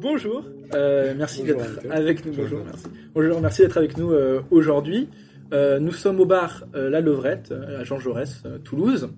[0.00, 2.32] Bonjour, euh, merci d'être avec nous.
[2.32, 2.86] Bonjour, merci.
[3.14, 5.08] Bonjour, merci d'être avec nous euh, aujourd'hui.
[5.52, 9.10] Euh, nous sommes au bar La Levrette, à Jean Jaurès, Toulouse,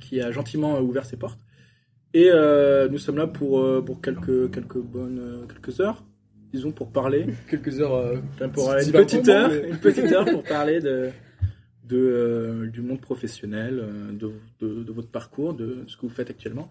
[0.00, 1.38] qui a gentiment ouvert ses portes.
[2.14, 2.30] Et
[2.90, 6.04] nous sommes là pour, pour quelques, quelques bonnes quelques heures,
[6.52, 7.26] disons, pour parler.
[7.50, 8.20] quelques heures.
[8.52, 11.10] pour une petite heure, une petite heure pour parler de,
[11.84, 16.70] de du monde professionnel, de, de, de, votre parcours, de ce que vous faites actuellement.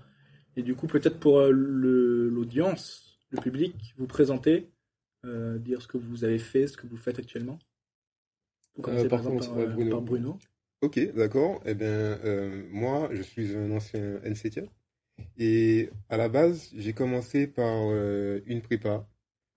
[0.55, 4.70] Et du coup, peut-être pour l'audience, le public, vous présenter,
[5.26, 7.59] euh, dire ce que vous avez fait, ce que vous faites actuellement
[8.76, 10.39] Vous commencez euh, par, exemple euh, par, Bruno.
[10.81, 11.62] Ok, d'accord.
[11.66, 12.17] Eh bien,
[12.72, 14.67] moi, je suis un ancien NCT.
[15.38, 17.93] Et à la base, j'ai commencé par
[18.45, 19.07] une prépa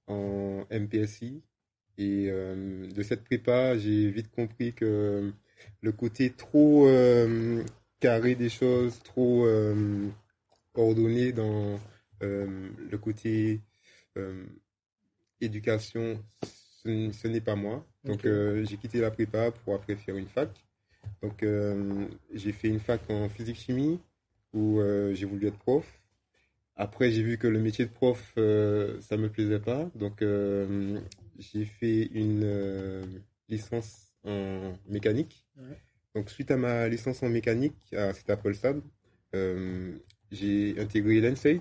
[0.06, 1.42] en MPSI.
[1.98, 5.32] Et de cette prépa, j'ai vite compris que
[5.80, 6.88] le côté trop
[8.00, 9.46] carré des choses, trop
[10.74, 11.78] ordonné dans
[12.22, 13.60] euh, le côté
[14.16, 14.44] euh,
[15.40, 16.22] éducation,
[16.84, 17.84] ce, n'est pas moi.
[18.04, 20.50] Donc euh, j'ai quitté la prépa pour après faire une fac.
[21.22, 21.44] Donc
[22.32, 24.00] j'ai fait une fac en physique-chimie
[24.54, 24.80] où
[25.12, 25.86] j'ai voulu être prof.
[26.76, 29.90] Après, j'ai vu que le métier de prof, ça me plaisait pas.
[29.94, 30.24] Donc,
[31.38, 33.06] j'ai fait une
[33.48, 35.46] licence en mécanique.
[36.14, 38.54] Donc, suite à ma licence en mécanique, c'était à Paul
[40.30, 41.60] j'ai intégré l'ENSAIT,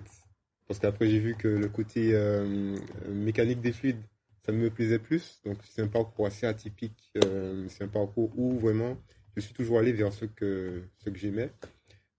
[0.68, 2.76] parce qu'après, j'ai vu que le côté euh,
[3.10, 4.02] mécanique des fluides,
[4.46, 5.40] ça me plaisait plus.
[5.46, 7.12] Donc, c'est un parcours assez atypique.
[7.24, 8.98] Euh, c'est un parcours où vraiment,
[9.36, 11.52] je suis toujours allé vers ce que, ce que j'aimais.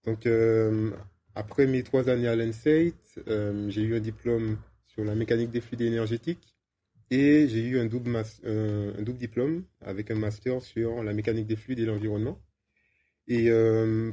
[0.07, 0.91] Donc, euh,
[1.35, 2.95] après mes trois années à l'ENSAIT,
[3.69, 6.57] j'ai eu un diplôme sur la mécanique des fluides énergétiques
[7.11, 11.57] et j'ai eu un double, un double diplôme avec un master sur la mécanique des
[11.57, 12.39] fluides et l'environnement.
[13.27, 13.51] Et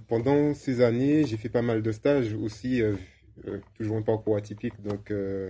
[0.07, 2.81] pendant ces années, j'ai fait pas mal de stages aussi
[3.47, 4.81] euh, toujours un parcours atypique.
[4.81, 5.49] Donc, euh,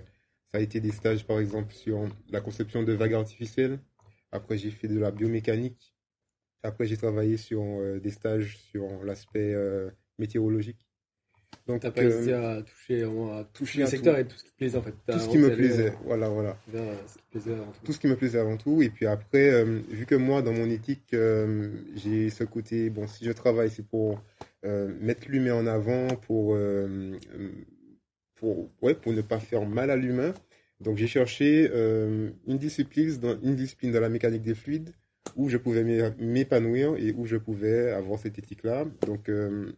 [0.52, 3.80] ça a été des stages, par exemple, sur la conception de vagues artificielles.
[4.32, 5.96] Après, j'ai fait de la biomécanique.
[6.64, 9.54] Après, j'ai travaillé sur euh, des stages sur l'aspect
[10.22, 10.88] météorologique.
[11.68, 14.58] Donc, t'as pas hésité à toucher, à toucher le secteur et tout ce qui te
[14.58, 14.96] plaisait en fait.
[15.06, 16.58] Tout ce qui me plaisait, voilà, voilà.
[17.84, 17.92] tout.
[17.92, 18.82] ce qui me plaisait avant tout.
[18.82, 21.14] Et puis après, vu que moi, dans mon éthique,
[21.96, 24.24] j'ai ce côté, bon, si je travaille, c'est pour
[24.64, 26.58] mettre l'humain en avant, pour
[28.42, 30.34] pour, ouais, pour ne pas faire mal à l'humain.
[30.82, 34.94] Donc j'ai cherché euh, une, discipline dans, une discipline dans la mécanique des fluides
[35.36, 35.84] où je pouvais
[36.18, 38.86] m'épanouir et où je pouvais avoir cette éthique-là.
[39.06, 39.72] Donc euh,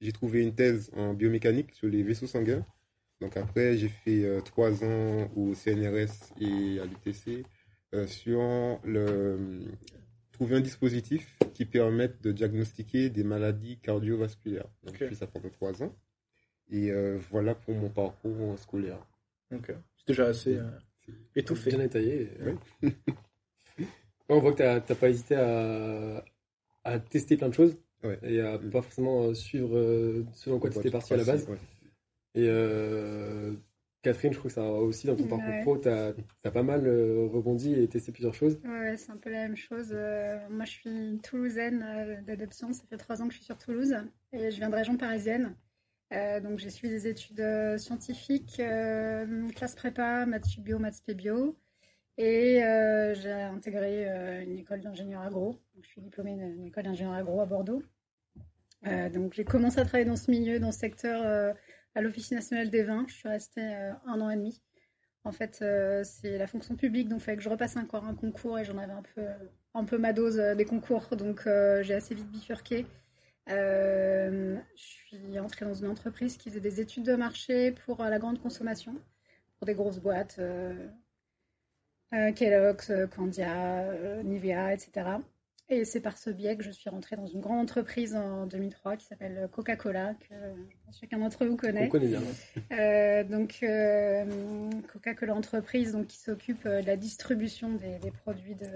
[0.00, 2.64] j'ai trouvé une thèse en biomécanique sur les vaisseaux sanguins.
[3.20, 7.44] Donc après j'ai fait euh, trois ans au CNRS et à l'UTC
[8.08, 9.60] sur le
[10.34, 14.68] trouver un dispositif qui permette de diagnostiquer des maladies cardiovasculaires.
[14.82, 15.94] Donc j'ai fait ça pendant trois ans.
[16.70, 18.98] Et euh, voilà pour mon parcours scolaire.
[19.52, 19.72] Ok.
[19.96, 20.68] C'est déjà assez euh,
[21.36, 21.70] étouffé.
[21.70, 22.30] Bien détaillé.
[24.28, 24.62] on voit que tu
[24.92, 26.24] n'as pas hésité à,
[26.82, 27.76] à, tester plein de choses
[28.22, 31.46] et à pas forcément euh, suivre selon quoi tu étais parti à la base.
[32.34, 32.48] Et
[34.02, 36.86] Catherine, je trouve que ça aussi dans ton parcours pro, tu as, pas mal
[37.32, 38.60] rebondi et testé plusieurs choses.
[38.64, 39.92] Ouais, c'est un peu la même chose.
[40.50, 42.72] moi, je suis toulousaine d'adoption.
[42.72, 43.94] Ça fait trois ans que je suis sur Toulouse
[44.32, 45.54] et je viens de région parisienne.
[46.12, 51.56] Euh, donc j'ai suivi des études euh, scientifiques, euh, classe prépa, maths bio, maths bio.
[52.16, 52.60] Et
[53.14, 54.06] j'ai intégré
[54.44, 55.58] une école d'ingénieur agro.
[55.82, 57.82] je suis diplômée d'une école d'ingénieur agro à Bordeaux.
[59.12, 61.54] Donc j'ai commencé à travailler dans ce milieu, dans ce secteur,
[61.94, 63.04] à l'Office national des vins.
[63.08, 63.62] Je suis restée
[64.06, 64.60] un an et demi.
[65.24, 65.64] En fait,
[66.04, 68.76] c'est la fonction publique, donc il fallait que je repasse encore un concours et j'en
[68.78, 69.22] avais un peu,
[69.74, 71.16] un peu ma dose des concours.
[71.16, 72.86] Donc j'ai assez vite bifurqué.
[73.50, 78.18] Euh, je suis entrée dans une entreprise qui faisait des études de marché pour la
[78.18, 78.94] grande consommation,
[79.58, 80.88] pour des grosses boîtes, euh,
[82.14, 85.18] euh, Kellogg's, Candia, Nivea, etc.
[85.70, 88.96] Et c'est par ce biais que je suis rentrée dans une grande entreprise en 2003
[88.96, 90.34] qui s'appelle Coca-Cola, que
[90.92, 91.86] chacun d'entre vous connaît.
[91.86, 93.24] On connaît bien.
[93.24, 93.64] donc,
[94.92, 98.68] Coca-Cola entreprise donc, qui s'occupe de la distribution des, des produits de,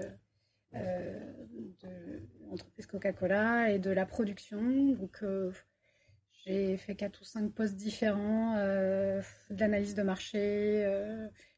[0.75, 1.19] euh,
[1.81, 4.61] de l'entreprise Coca-Cola et de la production.
[4.93, 5.51] Donc, euh,
[6.45, 10.83] j'ai fait quatre ou cinq postes différents euh, d'analyse de marché,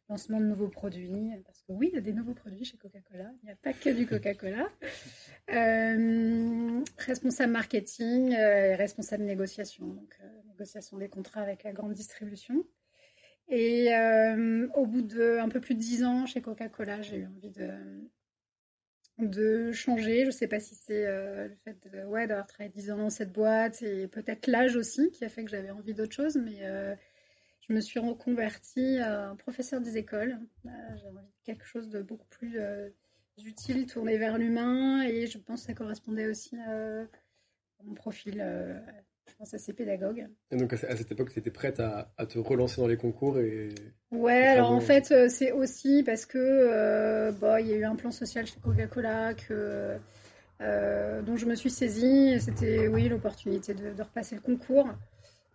[0.10, 1.32] lancement de nouveaux produits.
[1.46, 3.32] Parce que oui, il y a des nouveaux produits chez Coca-Cola.
[3.42, 4.70] Il n'y a pas que du Coca-Cola.
[6.98, 9.88] responsable marketing et responsable négociation.
[9.88, 10.18] Donc,
[10.48, 12.66] négociation des contrats avec la grande distribution.
[13.50, 13.90] Et
[14.76, 17.70] au bout de un peu plus de dix ans chez Coca-Cola, j'ai eu envie de,
[19.20, 20.22] de changer.
[20.22, 23.10] Je ne sais pas si c'est le fait de, ouais, d'avoir travaillé dix ans dans
[23.10, 26.60] cette boîte et peut-être l'âge aussi qui a fait que j'avais envie d'autre chose, mais
[27.72, 30.38] je me suis reconvertie à professeur des écoles.
[30.66, 32.60] J'ai envie de quelque chose de beaucoup plus
[33.46, 38.78] utile, tourné vers l'humain, et je pense que ça correspondait aussi à mon profil, euh,
[39.30, 40.28] je pense, assez pédagogue.
[40.52, 43.70] Et donc à cette époque, tu étais prête à, te relancer dans les concours et...
[44.12, 47.86] Ouais, alors en fait, euh, c'est aussi parce que euh, bah, il y a eu
[47.86, 49.96] un plan social chez Coca-Cola que,
[50.60, 52.40] dont je me suis saisie.
[52.40, 54.90] C'était, oui, l'opportunité de, repasser le concours.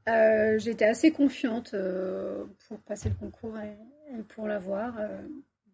[0.06, 1.74] J'étais assez confiante
[2.68, 4.98] pour passer le concours et, pour l'avoir.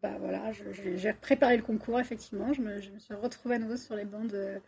[0.02, 2.52] bah voilà, j'ai préparé le concours, effectivement.
[2.52, 4.60] Je me, je me, suis retrouvée à nouveau sur les bancs de,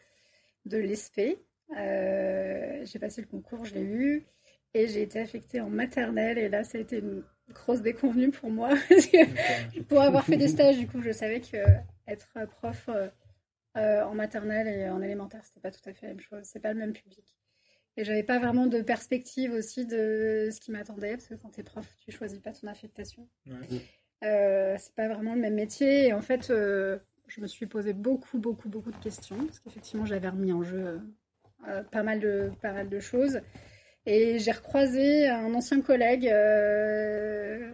[0.67, 1.39] de l'ESP.
[1.77, 4.27] Euh, j'ai passé le concours, je l'ai eu.
[4.75, 6.39] Et j'ai été affectée en maternelle.
[6.39, 8.71] Et là, ça a été une grosse déconvenue pour moi.
[9.89, 11.57] pour avoir fait des stages, du coup, je savais que
[12.07, 12.89] être prof
[13.77, 16.41] euh, en maternelle et en élémentaire, c'était pas tout à fait la même chose.
[16.43, 17.37] C'est pas le même public.
[17.97, 21.61] Et j'avais pas vraiment de perspective aussi de ce qui m'attendait, parce que quand tu
[21.61, 23.29] es prof, tu choisis pas ton affectation.
[24.25, 26.09] Euh, c'est pas vraiment le même métier.
[26.09, 30.29] Et en fait, je me suis posé beaucoup, beaucoup, beaucoup de questions, parce qu'effectivement, j'avais
[30.29, 31.01] remis en jeu
[31.69, 33.41] euh, pas, mal de, pas mal de choses.
[34.07, 37.71] Et j'ai recroisé un ancien collègue, euh,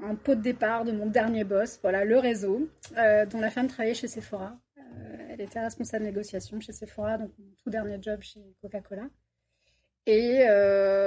[0.00, 3.68] un pot de départ de mon dernier boss, voilà, le réseau, euh, dont la femme
[3.68, 4.58] travaillait chez Sephora.
[5.28, 9.08] elle était responsable de négociation chez Sephora, donc mon tout dernier job chez Coca-Cola.
[10.08, 10.38] Et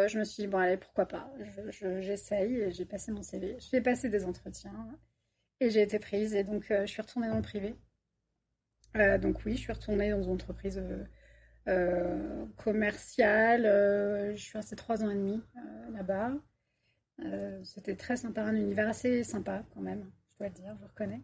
[0.08, 1.30] je me suis dit, bon, allez, pourquoi pas
[2.00, 4.88] J'essaye, j'ai passé mon CV, j'ai passé des entretiens,
[5.60, 7.76] et j'ai été prise, et donc je suis retournée dans le privé.
[8.96, 10.82] donc oui, je suis retournée dans une entreprise
[11.68, 13.66] euh, commercial.
[13.66, 16.32] Euh, je suis restée trois ans et demi euh, là-bas.
[17.64, 21.22] C'était très sympa, un univers assez sympa quand même, je dois le dire, je reconnais.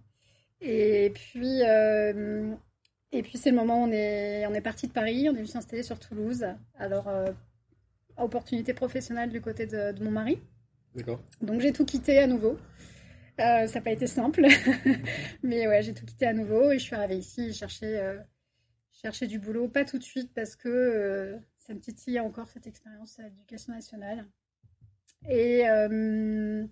[0.62, 5.28] Et puis, et puis c'est le moment où on est, on est parti de Paris,
[5.28, 6.46] on est venu s'installer sur Toulouse.
[6.78, 7.10] Alors,
[8.18, 10.40] opportunité professionnelle du côté de, mon mari.
[10.96, 11.22] D'accord.
[11.42, 12.58] Donc j'ai tout quitté à nouveau.
[13.38, 14.46] ça n'a pas été simple,
[15.44, 18.18] mais ouais, j'ai tout quitté à nouveau et je suis arrivée ici chercher
[19.02, 22.68] chercher du boulot, pas tout de suite parce que euh, ça me titille encore cette
[22.68, 24.26] expérience à l'éducation nationale.
[25.30, 26.66] Et euh,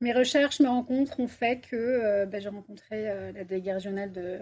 [0.00, 4.40] mes recherches, mes rencontres ont fait que euh, bah, j'ai rencontré la déléguée régionale de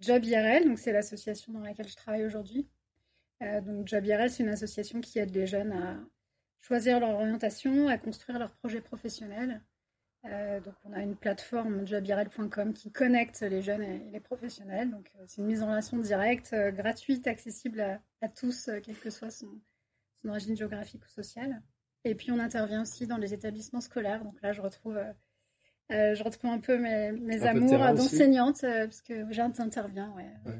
[0.00, 2.68] Job IRL, donc c'est l'association dans laquelle je travaille aujourd'hui.
[3.62, 5.96] Donc Job IRL, c'est une association qui aide les jeunes à
[6.60, 9.62] choisir leur orientation, à construire leur projet professionnel
[10.26, 14.90] euh, donc on a une plateforme jobirel.com qui connecte les jeunes et les professionnels.
[14.90, 19.10] Donc euh, c'est une mise en relation directe, euh, gratuite, accessible à, tous, quelle que
[19.10, 19.48] soit son,
[20.26, 21.60] origine géographique ou sociale.
[22.04, 24.22] Et puis on intervient aussi dans les établissements scolaires.
[24.22, 24.98] Donc là je retrouve,
[25.90, 30.54] je retrouve un peu mes, amours d'enseignante parce que j'interviens ouais,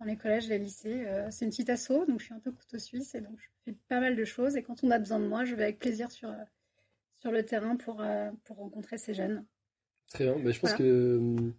[0.00, 1.04] dans les collèges, les lycées.
[1.30, 3.76] c'est une petite asso, donc je suis un peu couteau suisse et donc je fais
[3.88, 4.56] pas mal de choses.
[4.56, 6.32] Et quand on a besoin de moi, je vais avec plaisir sur
[7.20, 9.44] sur le terrain pour, euh, pour rencontrer ces jeunes.
[10.12, 10.36] Très bien.
[10.42, 11.52] Mais je pense que euh,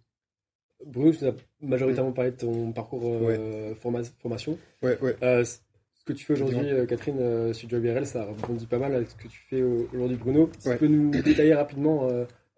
[0.84, 4.58] Bruno, tu as majoritairement parlé de ton parcours euh, formation.
[4.82, 5.44] Ouais, ouais.
[5.44, 9.28] ce que tu fais aujourd'hui, Catherine, sur Job ça rebondit pas mal avec ce que
[9.28, 10.50] tu fais aujourd'hui, Bruno.
[10.58, 12.08] Si tu peux nous détailler rapidement,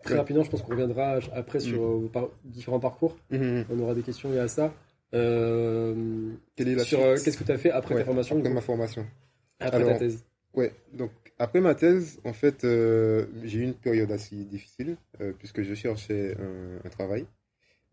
[0.03, 2.11] très rapidement, je pense qu'on reviendra après sur mm.
[2.45, 3.17] différents parcours.
[3.33, 3.65] Mm-hmm.
[3.71, 4.73] On aura des questions liées à ça.
[5.13, 9.07] La sur qu'est-ce que tu as fait après ta formation Après ma formation.
[9.61, 10.25] Après ta thèse.
[10.55, 15.33] Ouais, donc après ma thèse, en fait, euh, j'ai eu une période assez difficile euh,
[15.39, 16.37] puisque je cherchais
[16.85, 17.27] un, travail.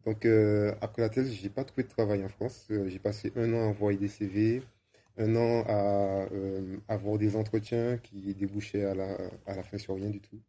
[0.06, 2.68] Donc euh, après la thèse, j'ai pas trouvé de travail en France.
[2.70, 4.62] j'ai passé un an à envoyer des CV,
[5.18, 6.28] un an à
[6.88, 10.40] avoir des entretiens qui débouchaient à la, à la fin sur rien du tout.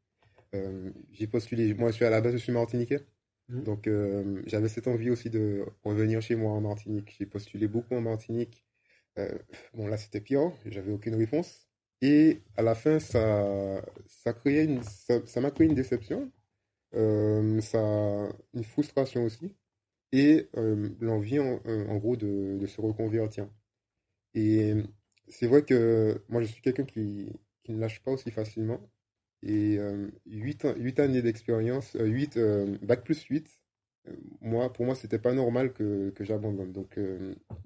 [1.12, 3.00] j'ai postulé, moi je suis à la base, je suis martiniquais.
[3.50, 3.62] Mmh.
[3.62, 3.90] Donc
[4.46, 7.14] j'avais cette envie aussi de revenir chez moi en Martinique.
[7.18, 8.64] J'ai postulé beaucoup en Martinique.
[9.74, 11.70] bon là c'était pire, j'avais aucune réponse.
[12.02, 16.30] Et à la fin, ça, ça, une, ça, m'a créé une déception,
[16.94, 17.78] euh, ça,
[18.54, 19.54] une frustration aussi,
[20.12, 23.48] et euh, l'envie en, gros de, de, se reconvertir.
[24.34, 24.74] Et
[25.28, 27.32] c'est vrai que moi, je suis quelqu'un qui,
[27.68, 28.80] ne lâche pas aussi facilement.
[29.42, 33.48] Et euh, 8, 8 années d'expérience, 8, euh, bac plus 8,
[34.08, 36.72] euh, moi, pour moi, c'était pas normal que, que j'abandonne.
[36.72, 36.98] Donc,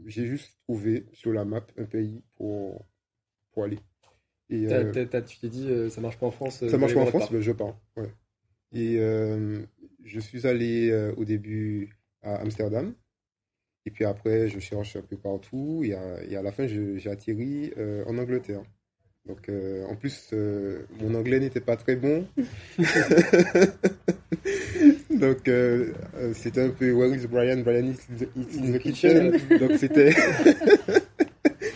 [0.06, 2.86] j'ai juste trouvé sur la map un pays pour,
[3.52, 3.78] pour aller.
[4.50, 7.06] Et, euh, tu t'es dit, euh, ça marche pas en France Ça marche pas en
[7.06, 7.78] France, mais je pars.
[7.96, 8.12] Ouais.
[8.72, 9.64] Et euh,
[10.04, 12.94] je suis allé au début à Amsterdam.
[13.86, 15.82] Et puis après, je cherche un peu partout.
[15.84, 17.72] Et à, et à la fin, j'ai atterri
[18.06, 18.62] en Angleterre.
[19.26, 19.50] Donc,
[19.88, 20.34] en plus,
[21.00, 22.26] mon anglais n'était pas très bon.
[25.10, 25.50] Donc,
[26.34, 27.62] c'était un peu Where is Brian?
[27.62, 27.96] Brian is
[28.58, 29.32] in the kitchen.
[29.58, 30.12] Donc, c'était.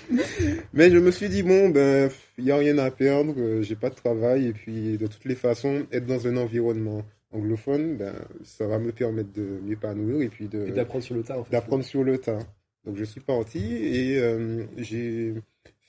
[0.73, 3.77] Mais je me suis dit, bon, ben, il n'y a rien à perdre, euh, j'ai
[3.77, 7.03] pas de travail, et puis de toutes les façons, être dans un environnement
[7.33, 8.15] anglophone, ben,
[8.45, 10.71] ça va me permettre de m'épanouir et puis de.
[10.71, 12.39] d'apprendre sur le tas, D'apprendre sur le tas.
[12.85, 15.35] Donc je suis parti et euh, j'ai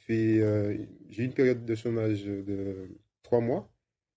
[0.09, 0.77] Euh,
[1.09, 2.89] j'ai eu une période de chômage de
[3.23, 3.71] trois mois,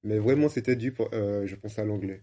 [0.04, 2.22] mais vraiment c'était dû, pour, je pense, à l'anglais.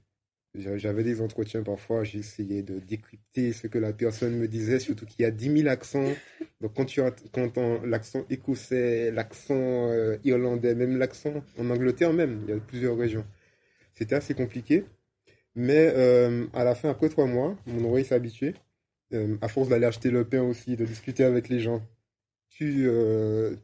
[0.56, 5.22] J'avais des entretiens parfois, j'essayais de décrypter ce que la personne me disait, surtout qu'il
[5.22, 6.12] y a 10 000 accents.
[6.60, 12.50] Donc quand tu entends l'accent écossais, l'accent euh, irlandais, même l'accent en Angleterre même, il
[12.50, 13.26] y a plusieurs régions.
[13.94, 14.86] C'était assez compliqué.
[15.56, 18.56] Mais euh, à la fin, après trois mois, mon oreille s'est habituée.
[19.14, 21.82] Euh, à force d'aller acheter le pain aussi, de discuter avec les gens,
[22.50, 22.90] tu,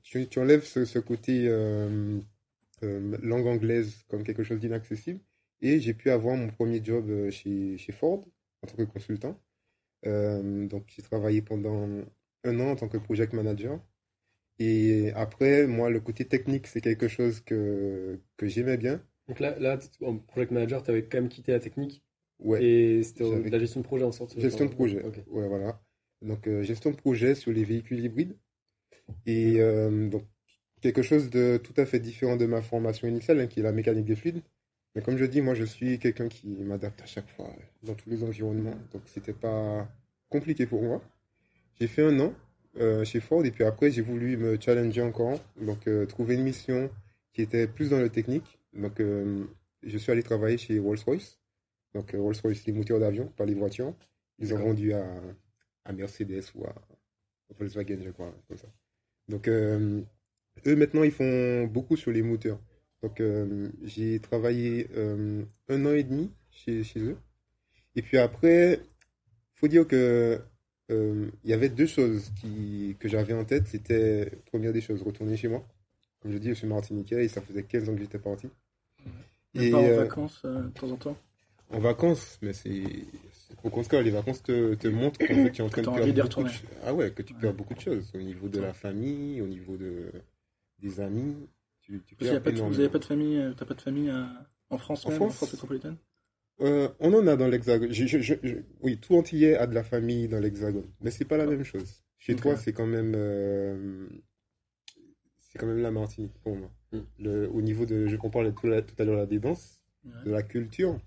[0.03, 1.47] tu, tu, enlèves ce, ce côté
[2.81, 5.19] langue anglaise comme quelque chose d'inaccessible
[5.61, 8.23] et j'ai pu avoir mon premier job euh, chez, chez Ford
[8.61, 9.39] en tant que consultant.
[10.05, 11.89] Euh, donc j'ai travaillé pendant
[12.43, 13.79] un an en tant que project manager.
[14.59, 19.03] Et après, moi, le côté technique, c'est quelque chose que, que j'aimais bien.
[19.27, 22.03] Donc là, là, en project manager, tu avais quand même quitté la technique.
[22.39, 22.63] Ouais.
[22.63, 24.39] Et c'était la gestion de projet en sorte.
[24.39, 25.03] Gestion de projet.
[25.27, 25.81] Ouais, voilà.
[26.21, 28.37] Donc euh, gestion de projet sur les véhicules hybrides.
[29.25, 29.59] Et
[30.09, 30.23] donc
[30.81, 33.71] quelque chose de tout à fait différent de ma formation initiale, hein, qui est la
[33.71, 34.41] mécanique des fluides.
[34.93, 37.49] Mais comme je dis, moi, je suis quelqu'un qui m'adapte à chaque fois
[37.83, 38.77] dans tous les environnements.
[38.93, 39.87] Donc, c'était pas
[40.29, 41.01] compliqué pour moi.
[41.79, 42.33] J'ai fait un an
[42.77, 45.39] euh, chez Ford et puis après, j'ai voulu me challenger encore.
[45.59, 46.89] Donc, euh, trouver une mission
[47.33, 48.59] qui était plus dans le technique.
[48.73, 49.43] Donc, euh,
[49.83, 51.39] je suis allé travailler chez Rolls-Royce.
[51.93, 53.93] Donc, Rolls-Royce, les moteurs d'avion, pas les voitures.
[54.37, 55.05] Ils ont vendu à,
[55.83, 56.75] à, Mercedes ou à
[57.57, 58.67] Volkswagen, je crois, comme ça.
[59.27, 60.05] Donc, eux,
[60.65, 62.59] maintenant, ils font beaucoup sur les moteurs.
[63.05, 67.17] Donc, euh, j'ai travaillé euh, un an et demi chez, chez eux.
[67.95, 68.81] Et puis après,
[69.53, 70.41] faut dire que
[70.91, 73.67] euh, il y avait deux choses qui, que j'avais en tête.
[73.67, 75.63] C'était, première des choses, retourner chez moi.
[76.19, 78.47] Comme je dis, je suis martiniquais et ça faisait 15 ans que j'étais parti.
[79.53, 81.17] Et pas en vacances de temps en temps
[81.71, 82.83] En vacances, mais c'est.
[83.63, 86.43] Au contraire, les vacances te, te montrent que tu es en train de perdre beaucoup
[86.43, 86.49] de,
[86.83, 89.75] ah ouais, que tu perds beaucoup de choses au niveau de la famille, au niveau
[89.75, 90.11] de,
[90.79, 91.35] des amis.
[91.81, 92.51] Tu, vous n'avez pas
[92.99, 94.25] de famille, euh, t'as pas de famille euh,
[94.69, 95.97] en France, en, France, en France métropolitaine
[96.61, 97.91] euh, on en a dans l'Hexagone.
[98.81, 101.47] oui, tout entier a de la famille dans l'Hexagone, mais c'est pas la ah.
[101.47, 102.01] même chose.
[102.17, 104.09] Chez toi, c'est quand même,
[105.41, 106.71] c'est quand même la Martinique pour moi.
[106.93, 107.01] Hmm.
[107.19, 109.81] Le, au niveau de, je parlais tout, tout à l'heure la danses,
[110.25, 110.97] de la culture,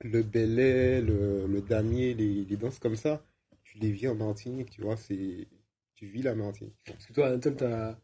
[0.00, 3.24] le belay, le, le damier, les, les, danses comme ça,
[3.62, 5.48] tu les vis en Martinique, tu vois, c'est,
[5.94, 6.76] tu vis la Martinique.
[6.86, 7.96] Parce que toi, Anatole,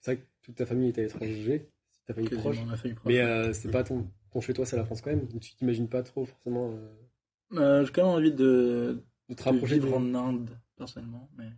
[0.00, 1.68] c'est vrai que toute ta famille est à l'étranger,
[2.06, 2.58] ta famille proche,
[3.04, 5.28] mais euh, c'est pas ton, ton chez toi, c'est la France quand même.
[5.40, 6.72] Tu t'imagines pas trop forcément.
[6.72, 7.58] Euh...
[7.58, 11.50] Euh, J'ai quand même envie de, de te rapprocher de vivre en Inde personnellement, mais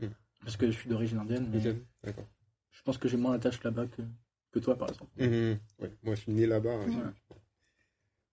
[0.00, 0.10] hmm.
[0.40, 1.48] parce que je suis d'origine indienne.
[1.52, 4.02] Mais je pense que j'ai moins d'attache là-bas que,
[4.52, 5.10] que toi, par exemple.
[5.16, 5.92] Hmm, ouais.
[6.02, 6.74] Moi, je suis né là-bas.
[6.74, 7.14] Hein.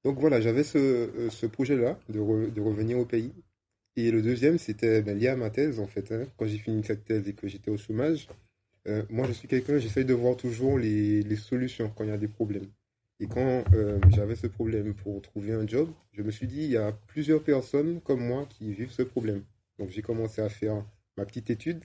[0.04, 3.32] Donc voilà, j'avais ce, euh, projet-là de, revenir au pays.
[3.96, 6.12] Et le deuxième, c'était ben, lié à ma thèse, en fait.
[6.12, 6.26] Hein.
[6.38, 8.28] Quand j'ai fini cette thèse et que j'étais au chômage,
[8.88, 12.18] euh, moi, je suis quelqu'un, j'essaye de voir toujours les, solutions quand il y a
[12.18, 12.68] des problèmes.
[13.20, 16.72] Et quand euh, j'avais ce problème pour trouver un job, je me suis dit, il
[16.72, 19.44] y a plusieurs personnes comme moi qui vivent ce problème.
[19.78, 20.84] Donc, j'ai commencé à faire
[21.18, 21.84] ma petite étude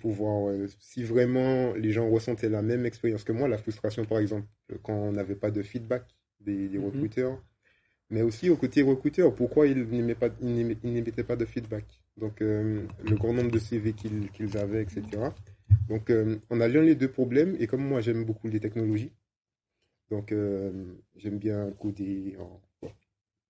[0.00, 4.18] pour voir si vraiment les gens ressentaient la même expérience que moi, la frustration, par
[4.18, 4.48] exemple,
[4.82, 6.04] quand on n'avait pas de feedback
[6.40, 6.86] des, des mhm.
[6.86, 7.42] recruteurs.
[8.10, 11.84] Mais aussi au côté recruteur, pourquoi ils n'émettaient pas de feedback?
[12.16, 15.30] Donc, le grand nombre de CV qu'ils avaient, etc.
[15.88, 17.56] Donc, euh, on a lié les deux problèmes.
[17.58, 19.12] Et comme moi, j'aime beaucoup les technologies,
[20.10, 20.70] donc euh,
[21.16, 22.36] j'aime bien coder.
[22.40, 22.60] En...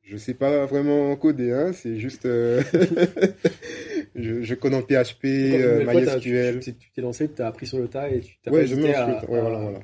[0.02, 2.26] Je ne sais pas vraiment coder, hein, c'est juste.
[2.26, 2.62] Euh,
[4.14, 6.61] je, connais en PHP, MySQL.
[6.61, 8.88] Tu t'es lancé, tu as appris sur le tas et tu t'as ouais, je me
[8.88, 9.80] à, voilà, voilà.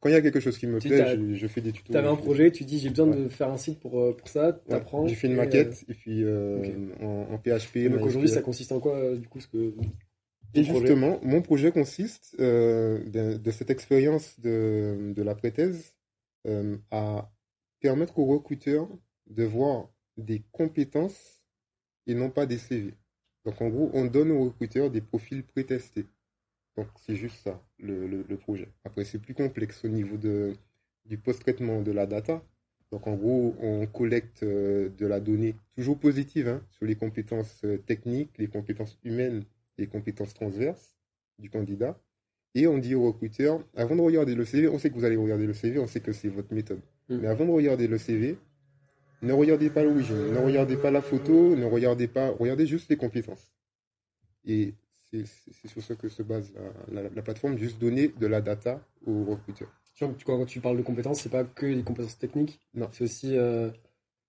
[0.00, 1.92] Quand il y a quelque chose qui me plaît, je, fais des tutos.
[1.92, 4.60] Tu avais un projet, tu dis j'ai besoin de faire un site pour, pour ça,
[4.68, 5.06] tu apprends.
[5.06, 6.24] J'ai fait une maquette et puis
[7.00, 7.90] en, PHP.
[7.90, 9.74] donc aujourd'hui, ça consiste en quoi du coup ce que
[10.54, 15.94] et justement, mon projet consiste euh, de, cette expérience de, de la préthèse
[16.46, 17.30] euh, à
[17.80, 18.88] permettre aux recruteurs
[19.26, 21.42] de voir des compétences
[22.06, 22.94] et non pas des CV.
[23.44, 26.06] Donc en gros, on donne aux recruteurs des profils prétestés.
[26.76, 28.68] Donc c'est juste ça, le, le, projet.
[28.84, 30.54] Après, c'est plus complexe au niveau de,
[31.04, 32.42] du post-traitement de la data.
[32.90, 37.64] Donc en gros, on collecte euh, de la donnée toujours positive hein, sur les compétences
[37.86, 39.44] techniques, les compétences humaines
[39.78, 40.96] les compétences transverses
[41.38, 41.98] du candidat.
[42.54, 45.16] Et on dit au recruteur, avant de regarder le CV, on sait que vous allez
[45.16, 46.80] regarder le CV, on sait que c'est votre méthode.
[47.08, 47.16] Mm.
[47.16, 48.38] Mais avant de regarder le CV,
[49.22, 52.96] ne regardez pas l'origine, ne regardez pas la photo, ne regardez pas, regardez juste les
[52.96, 53.52] compétences.
[54.44, 54.74] Et
[55.24, 56.52] c'est sur ce que se base
[56.90, 59.68] la, plateforme, juste donner de la data au recruteur.
[59.98, 63.70] Quand tu parles de compétences, c'est pas que les compétences techniques, non, c'est aussi euh,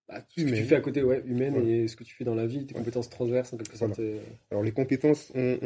[0.08, 2.36] bah, ce que tu fais à côté, ouais, humaine, et ce que tu fais dans
[2.36, 3.98] la vie, tes compétences transverses en quelque sorte.
[4.00, 4.22] Euh.
[4.52, 5.58] Alors les compétences, on,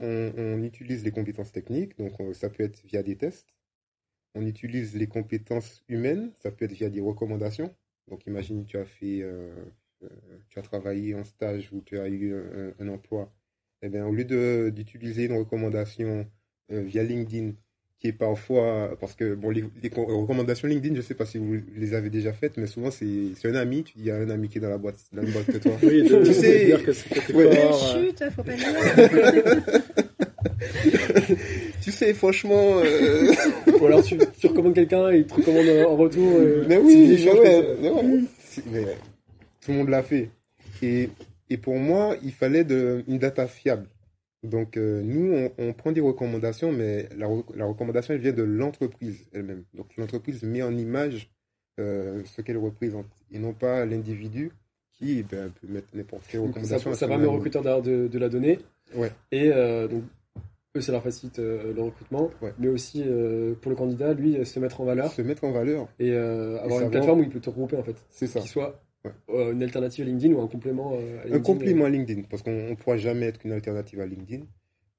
[0.00, 3.46] on, utilise les compétences techniques, donc euh, ça peut être via des tests.
[4.34, 7.72] On utilise les compétences humaines, ça peut être via des recommandations.
[8.08, 9.24] Donc imagine tu as fait,
[10.50, 12.34] tu as travaillé en stage ou tu as eu
[12.78, 13.32] un, emploi.
[13.82, 16.26] Eh bien, au lieu d'utiliser une recommandation
[16.68, 17.52] via LinkedIn
[17.98, 19.64] qui est parfois parce que bon les,
[19.94, 23.54] recommandations LinkedIn je sais pas si vous les avez déjà faites mais souvent c'est un
[23.54, 25.30] ami tu dis il y a un ami qui est dans la boîte dans la
[25.30, 25.72] boîte que toi.
[25.82, 26.66] Oui tu sais.
[26.66, 27.70] dire que c'est ouais.
[27.94, 28.66] chute faut pas dire.
[31.82, 33.32] Tu sais franchement euh...
[33.80, 37.20] ou alors tu, tu recommandes quelqu'un et il te recommande en retour euh, mais oui
[37.24, 38.20] mais ouais, mais ouais.
[38.72, 38.84] Mais,
[39.64, 40.30] tout le monde l'a fait.
[40.82, 41.08] Et
[41.50, 43.88] et pour moi il fallait de, une data fiable
[44.46, 49.64] donc, euh, nous, on, prend des recommandations, mais la, recommandation, elle vient de l'entreprise elle-même.
[49.74, 51.30] Donc, l'entreprise met en image
[51.80, 54.52] euh, ce qu'elle représente, et non pas l'individu
[54.92, 56.94] qui ben, peut mettre n'importe quelle recommandation.
[56.94, 58.58] Ça, permet au recruteur d'avoir de, la donnée.
[58.94, 59.10] Ouais.
[59.32, 60.04] Et euh, donc,
[60.76, 63.02] eux, ça leur facilite le recrutement, mais aussi
[63.60, 65.10] pour le candidat, lui, se mettre en valeur.
[65.12, 65.88] Se mettre en valeur.
[65.98, 67.96] Et avoir une plateforme où il peut te regrouper, en fait.
[68.10, 68.40] C'est ça.
[68.42, 68.80] Soit
[69.30, 72.22] euh, une alternative à LinkedIn ou un complément euh, à LinkedIn Un complément à LinkedIn,
[72.22, 74.44] parce qu'on ne pourra jamais être une alternative à LinkedIn.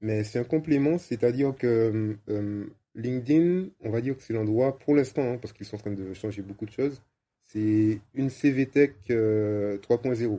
[0.00, 4.94] Mais c'est un complément, c'est-à-dire que euh, LinkedIn, on va dire que c'est l'endroit, pour
[4.94, 7.02] l'instant, hein, parce qu'ils sont en train de changer beaucoup de choses,
[7.44, 10.38] c'est une CVTech 3.0.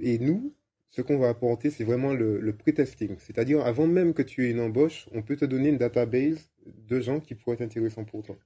[0.00, 0.52] Et nous,
[0.90, 3.16] ce qu'on va apporter, c'est vraiment le, le pré-testing.
[3.18, 6.48] C'est-à-dire, avant même que tu aies une embauche, on peut te donner une database
[6.88, 8.36] de gens qui pourraient être intéressants pour toi.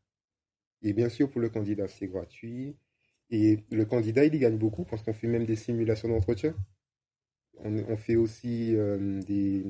[0.82, 2.76] Et bien sûr, pour le candidat, c'est gratuit.
[3.30, 6.54] Et le candidat, il y gagne beaucoup parce qu'on fait même des simulations d'entretien.
[7.60, 9.64] On, fait aussi euh, des,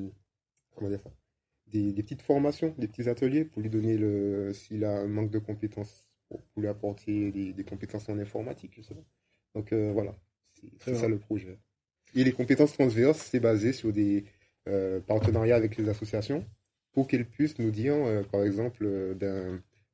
[0.75, 1.11] comment dire ça,
[1.67, 5.39] des, petites formations, des petits ateliers pour lui donner le, s'il a un manque de
[5.39, 8.79] compétences, pour, lui apporter des, compétences en informatique.
[9.55, 10.15] Donc euh, voilà,
[10.77, 11.57] c'est ça le projet.
[12.13, 14.25] Et les compétences transverses, c'est basé sur des
[14.67, 16.45] euh, partenariats avec les associations
[16.91, 17.95] pour qu'elles puissent nous dire,
[18.31, 18.85] par exemple,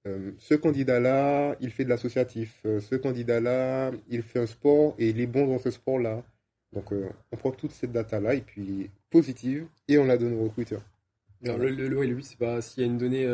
[0.07, 2.61] euh, ce candidat-là, il fait de l'associatif.
[2.65, 6.23] Euh, ce candidat-là, il fait un sport et il est bon dans ce sport-là.
[6.73, 10.43] Donc, euh, on prend toute cette data-là et puis positive et on la donne au
[10.43, 10.81] recruteur.
[11.43, 13.27] Alors, le, le, le, but, c'est pas s'il y a une donnée.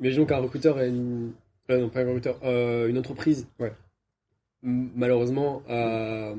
[0.00, 1.32] imaginons qu'un recruteur a une.
[1.68, 3.46] non, pas un recruteur, une entreprise.
[3.58, 3.72] Ouais.
[4.62, 6.34] Malheureusement, a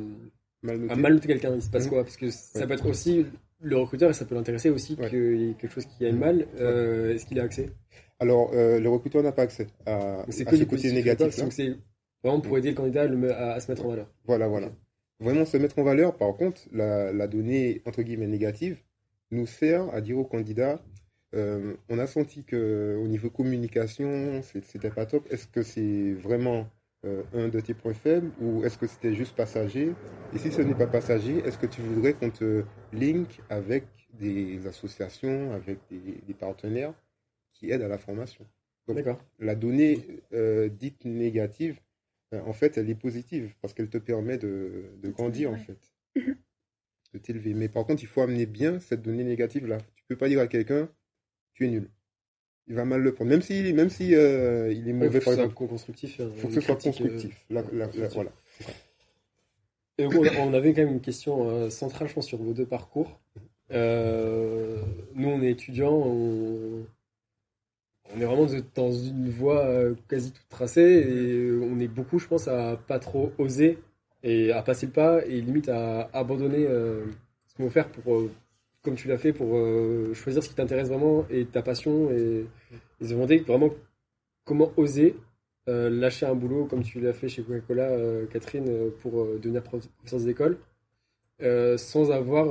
[0.64, 1.56] mal noté, quelqu'un.
[1.56, 1.90] Il se passe mmh.
[1.90, 3.26] quoi Parce que ça peut être aussi
[3.62, 6.48] le recruteur et ça peut l'intéresser aussi qu'il y ait quelque chose qui aille mal.
[6.58, 7.72] Est-ce qu'il a accès?
[8.20, 11.28] Alors, euh, le recruteur n'a pas accès à, c'est que ce côté négatif.
[11.50, 11.76] C'est
[12.24, 14.08] vraiment pour aider le candidat à, se mettre en valeur.
[14.26, 14.72] Voilà, voilà.
[15.20, 16.16] Vraiment se mettre en valeur.
[16.16, 18.78] Par contre, la, donnée, entre guillemets, négative,
[19.32, 20.82] nous sert à dire au candidat,
[21.36, 25.28] euh, on a senti que au niveau communication, c'était pas top.
[25.30, 26.68] Est-ce que c'est vraiment
[27.06, 29.94] euh, un de tes points faibles ou est-ce que c'était juste passager?
[30.34, 34.66] Et si ce n'est pas passager, est-ce que tu voudrais qu'on te link avec des
[34.68, 36.94] associations, avec des partenaires?
[37.66, 38.46] Qui aide à la formation.
[38.88, 39.04] Donc,
[39.40, 40.00] la donnée
[40.34, 41.80] euh, dite négative,
[42.34, 45.78] euh, en fait, elle est positive parce qu'elle te permet de, de grandir, en fait,
[46.16, 47.54] de t'élever.
[47.54, 49.80] Mais par contre, il faut amener bien cette donnée négative-là.
[49.96, 50.90] Tu peux pas dire à quelqu'un,
[51.54, 51.90] tu es nul.
[52.68, 53.30] Il va mal le prendre.
[53.30, 55.54] Même si, même si euh, il est mauvais, par exemple.
[55.54, 56.20] constructif.
[56.20, 57.46] Il faut que ce soit constructif.
[57.50, 58.32] voilà.
[59.98, 63.20] Et on avait quand même une question centrale, je pense, sur vos deux parcours.
[63.72, 63.78] nous,
[65.28, 66.86] on est étudiants, on,
[68.16, 72.28] on est vraiment dans une voie euh, quasi toute tracée et on est beaucoup, je
[72.28, 73.80] pense, à pas trop oser
[74.24, 77.06] et à passer le pas et limite à abandonner euh,
[77.48, 78.32] ce qu'on faire pour, euh,
[78.84, 79.58] comme tu l'as fait, pour
[80.16, 82.46] choisir ce qui t'intéresse vraiment et ta passion et,
[83.02, 83.70] et se demander vraiment
[84.46, 85.16] comment oser
[85.68, 87.90] lâcher un boulot comme tu l'as fait chez Coca-Cola,
[88.32, 90.58] Catherine, pour devenir professeur d'école
[91.78, 92.46] sans avoir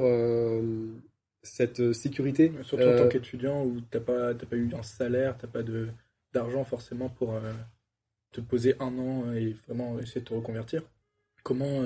[1.44, 2.52] cette euh, sécurité.
[2.62, 5.52] Surtout en tant euh, qu'étudiant où tu n'as pas, pas eu un salaire, tu n'as
[5.52, 5.62] pas
[6.33, 7.52] d'argent forcément pour euh,
[8.33, 10.83] te poser un an et vraiment essayer de te reconvertir.
[11.42, 11.83] Comment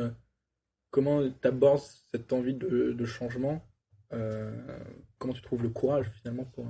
[0.90, 3.62] comment tu abordes cette envie de, changement
[4.10, 6.66] Comment tu trouves le courage finalement pour...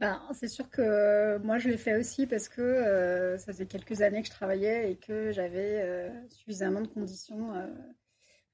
[0.00, 4.22] Ben, c'est sûr que moi je l'ai fait aussi parce que ça faisait quelques années
[4.22, 7.52] que je travaillais et que j'avais suffisamment de conditions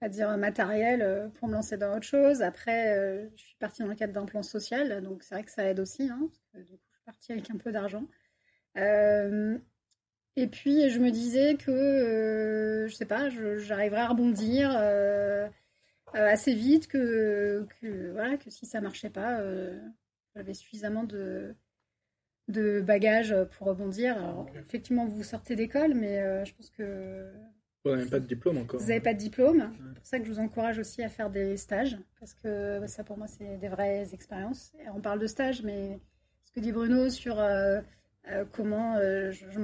[0.01, 2.43] à dire matériel pour me lancer dans autre chose.
[2.43, 5.65] Après, je suis partie dans le cadre d'un plan social, donc c'est vrai que ça
[5.65, 6.09] aide aussi.
[6.09, 8.05] Hein, parce que, du coup, je suis partie avec un peu d'argent.
[8.77, 14.71] et puis, je me disais que, je sais pas, j'arriverais à rebondir
[16.15, 19.43] assez vite, que, que, voilà, que si ça marchait pas,
[20.35, 21.55] j'avais suffisamment de,
[22.51, 24.17] de bagages pour rebondir.
[24.17, 27.33] Alors, effectivement, vous sortez d'école, mais euh, je pense que.
[27.85, 28.81] Vous n'avez pas de diplôme encore.
[28.81, 29.73] Vous n'avez pas de diplôme.
[29.79, 33.05] C'est pour ça que je vous encourage aussi à faire des stages, parce que ça,
[33.05, 34.73] pour moi, c'est des vraies expériences.
[34.85, 35.99] Et on parle de stages, mais
[36.45, 37.81] ce que dit Bruno sur euh,
[38.29, 39.59] euh, comment je,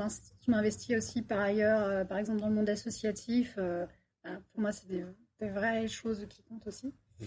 [0.48, 3.58] m'investis aussi par ailleurs, par exemple dans le monde associatif,
[4.24, 5.04] pour moi, c'est des,
[5.40, 6.94] des, vraies choses qui comptent aussi.
[7.20, 7.26] Mhm.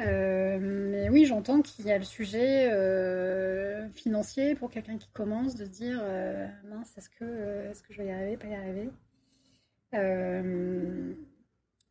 [0.00, 5.54] Euh, mais oui, j'entends qu'il y a le sujet euh, financier pour quelqu'un qui commence
[5.54, 8.54] de se dire euh, mince, est-ce que, est-ce que je vais y arriver, pas y
[8.54, 8.90] arriver?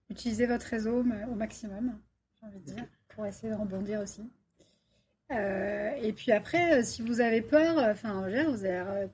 [0.10, 2.00] Utilisez votre réseau au maximum,
[2.40, 4.22] j'ai envie de dire, pour essayer de rebondir aussi.
[5.32, 9.10] et puis après, si vous avez peur, enfin, vous avez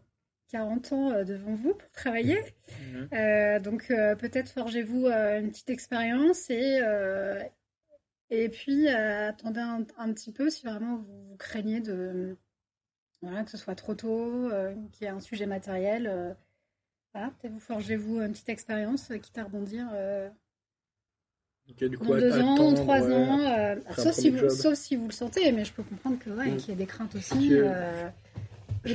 [0.49, 2.39] 40 ans devant vous pour travailler.
[2.93, 3.59] Mmh.
[3.59, 6.81] donc peut-être forgez-vous une petite expérience et,
[8.31, 12.37] et puis, euh, attendez un, petit peu si vraiment vous, craignez de,
[13.21, 16.35] voilà, que ce soit trop tôt, euh, qu'il y ait un sujet matériel.
[17.15, 19.87] Euh, voilà, peut-être vous forgez-vous une petite expérience, quitte à rebondir.
[21.67, 25.51] du coup, dans deux ans, trois ans, sauf, si vous, sauf si vous le sentez,
[25.51, 26.57] mais je peux comprendre que ouais, mm.
[26.57, 27.53] qu'il y ait des craintes aussi.
[28.83, 28.93] J'ai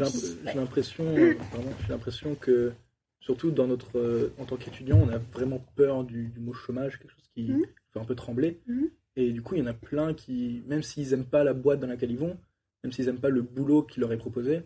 [0.55, 2.73] l'impression, j'ai l'impression que
[3.21, 7.29] surtout dans notre, en tant qu'étudiant, on a vraiment peur du, mot chômage, quelque chose
[7.35, 7.67] qui mm.
[7.93, 8.61] fait un peu trembler.
[8.67, 8.85] Mm.
[9.17, 11.81] Et du coup, il y en a plein qui, même s'ils n'aiment pas la boîte
[11.81, 12.39] dans laquelle ils vont,
[12.85, 14.63] même s'ils n'aiment pas le boulot qui leur est proposé,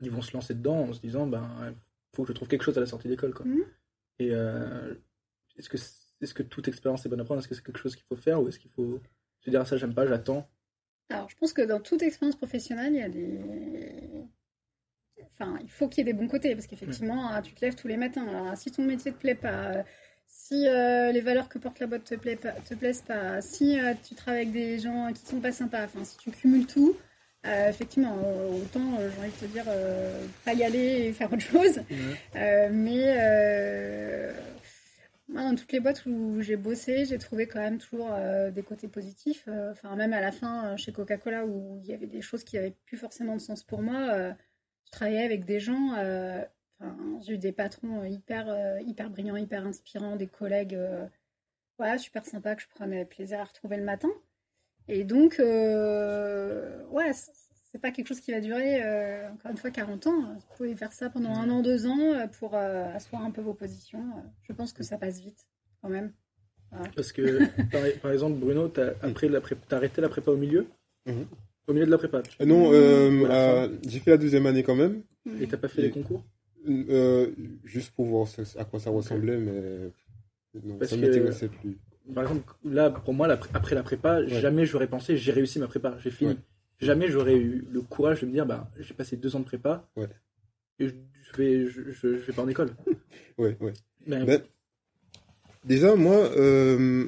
[0.00, 1.74] ils vont se lancer dedans en se disant, ben,
[2.14, 3.46] faut que je trouve quelque chose à la sortie d'école, quoi.
[3.46, 3.64] Mhm.
[4.18, 4.94] Et euh,
[5.56, 7.40] est-ce que, est-ce que toute expérience est bonne à prendre?
[7.40, 9.00] Est-ce que c'est quelque chose qu'il faut faire ou est-ce qu'il faut
[9.40, 10.48] se dire, ça, j'aime pas, j'attends?
[11.10, 14.26] Alors, je pense que dans toute expérience professionnelle, il y a des.
[15.32, 17.74] Enfin, il faut qu'il y ait des bons côtés parce qu'effectivement, hein, tu te lèves
[17.74, 18.26] tous les matins.
[18.26, 19.84] Alors, si ton métier te plaît pas,
[20.26, 23.94] si euh, les valeurs que porte la boîte te, plaît te plaisent pas, si euh,
[24.06, 26.96] tu travailles avec des gens qui sont pas sympas, enfin si tu cumules tout,
[27.46, 28.16] euh, effectivement,
[28.62, 29.64] autant j'ai envie de te dire
[30.44, 31.80] pas y aller et faire autre chose.
[32.34, 33.16] mais
[35.28, 38.10] moi, dans toutes les boîtes où j'ai bossé, j'ai trouvé quand même toujours
[38.52, 39.48] des côtés positifs.
[39.70, 42.74] Enfin, même à la fin, chez Coca-Cola, où il y avait des choses qui avaient
[42.86, 44.34] plus forcément de sens pour moi,
[44.84, 45.96] je travaillais avec des gens
[47.20, 51.06] j'ai eu des patrons hyper, euh, hyper brillants, hyper inspirants, des collègues euh,
[51.78, 54.08] voilà, super sympas que je prenais plaisir à retrouver le matin.
[54.88, 58.82] Et donc, euh, ouais, c'est pas quelque chose qui va durer,
[59.32, 60.34] encore une fois, 40 ans.
[60.34, 64.04] Vous pouvez faire ça pendant un an, deux ans pour asseoir un peu vos positions.
[64.42, 65.46] Je pense que ça passe vite,
[65.80, 66.12] quand même.
[66.94, 67.48] Parce que,
[68.00, 68.92] par, exemple, Bruno, t'as
[69.70, 70.66] arrêté la prépa au milieu?
[71.06, 71.26] Mhm.
[71.68, 72.70] Au milieu de la prépa Non,
[73.86, 75.02] j'ai fait la deuxième année quand même.
[75.40, 76.24] Et t'as pas fait les concours?
[76.68, 77.30] euh,
[77.64, 79.90] juste pour voir à quoi ça ressemblait, mais
[80.62, 81.78] non, ça m'intéressait plus.
[82.14, 85.96] Par exemple, là, pour moi, après la prépa, jamais j'aurais pensé j'ai réussi ma prépa,
[86.02, 86.36] j'ai fini.
[86.80, 89.88] Jamais j'aurais eu le courage de me dire bah, j'ai passé deux ans de prépa
[90.78, 92.70] et je, vais, je, vais pas en école.
[93.38, 93.72] ouais, ouais.
[94.06, 94.42] Ben,
[95.64, 97.06] déjà, moi, euh,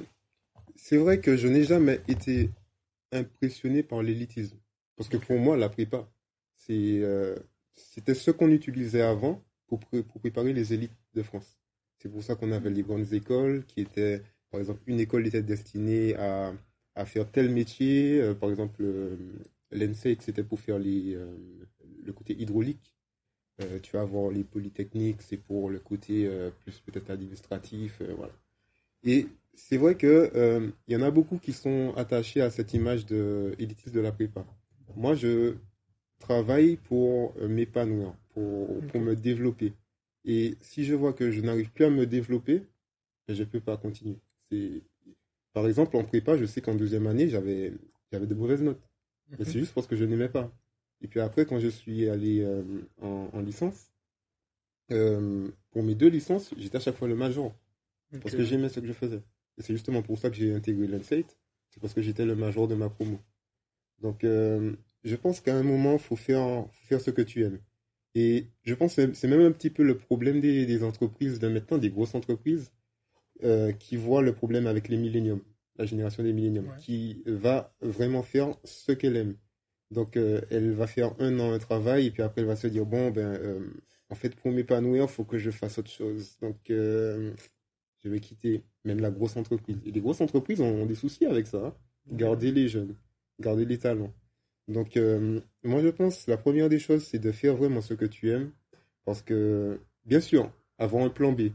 [0.77, 2.51] c'est vrai que je n'ai jamais été
[3.13, 4.57] impressionné par l'élitisme.
[4.97, 6.09] Parce que pour moi, la prépa,
[6.55, 7.01] c'est.
[7.03, 7.37] Euh,
[7.75, 11.59] c'était ce qu'on utilisait avant pour, pour, préparer les élites de France.
[11.99, 14.23] C'est pour ça qu'on avait les grandes écoles qui étaient,
[14.55, 16.55] par exemple, une école était destinée à,
[16.95, 18.21] à faire tel métier.
[18.21, 19.17] Euh, par exemple, euh,
[20.21, 21.27] c'était pour faire les, euh,
[22.05, 22.95] le côté hydraulique.
[23.83, 26.29] tu vas avoir les polytechniques, c'est pour le côté
[26.61, 28.01] plus peut-être administratif.
[28.17, 28.33] voilà.
[29.05, 30.31] Et c'est vrai qu'il
[30.88, 34.12] il y en a beaucoup qui sont attachés à cette image de élitiste de la
[34.12, 34.45] prépa.
[34.97, 35.55] Moi, je,
[36.25, 39.73] travaille pour euh, m'épanouir, pour, pour me développer.
[40.25, 42.62] Et si je vois que je n'arrive plus à me développer,
[43.29, 44.17] ben, je ne peux pas continuer.
[45.53, 47.73] Par exemple, en prépa, je sais qu'en deuxième année, j'avais,
[48.11, 48.83] j'avais de mauvaises notes.
[49.31, 49.45] Mais mhm.
[49.45, 50.53] c'est juste parce que je n'aimais pas.
[51.01, 52.62] Et puis après, quand je suis allé euh,
[53.01, 53.93] en, licence,
[54.90, 57.55] euh, pour mes deux licences, j'étais à chaque fois le major.
[58.23, 59.23] Parce que j'aimais ce que je faisais.
[59.59, 61.27] Et c'est justement pour ça que j'ai intégré l'ENSEIT.
[61.71, 63.19] C'est parce que j'étais le major de ma promo.
[64.01, 67.59] Donc, je pense qu'à un moment, il faut faire, faire ce que tu aimes.
[68.14, 71.79] Et je pense que c'est même un petit peu le problème des, entreprises de maintenant,
[71.79, 72.71] des grosses entreprises,
[73.42, 75.42] euh, qui voient le problème avec les milléniums,
[75.77, 79.37] la génération des milléniums, qui va vraiment faire ce qu'elle aime.
[79.90, 82.68] Donc, euh, elle va faire un an un travail, et puis après, elle va se
[82.68, 83.61] dire, bon, ben, euh,
[84.09, 86.37] en fait, pour m'épanouir, il faut que je fasse autre chose.
[86.40, 87.33] Donc, je
[88.09, 89.79] vais quitter même la grosse entreprise.
[89.85, 91.59] Et les grosses entreprises ont, des soucis avec ça.
[91.66, 91.75] Hein.
[92.12, 92.94] Garder les jeunes,
[93.40, 94.12] garder les talents.
[94.68, 94.97] Donc,
[95.64, 98.53] moi, je pense la première des choses, c'est de faire vraiment ce que tu aimes.
[99.05, 101.51] Parce que, bien sûr, avoir un plan B.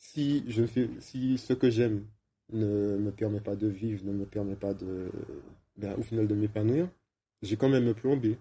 [0.00, 2.04] Si, je fais, si ce que j'aime
[2.52, 5.10] ne me permet pas de vivre, ne me permet pas de,
[5.76, 6.88] ben, au final de m'épanouir,
[7.42, 8.34] j'ai quand même plan B.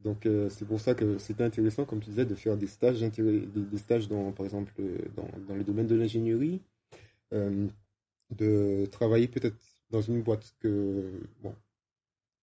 [0.00, 3.00] Donc euh, c'est pour ça que c'était intéressant, comme tu disais, de faire des stages,
[3.00, 4.72] des, stages dans, par exemple,
[5.16, 6.62] dans, dans le domaine de l'ingénierie,
[7.34, 7.66] euh,
[8.30, 9.58] de travailler peut-être
[9.90, 11.54] dans une boîte que, bon,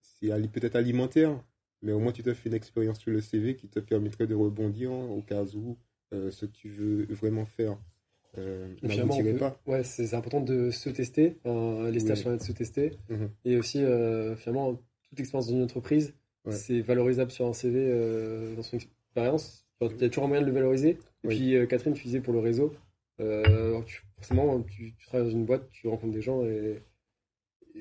[0.01, 1.41] c'est peut-être alimentaire,
[1.82, 4.36] mais au moins tu te fait une expérience sur le CV qui te permettrait de
[4.36, 5.77] rebondir au cas où
[6.13, 7.77] euh, ce que tu veux vraiment faire
[8.38, 9.60] euh, pas.
[9.65, 13.30] Ouais, c'est important de se tester, les stages permettent de se tester, mhm.
[13.45, 13.84] et aussi
[14.38, 16.13] finalement toute expérience dans une entreprise
[16.52, 19.65] c'est valorisable sur un CV euh, dans son expérience.
[19.82, 21.00] il y a toujours un moyen de le valoriser.
[21.23, 22.73] Et puis, euh, Catherine, tu disais pour le réseau,
[23.19, 23.82] euh,
[24.15, 26.82] forcément, tu, travailles dans une boîte, tu rencontres des gens et,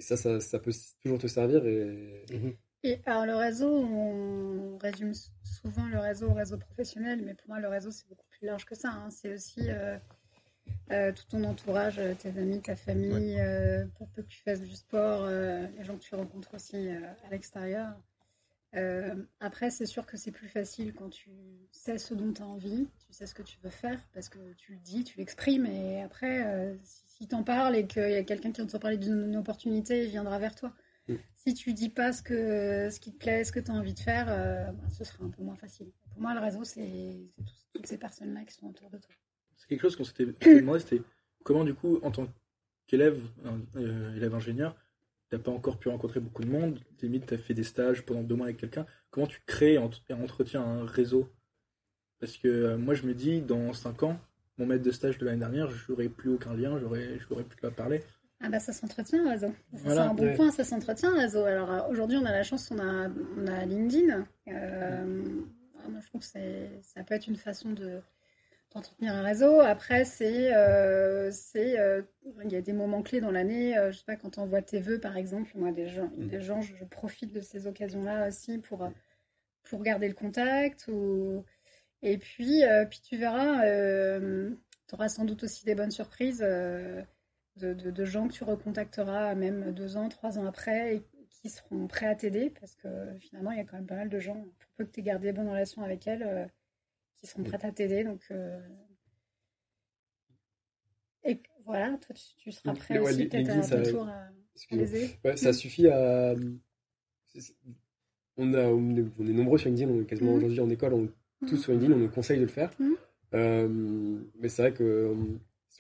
[0.01, 1.65] ça, ça, peut toujours te servir.
[1.67, 2.25] Et...
[2.31, 2.55] Mhm.
[2.83, 2.99] et...
[3.07, 7.69] alors, le réseau, on résume souvent le réseau au réseau professionnel, mais pour moi, le
[7.69, 8.91] réseau, c'est beaucoup plus large que ça.
[8.91, 9.09] Hein.
[9.11, 9.61] C'est aussi.
[10.89, 13.41] Tout ton entourage, tes amis, ta famille,
[13.97, 17.97] pour peu que tu fasses du sport, les gens que tu rencontres aussi à l'extérieur.
[18.77, 21.31] Euh, après, c'est sûr que c'est plus facile quand tu
[21.71, 24.39] sais ce dont tu as envie, tu sais ce que tu veux faire, parce que
[24.55, 28.17] tu le dis, tu l'exprimes, et après, euh, si, tu en parles et qu'il y
[28.17, 30.75] a quelqu'un qui te parler d'une opportunité, il viendra vers toi.
[31.09, 31.15] Mm.
[31.37, 33.95] Si tu dis pas ce, que, ce qui te plaît, ce que tu as envie
[33.95, 35.91] de faire, euh, bah, ce sera un peu moins facile.
[36.11, 37.31] Pour moi, le réseau, c'est
[37.73, 39.15] toutes ces personnes-là qui sont autour de toi.
[39.57, 41.03] C'est quelque chose qu'on s'était demandé, c'était
[41.45, 42.29] comment, du coup, en tant
[42.87, 43.21] qu'élève,
[44.15, 44.77] élève ingénieur,
[45.29, 48.37] t'as pas encore pu rencontrer beaucoup de monde, limite as fait des stages pendant deux
[48.37, 51.29] mois avec quelqu'un, comment tu crées et entretiens un réseau?
[52.21, 54.19] Parce que euh, moi je me dis, dans cinq ans,
[54.59, 57.61] mon maître de stage de l'année dernière, j'aurais plus aucun lien, j'aurais, je n'aurais plus
[57.61, 58.03] pas parler.
[58.41, 59.53] Ah bah ça s'entretient réseau.
[59.75, 61.45] C'est un bon point, ça s'entretient réseau.
[61.45, 64.27] Alors euh, aujourd'hui on a la chance, on a, on a LinkedIn.
[64.49, 65.05] Euh,
[65.89, 66.27] moi je trouve que
[66.83, 68.01] ça peut être une façon de,
[68.77, 69.61] entretenir un réseau.
[69.61, 72.03] Après, c'est, euh, c'est, euh,
[72.45, 73.77] il y a des moments clés dans l'année.
[73.77, 76.29] Euh, je sais pas, quand on envoie tes vœux, par exemple, moi, des gens, mm.
[76.29, 78.89] des gens, je, profite de ces occasions-là aussi pour
[79.65, 80.87] pour garder le contact.
[80.89, 81.45] Ou...
[82.03, 83.63] Et puis, puis tu verras,
[84.89, 87.05] tu auras sans doute aussi des bonnes surprises de,
[87.57, 92.07] de, gens que tu recontacteras même deux ans, trois ans après et qui seront prêts
[92.07, 92.89] à t'aider parce que
[93.21, 95.03] finalement, il y a quand même pas mal de gens, pour peu que tu aies
[95.03, 96.51] gardé de bonnes relations avec elles
[97.21, 98.05] qui sont prêtes à t'aider.
[98.05, 98.61] Donc, euh,
[101.25, 104.31] et voilà, toi, tu, seras prêt aussi peut-être à ton tour à,
[105.25, 106.35] ouais, ça suffit à.
[108.39, 110.37] On, a, on, est, nombreux sur LinkedIn, on est quasiment mmh.
[110.37, 111.09] aujourd'hui en école, on,
[111.47, 111.59] tous mmh.
[111.59, 112.71] sur LinkedIn, on nous conseille de le faire.
[112.79, 112.93] Mmh.
[113.35, 115.15] Euh, mais c'est vrai que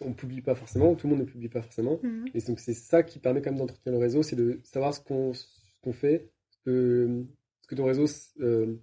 [0.01, 1.99] on ne publie pas forcément, tout le monde ne publie pas forcément.
[2.35, 5.01] Et donc c'est ça qui permet quand même d'entretenir le réseau, c'est de savoir ce
[5.01, 7.25] qu'on fait, ce que,
[7.63, 8.07] ce que ton réseau
[8.41, 8.75] euh,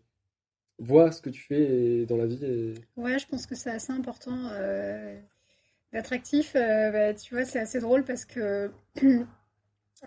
[0.80, 2.44] vois ce que tu fais dans la vie.
[2.44, 2.74] Et...
[2.96, 5.20] Ouais, je pense que c'est assez important euh,
[5.92, 6.56] d'être actif.
[6.56, 8.72] Euh, bah, tu vois, c'est assez drôle parce que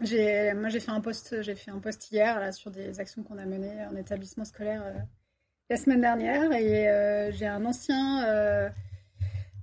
[0.03, 3.23] j'ai, moi j'ai fait un post, j'ai fait un post hier là sur des actions
[3.23, 4.99] qu'on a menées en établissement scolaire euh,
[5.71, 8.73] la semaine dernière et j'ai un ancien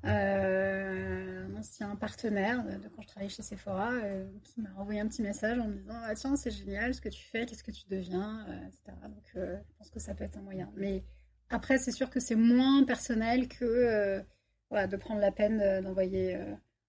[0.05, 5.07] euh, un ancien partenaire de, quand je travaillais chez Sephora euh, qui m'a envoyé un
[5.07, 7.71] petit message en me disant ah, tiens c'est génial ce que tu fais qu'est-ce que
[7.71, 10.69] tu deviens euh, etc donc je pense que ça peut être un moyen.
[10.75, 11.05] Mais
[11.49, 14.21] après c'est sûr que c'est moins personnel que
[14.69, 16.35] voilà, de prendre la peine d'envoyer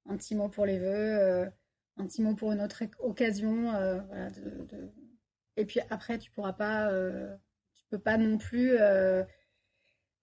[0.06, 1.48] un petit mot pour les vœux
[1.96, 3.70] un petit mot pour une autre occasion
[4.08, 4.28] voilà,
[5.56, 6.90] et puis après tu pourras pas
[7.74, 8.76] tu peux pas non plus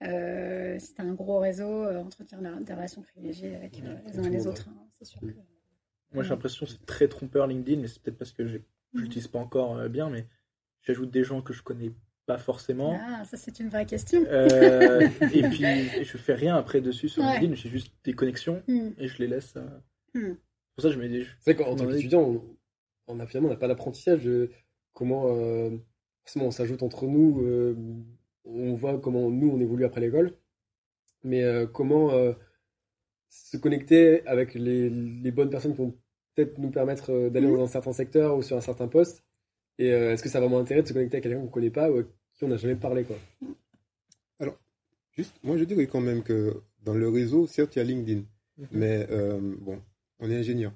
[0.04, 4.30] euh, c'est un gros réseau, euh, entretien des relations privilégiées avec euh, les uns et
[4.30, 4.68] les autres.
[4.68, 5.22] Hein, c'est sûr
[6.12, 8.58] Moi, j'ai l'impression que c'est très trompeur LinkedIn, mais c'est peut-être parce que je
[8.94, 10.28] l'utilise pas encore bien, mais
[10.82, 11.92] j'ajoute des gens que je connais
[12.26, 13.00] pas forcément.
[13.00, 14.22] Ah, ça c'est une vraie question.
[14.26, 18.90] et puis je fais rien après dessus sur LinkedIn, j'ai juste des connexions hmm.
[18.98, 19.56] et je les laisse.
[20.14, 20.34] Hmm.
[20.76, 21.26] Pour ça, je me dis.
[21.42, 22.44] C'est qu'en tant qu'étudiant,
[23.08, 24.52] on, a finalement on n'a pas l'apprentissage de
[24.94, 25.28] comment
[26.24, 27.76] forcément on s'ajoute entre nous
[28.46, 30.36] on voit comment nous on évolue après l'école,
[31.24, 32.34] mais euh, comment euh,
[33.30, 34.90] se connecter avec les,
[35.32, 35.96] bonnes personnes qui vont
[36.36, 37.58] peut-être nous permettre euh, d'aller mhm.
[37.58, 39.24] dans un certain secteur ou sur un certain poste.
[39.78, 41.72] Et est-ce que ça a vraiment intérêt de se connecter à quelqu'un qu'on ne connaît
[41.72, 42.04] pas ou à
[42.36, 43.18] qui on n'a jamais parlé quoi?
[44.38, 44.60] Alors,
[45.12, 48.24] juste, moi je dirais quand même que dans le réseau, certes il y a LinkedIn,
[48.58, 48.68] mhm.
[48.74, 49.08] mais
[49.60, 49.82] bon,
[50.20, 50.72] on est ingénieur.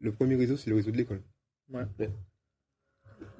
[0.00, 1.22] Le premier réseau, c'est le réseau de l'école.
[1.70, 1.84] Ouais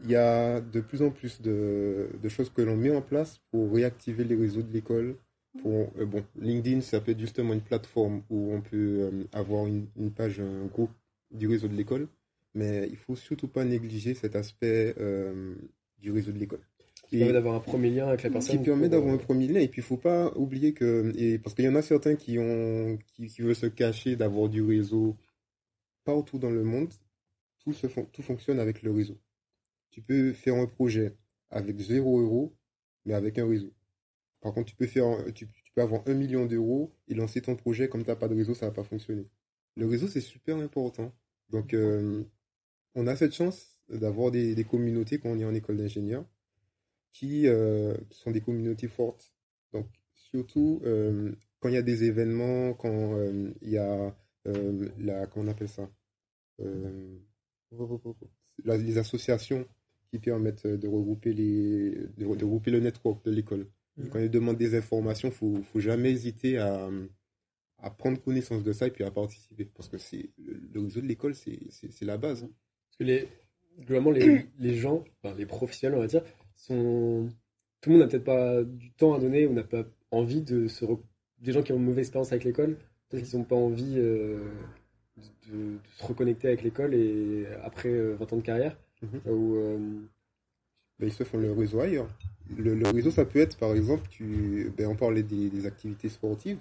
[0.04, 3.72] il y a de plus en plus de, choses que l'on met en place pour
[3.72, 5.16] réactiver les réseaux de l'école,
[5.60, 10.10] Pour, bon, LinkedIn, ça peut être justement une plateforme où on peut avoir une, une,
[10.10, 10.92] page, un groupe
[11.30, 12.08] du réseau de l'école,
[12.54, 14.94] mais il faut surtout pas négliger cet aspect
[16.00, 16.60] du réseau de l'école.
[17.12, 18.58] Qui permet d'avoir un premier lien avec la personne.
[18.58, 19.60] Qui permet d'avoir un premier lien.
[19.60, 22.38] Et puis, il faut pas oublier que, et parce qu'il y en a certains qui
[22.38, 25.16] ont, qui, qui veulent se cacher d'avoir du réseau
[26.04, 26.92] partout dans le monde.
[27.62, 29.18] Tout, se tout fonctionne avec le réseau.
[29.92, 31.16] Tu peux faire un projet
[31.50, 32.57] avec 0 euros,
[33.05, 33.72] mais avec un réseau.
[34.40, 37.55] Par contre, tu peux, faire, tu, tu peux avoir un million d'euros et lancer ton
[37.55, 39.28] projet comme tu n'as pas de réseau, ça va pas fonctionner.
[39.76, 41.14] Le réseau, c'est super important.
[41.50, 42.24] Donc, euh,
[42.94, 46.24] on a cette chance d'avoir des, des, communautés quand on est en école d'ingénieur
[47.12, 49.33] qui, euh, sont des communautés fortes.
[49.72, 53.16] Donc, surtout euh, quand il y a des événements, quand
[53.61, 55.88] il y a la, comment on appelle ça
[58.64, 59.66] les associations
[60.12, 63.66] qui permettent de regrouper, les, de, regrouper le network de l'école.
[63.96, 64.09] Mmh.
[64.09, 66.90] Quand ils demandent des informations, il ne faut, faut, jamais hésiter à,
[67.79, 69.64] à, prendre connaissance de ça et puis à participer.
[69.64, 72.42] Parce que c'est le réseau de l'école, c'est la base.
[72.42, 73.29] Parce que les,
[73.81, 76.25] globalement, les, les gens, enfin, les professionnels, on va dire,
[76.57, 77.29] sont.
[77.81, 80.68] Tout le monde n'a peut-être pas du temps à donner ou n'a pas envie de
[80.68, 80.85] se.
[81.40, 82.77] Des gens qui ont une mauvaise expérience avec l'école,
[83.09, 84.38] peut-être qu'ils n'ont pas envie euh,
[85.16, 88.77] de, de, se reconnecter avec l'école et après 20 euh, ans de carrière.
[89.02, 89.20] Mhm.
[89.26, 89.78] Euh,
[90.98, 92.08] ben, ils se font le réseau ailleurs.
[92.56, 96.58] Le, réseau, ça peut être, par exemple, tu, ben, on parlait des, activités sportives.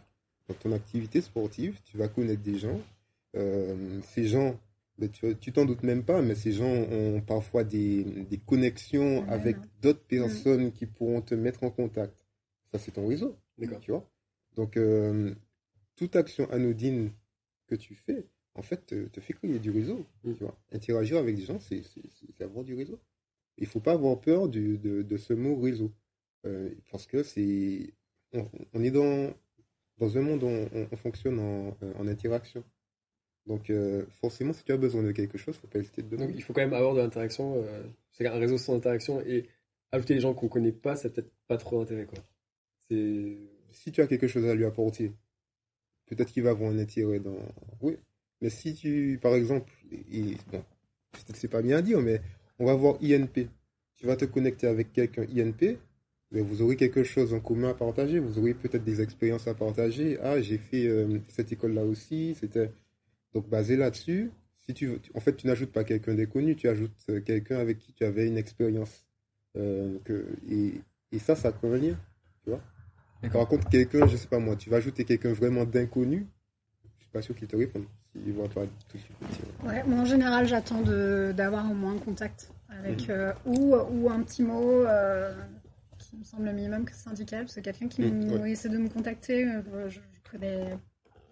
[0.47, 2.81] Dans ton activité sportive, tu vas connaître des gens.
[3.35, 4.59] Euh, ces gens,
[4.97, 10.03] ben, tu t'en doutes même pas, mais ces gens ont parfois des, connexions avec d'autres
[10.05, 10.17] mm.
[10.17, 12.15] personnes qui pourront te mettre en contact.
[12.71, 13.35] Ça, c'est ton réseau.
[13.57, 13.79] D'accord.
[13.81, 14.09] Tu vois
[14.55, 15.33] Donc, euh,
[15.95, 17.11] toute action anodine
[17.67, 18.25] que tu fais,
[18.55, 20.05] en fait, te, te fait créer du réseau.
[20.23, 20.33] Mm.
[20.33, 20.57] Tu vois.
[20.71, 21.83] Interagir avec des gens, c'est
[22.41, 22.99] avoir du réseau.
[23.57, 25.91] Il faut pas avoir peur du, de, de, ce mot réseau.
[26.45, 27.93] Euh, parce que c'est.
[28.73, 29.33] On, est dans,
[29.97, 32.63] dans un monde où on, fonctionne en, en, interaction.
[33.45, 36.01] Donc, euh, forcément, si tu as besoin de quelque chose, il ne faut pas hésiter
[36.01, 36.27] de demander.
[36.31, 37.57] Donc, il faut quand même avoir de l'interaction.
[37.57, 39.49] Euh, c'est un réseau sans interaction et
[39.91, 42.07] ajouter des gens qu'on ne connaît pas, ça peut-être pas trop d'intérêt.
[42.89, 45.11] Si tu as quelque chose à lui apporter,
[46.05, 47.37] peut-être qu'il va avoir un intérêt dans.
[47.81, 47.97] Oui,
[48.41, 49.71] mais si tu, par exemple,
[50.11, 50.63] et, bon,
[51.33, 52.21] c'est pas bien à dire, mais
[52.59, 53.47] on va voir INP.
[53.97, 55.77] Tu vas te connecter avec quelqu'un INP,
[56.31, 59.53] mais vous aurez quelque chose en commun à partager, vous aurez peut-être des expériences à
[59.53, 60.17] partager.
[60.21, 62.71] Ah, j'ai fait euh, cette école-là aussi, c'était
[63.33, 64.31] donc basé là-dessus.
[64.65, 67.93] Si tu, en fait, tu n'ajoutes pas quelqu'un d'inconnu, tu ajoutes euh, quelqu'un avec qui
[67.93, 69.05] tu avais une expérience.
[69.57, 71.97] Euh, que, et, et, ça, ça venir,
[72.43, 72.61] tu vois.
[73.31, 76.25] Par contre, quelqu'un, je sais pas moi, tu vas ajouter quelqu'un vraiment d'inconnu,
[76.97, 77.85] je suis pas sûr qu'il te réponde
[79.63, 83.11] ouais, moi en général, j'attends d'avoir au moins un contact avec mm.
[83.11, 85.33] euh, ou, ou un petit mot euh,
[85.97, 88.77] qui me semble le minimum que c'est syndical, parce que quelqu'un qui mm, essaie de
[88.77, 90.77] me contacter, euh, je, ne connais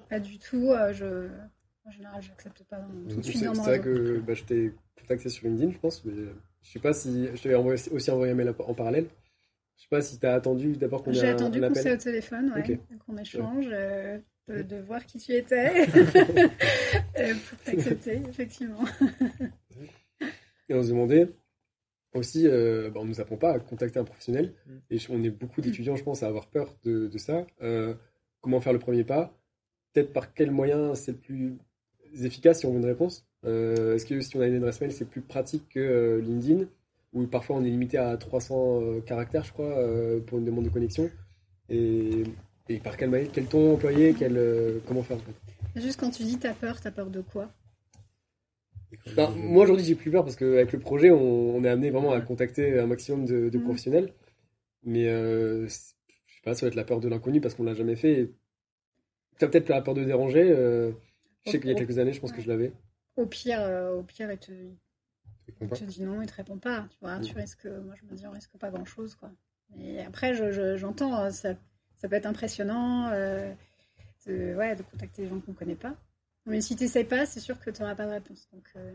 [0.09, 1.27] pas du tout, je,
[1.85, 3.39] en général, j'accepte pas tout de suite.
[3.39, 6.13] C'est vrai que bah, je t'ai contacté sur LinkedIn, je pense, mais
[6.61, 9.07] je sais pas si je t'avais aussi envoyé un mail en parallèle.
[9.77, 11.97] Je sais pas si tu as attendu d'abord qu'on ait J'ai attendu qu'on s'est au
[11.97, 13.69] téléphone, ouais, qu'on échange
[14.49, 15.87] de, voir qui tu étais
[17.19, 18.83] euh, pour t'accepter, effectivement.
[20.69, 21.29] Et on se demandait
[22.13, 24.71] aussi, euh, bah, on ne nous apprend pas à contacter un professionnel, mm.
[24.91, 27.45] et on est beaucoup d'étudiants, je pense, à avoir peur de, ça.
[27.61, 27.93] Euh,
[28.41, 29.33] comment faire le premier pas?
[29.93, 31.57] Peut-être par quel moyen c'est le plus
[32.21, 33.25] efficace si on veut une réponse?
[33.43, 36.65] Est-ce que si on a une adresse mail, c'est plus pratique que LinkedIn?
[37.13, 39.73] Où parfois on est limité à 300 caractères, je crois,
[40.27, 41.09] pour une demande de connexion.
[41.69, 42.23] Et
[42.69, 45.81] et par quel quel ton employer, quel, euh, comment faire en fait?
[45.81, 47.51] Juste quand tu dis t'as peur, t'as peur de quoi?
[49.15, 52.21] Ben, Moi aujourd'hui j'ai plus peur parce qu'avec le projet on, est amené vraiment à
[52.21, 53.63] contacter un maximum de, mm.
[53.63, 54.13] professionnels.
[54.83, 57.73] Mais euh, je sais pas, ça va être la peur de l'inconnu parce qu'on l'a
[57.73, 58.31] jamais fait.
[59.37, 60.51] Tu as peut-être la peur de déranger.
[60.51, 60.91] Euh,
[61.45, 62.71] je sais qu'il y a quelques années, je pense que je l'avais.
[63.15, 63.61] Au pire,
[63.97, 64.51] au pire, il te,
[65.75, 66.87] te dit non, il te répond pas.
[66.91, 67.37] Tu vois, tu mm.
[67.37, 69.31] risques, moi je me dis on risque pas grand chose quoi.
[69.77, 70.33] Et après,
[70.77, 71.55] j'entends, je, ça
[71.99, 73.53] ça peut être impressionnant euh,
[74.25, 75.95] de, ouais, de contacter des gens qu'on ne connaît pas.
[76.45, 78.47] Mais si tu n'essayes pas, c'est sûr que tu n'auras pas de réponse.
[78.53, 78.93] Donc, euh,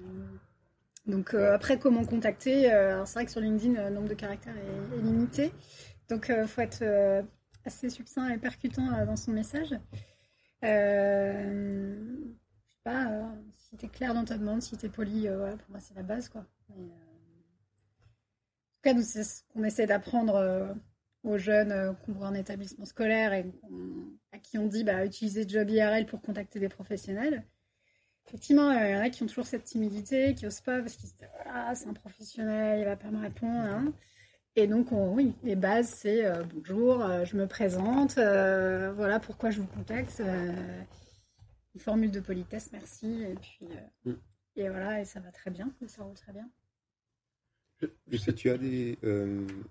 [1.07, 2.63] donc euh, après, comment contacter
[3.05, 5.53] C'est vrai que sur LinkedIn, le nombre de caractères est, limité.
[6.09, 6.85] Donc il faut être
[7.65, 9.75] assez succinct et percutant dans son message.
[10.63, 10.69] Je
[12.69, 15.81] sais pas, si tu es clair dans ta demande, si tu es poli, pour moi
[15.81, 16.29] c'est la base.
[16.29, 16.45] Quoi.
[16.71, 16.91] en tout
[18.83, 20.75] cas, c'est ce qu'on essaie d'apprendre
[21.25, 23.47] aux jeunes euh, qu'on voit en établissement scolaire et
[24.33, 27.45] à qui on dit bah, utiliser Job IRL pour contacter des professionnels.
[28.27, 31.09] Effectivement, il y en a qui ont toujours cette timidité, qui n'osent pas parce qu'ils
[31.09, 33.53] se disent ah, c'est un professionnel, il va pas me répondre.
[33.53, 33.93] Hein.
[34.57, 36.23] Et donc, oui, les bases, c'est
[36.55, 40.23] bonjour, je me présente, voilà pourquoi je vous contacte,
[41.75, 43.67] une formule de politesse, merci, et puis
[44.05, 44.13] mm.
[44.57, 46.49] et voilà, et ça va très bien, ça roule très bien.
[48.07, 48.97] Je, sais, tu as des.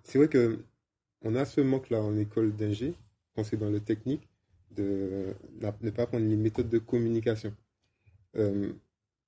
[0.03, 0.59] c'est vrai que
[1.23, 2.93] on a ce manque-là en école d'ingé,
[3.35, 4.27] quand c'est dans le technique,
[4.71, 7.53] de ne pas apprendre les méthodes de communication.
[8.35, 8.73] Euh,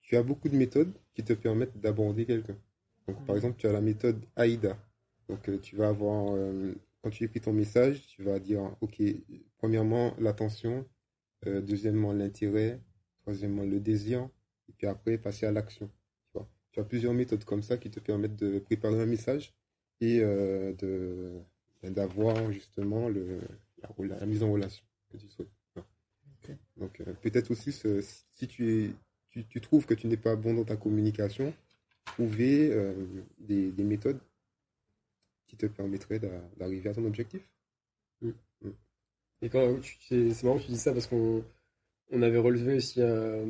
[0.02, 2.58] tu as beaucoup de méthodes qui te permettent d'aborder quelqu'un.
[3.08, 4.78] Donc, par exemple, tu as la méthode AIDA.
[5.30, 9.02] Donc, euh, tu vas avoir, euh, quand tu écris ton message, tu vas dire, OK,
[9.58, 10.86] premièrement, l'attention,
[11.46, 12.80] deuxièmement, l'intérêt,
[13.22, 14.28] troisièmement, le désir,
[14.68, 15.92] et puis après, passer à l'action.
[16.34, 16.40] Tu,
[16.72, 19.54] tu as plusieurs méthodes comme ça qui te permettent de préparer un message
[20.02, 21.40] et de
[21.92, 23.40] d'avoir justement le,
[24.00, 25.50] la, mise en relation que tu souhaites.
[26.78, 28.90] Donc euh, peut-être aussi si tu, es,
[29.30, 31.54] tu, tu, trouves que tu n'es pas bon dans ta communication,
[32.06, 32.94] trouver euh,
[33.40, 34.20] des, des, méthodes
[35.48, 36.20] qui te permettraient
[36.58, 37.48] d'arriver à ton objectif.
[38.22, 38.30] Mm.
[38.62, 38.70] Mm.
[39.42, 41.44] Et quand c'est marrant que tu dis ça parce qu'on
[42.12, 43.46] on avait relevé aussi euh,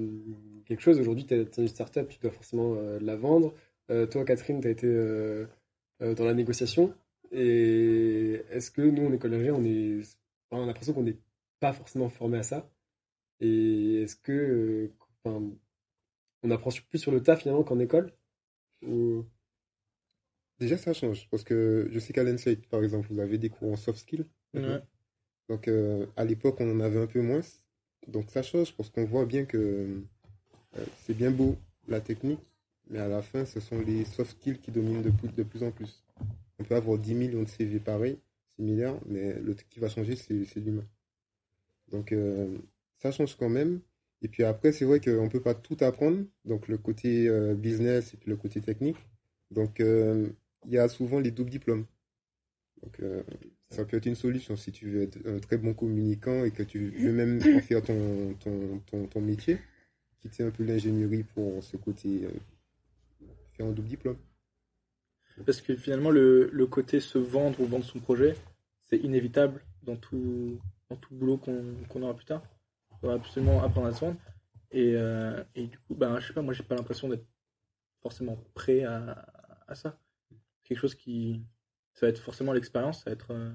[0.66, 1.00] quelque chose.
[1.00, 3.54] Aujourd'hui, tu es, une startup, tu dois forcément la vendre.
[3.88, 5.46] toi, Catherine, tu as été
[6.00, 6.96] dans la négociation.
[7.32, 10.02] Et est-ce que nous, en école d'ingé, on est,
[10.52, 11.20] on a l'impression qu'on n'est
[11.60, 12.70] pas forcément formé à ça?
[13.40, 15.44] Et est-ce que, euh, enfin,
[16.44, 18.14] on apprend plus sur le tas finalement qu'en école?
[18.84, 19.26] Ou...
[20.60, 23.74] Déjà, ça change parce que je sais qu'à l'ENSEIT, par exemple, vous avez des cours
[23.74, 24.26] en soft skills.
[25.50, 27.42] Donc, euh, à l'époque, on en avait un peu moins.
[28.08, 30.02] Donc, ça change parce qu'on voit bien que
[30.78, 31.58] euh, c'est bien beau
[31.88, 32.40] la technique,
[32.90, 35.64] mais à la fin, ce sont les soft skills qui dominent de plus, de plus
[35.64, 36.05] en plus.
[36.60, 38.18] On peut avoir 10 millions de CV pareils,
[38.56, 40.86] similaires, mais le truc qui va changer, c'est l'humain.
[41.92, 42.58] Donc, euh,
[43.00, 43.82] ça change quand même.
[44.22, 46.24] Et puis après, c'est vrai qu'on ne peut pas tout apprendre.
[46.46, 48.98] Donc, le côté euh, business et puis le côté technique.
[49.52, 50.30] Donc, euh,
[50.66, 51.86] il y a souvent les doubles diplômes.
[52.82, 53.02] Donc,
[53.70, 56.62] ça peut être une solution si tu veux être un très bon communicant et que
[56.62, 59.58] tu veux même faire ton, ton, ton, ton métier,
[60.20, 62.28] quitter un peu l'ingénierie pour ce côté,
[63.54, 64.18] faire un double diplôme.
[65.46, 68.36] Parce que finalement, le, le, côté se vendre ou vendre son projet,
[68.84, 70.60] c'est inévitable dans tout,
[70.90, 72.44] dans tout boulot qu'on aura plus tard.
[73.02, 74.18] On va absolument apprendre à se vendre.
[74.72, 77.26] Et, euh, et du coup, ben, je sais pas, moi, j'ai pas l'impression d'être
[78.02, 79.26] forcément prêt à,
[79.68, 79.98] à, ça.
[80.64, 81.42] Quelque chose qui.
[81.94, 83.32] Ça va être forcément l'expérience, ça va être.
[83.32, 83.52] Euh,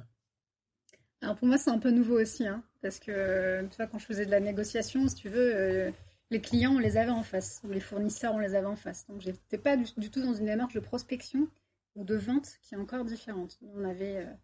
[1.20, 4.07] Alors pour moi, c'est un peu nouveau aussi, hein, parce que tu vois, quand je
[4.07, 5.91] faisais de la négociation, si tu veux, euh,
[6.31, 9.07] les clients, on les avait en face, ou les fournisseurs, on les avait en face.
[9.09, 11.49] Donc, j'étais pas du, tout dans une démarche de prospection
[11.97, 13.59] ou de vente qui est encore différente.
[13.74, 14.34] On avait, euh,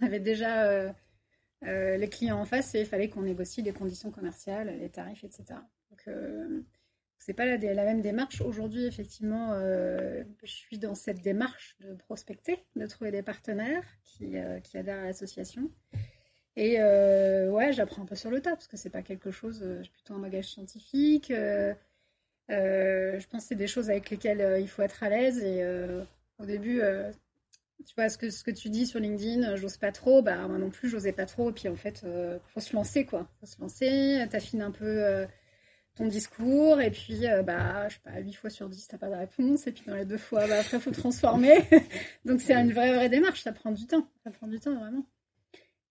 [0.00, 0.92] on avait déjà euh,
[1.64, 5.24] euh, les clients en face et il fallait qu'on négocie les conditions commerciales, les tarifs,
[5.24, 5.44] etc.
[5.90, 6.08] Donc,
[7.18, 8.40] c'est pas la, même démarche.
[8.40, 14.78] Aujourd'hui, effectivement, je suis dans cette démarche de prospecter, de trouver des partenaires qui, qui
[14.78, 15.70] adhèrent à l'association.
[16.56, 19.62] Et ouais, j'apprends un peu sur le tas parce que c'est pas quelque chose.
[19.82, 21.28] j'ai plutôt un bagage scientifique.
[21.28, 21.74] je
[23.26, 25.62] pense que c'est des choses avec lesquelles il faut être à l'aise et
[26.40, 27.12] au début, euh,
[27.86, 30.48] tu vois, ce que, ce que tu dis sur LinkedIn, euh, j'ose pas trop, bah,
[30.48, 31.50] moi non plus, j'osais pas trop.
[31.50, 33.28] Et puis en fait, euh, faut se lancer, quoi.
[33.40, 35.26] faut se lancer, t'affines un peu
[35.96, 39.16] ton discours, et puis, bah, je sais pas, 8 fois sur 10, t'as pas de
[39.16, 41.58] réponse, et puis dans les deux fois, bah, après, faut transformer.
[42.24, 44.08] Donc c'est une vraie, vraie démarche, ça prend du temps.
[44.24, 45.04] Ça prend du temps, vraiment.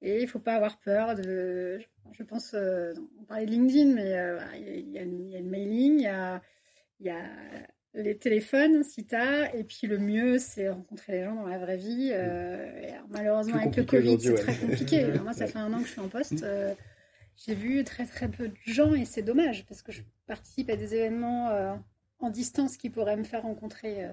[0.02, 1.80] Et il faut pas avoir peur de.
[2.14, 4.10] Je pense, on parlait de LinkedIn, mais
[4.60, 6.10] il y, a, le mailing,
[7.00, 7.22] il y a
[7.94, 11.78] les téléphones, si t'as, et puis le mieux, c'est rencontrer les gens dans la vraie
[11.78, 12.12] vie.
[12.14, 15.06] Euh, malheureusement, avec le Covid, c'est très compliqué.
[15.24, 16.44] moi, ça fait un an que je suis en poste.
[16.44, 16.74] Euh,
[17.36, 20.76] j'ai vu très très peu de gens et c'est dommage parce que je participe à
[20.76, 21.74] des événements euh,
[22.20, 24.08] en distance qui pourraient me faire rencontrer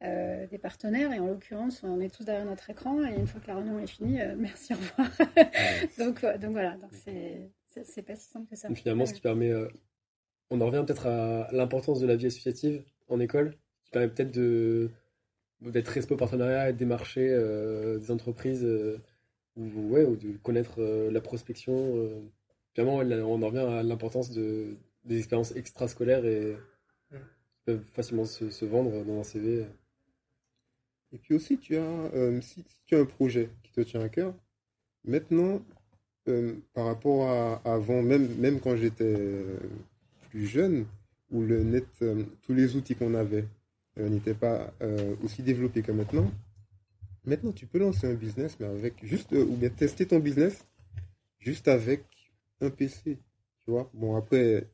[0.00, 1.12] des partenaires.
[1.12, 3.78] Et en l'occurrence, on est tous derrière notre écran et une fois que la réunion
[3.78, 5.10] est finie, merci, au revoir.
[5.98, 8.72] donc, donc voilà, donc c'est pas si simple que ça.
[8.74, 9.52] finalement, ce qui permet
[10.50, 14.32] on en revient peut-être à l'importance de la vie associative en école, qui permet peut-être
[14.32, 14.90] de
[15.60, 18.98] d'être au partenariat et de démarcher euh, des entreprises euh,
[19.56, 22.08] ou, ouais, ou de connaître euh, la prospection.
[22.74, 26.56] Finalement, on en revient à l'importance de, des expériences extrascolaires et
[27.10, 27.16] qui
[27.64, 29.66] peuvent facilement se, vendre dans un CV.
[31.10, 34.32] Et puis aussi, tu as, si, tu as un projet qui te tient à cœur,
[35.04, 35.60] maintenant,
[36.72, 39.44] par rapport à avant, même, même quand j'étais
[40.46, 40.86] jeune,
[41.30, 43.44] où le net, euh, tous les outils qu'on avait
[43.98, 46.30] euh, n'étaient pas euh, aussi développés que maintenant.
[47.24, 50.64] Maintenant, tu peux lancer un business, mais avec juste, ou bien tester ton business
[51.38, 52.04] juste avec
[52.60, 53.18] un PC.
[53.64, 54.66] Tu vois, bon, après,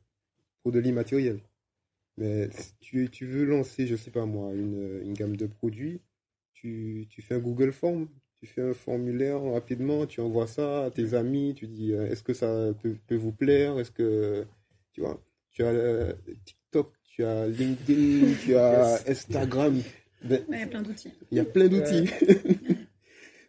[0.63, 1.39] pour de l'immatériel.
[2.17, 5.99] Mais si tu, tu veux lancer, je sais pas moi, une, une gamme de produits,
[6.53, 8.07] tu, tu fais un Google Form,
[8.39, 12.33] tu fais un formulaire rapidement, tu envoies ça à tes amis, tu dis est-ce que
[12.33, 14.45] ça peut, peut vous plaire, est-ce que
[14.93, 15.21] tu vois,
[15.55, 16.13] tu as euh,
[16.45, 19.81] TikTok, tu as LinkedIn, tu as Instagram.
[20.23, 21.11] Ben, il y a plein d'outils.
[21.31, 22.09] Il y a plein d'outils.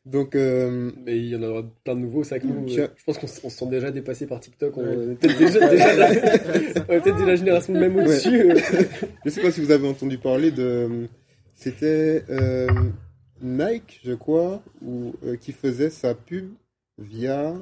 [0.07, 2.23] Donc, euh, mais il y en aura plein de nouveaux.
[2.23, 4.77] Que nous, je pense qu'on se sent déjà dépassé par TikTok.
[4.77, 6.85] On est peut-être déjà, déjà, la...
[6.85, 8.53] peut-être la génération même au-dessus.
[9.25, 11.09] je sais pas si vous avez entendu parler de.
[11.55, 12.69] C'était euh,
[13.43, 16.53] Nike, je crois, ou euh, qui faisait sa pub
[16.99, 17.57] via.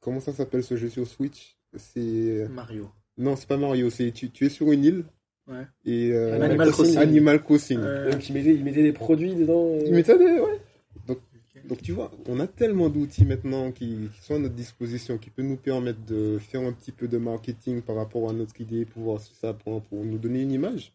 [0.00, 1.56] Comment ça s'appelle ce jeu sur Switch?
[1.76, 2.90] C'est Mario.
[3.20, 3.90] Non, c'est pas Mario.
[3.90, 5.04] C'est tu, tu es sur une île.
[5.46, 5.66] Ouais.
[5.84, 6.96] Et euh, Animal Crossing.
[6.96, 7.80] Animal Crossing.
[8.10, 9.78] Donc il mettait, il mettait des produits dedans.
[9.84, 10.60] Il mettait des ouais.
[11.70, 15.44] Donc tu vois, on a tellement d'outils maintenant qui, sont à notre disposition, qui peuvent
[15.44, 19.04] nous permettre de faire un petit peu de marketing par rapport à notre idée, pour
[19.04, 20.92] voir si ça prend, pour nous donner une image,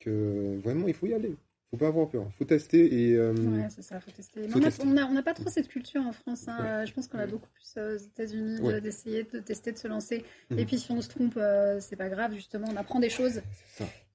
[0.00, 1.34] que vraiment il faut y aller.
[1.72, 3.16] Il ne faut pas avoir peur, il faut tester et.
[3.16, 4.46] Euh, ouais, c'est ça, faut tester.
[4.54, 6.46] on n'a pas trop cette culture en France.
[6.46, 6.84] Hein.
[6.84, 10.24] Je pense qu'on a beaucoup plus euh, aux États-Unis d'essayer de tester, de se lancer.
[10.50, 10.58] Mhm.
[10.58, 12.34] Et puis si on se trompe, euh, c'est pas grave.
[12.34, 13.40] Justement, on apprend des choses.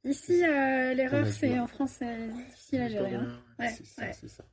[0.03, 3.15] Ici, l'erreur, c'est en France, c'est difficile à gérer.
[3.15, 3.27] Hein.
[3.59, 4.43] Ouais, c'est ça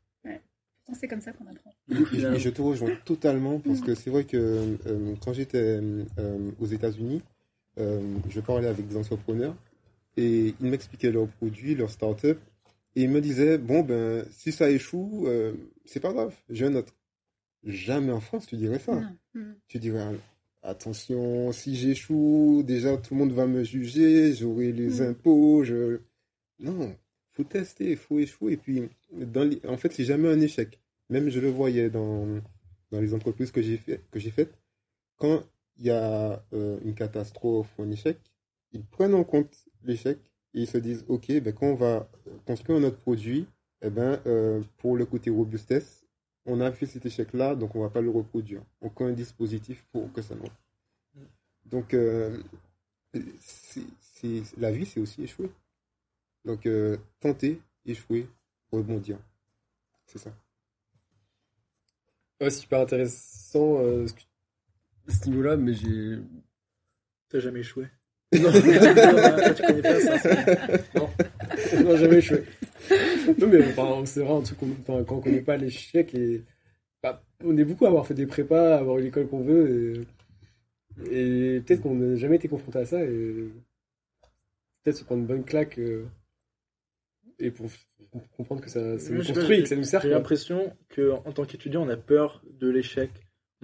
[0.92, 1.72] c'est comme ça qu'on apprend.
[1.88, 6.66] Et je te rejoins totalement parce que c'est vrai que euh, quand j'étais euh, aux
[6.66, 7.22] États-Unis,
[7.78, 9.54] euh, je parlais avec des entrepreneurs
[10.16, 12.38] et ils m'expliquaient leurs produits, leurs startups
[12.96, 15.28] et ils me disaient bon ben si ça échoue,
[15.84, 16.94] c'est pas grave, j'ai un autre.
[17.64, 19.00] Jamais en France tu dirais ça.
[19.68, 20.16] Tu dirais
[20.62, 25.02] attention, si j'échoue, déjà tout le monde va me juger, j'aurai les mm.
[25.02, 26.00] impôts, je
[26.60, 26.96] non,
[27.32, 28.52] faut tester, il faut échouer.
[28.52, 30.80] Et puis, dans en fait, c'est jamais un échec.
[31.10, 32.26] Même je le voyais dans,
[32.90, 34.56] dans les entreprises que j'ai fait, que j'ai faites.
[35.18, 35.44] Quand
[35.76, 38.18] il y a euh, une catastrophe ou un échec,
[38.72, 40.18] ils prennent en compte l'échec
[40.54, 42.08] et ils se disent, OK, ben, quand on va
[42.46, 43.46] construire notre produit,
[43.82, 46.04] eh ben, euh, pour le côté robustesse,
[46.46, 48.62] on a fait cet échec-là, donc on ne va pas le reproduire.
[48.80, 50.52] On crée un dispositif pour que ça marche.
[51.64, 52.42] Donc, euh,
[53.40, 55.50] c'est, la vie, c'est aussi échouer.
[56.44, 58.28] Donc, euh, tenter, échouer,
[58.70, 59.18] rebondir.
[60.06, 60.34] C'est ça.
[62.40, 64.06] Ouais, super intéressant euh,
[65.08, 66.18] ce, niveau-là, mais j'ai.
[67.28, 67.88] T'as jamais échoué
[68.40, 68.52] Non,
[69.54, 70.30] tu connais pas ça.
[70.94, 71.08] Non.
[71.84, 72.44] non, jamais échoué.
[73.38, 76.42] Non, mais enfin, c'est vrai un truc enfin, quand on connaît pas l'échec et.
[77.02, 80.06] Bah, on est beaucoup à avoir fait des prépas, à avoir eu l'école qu'on veut
[81.12, 83.50] et, et peut-être qu'on n'a jamais été confronté à ça et
[84.82, 85.78] peut-être se prendre une bonne claque.
[85.78, 86.06] Euh,
[87.38, 87.68] et pour
[88.36, 90.00] comprendre que ça, ça nous construit, que ça nous sert.
[90.02, 93.10] J'ai l'impression qu'en tant qu'étudiant, on a peur de l'échec,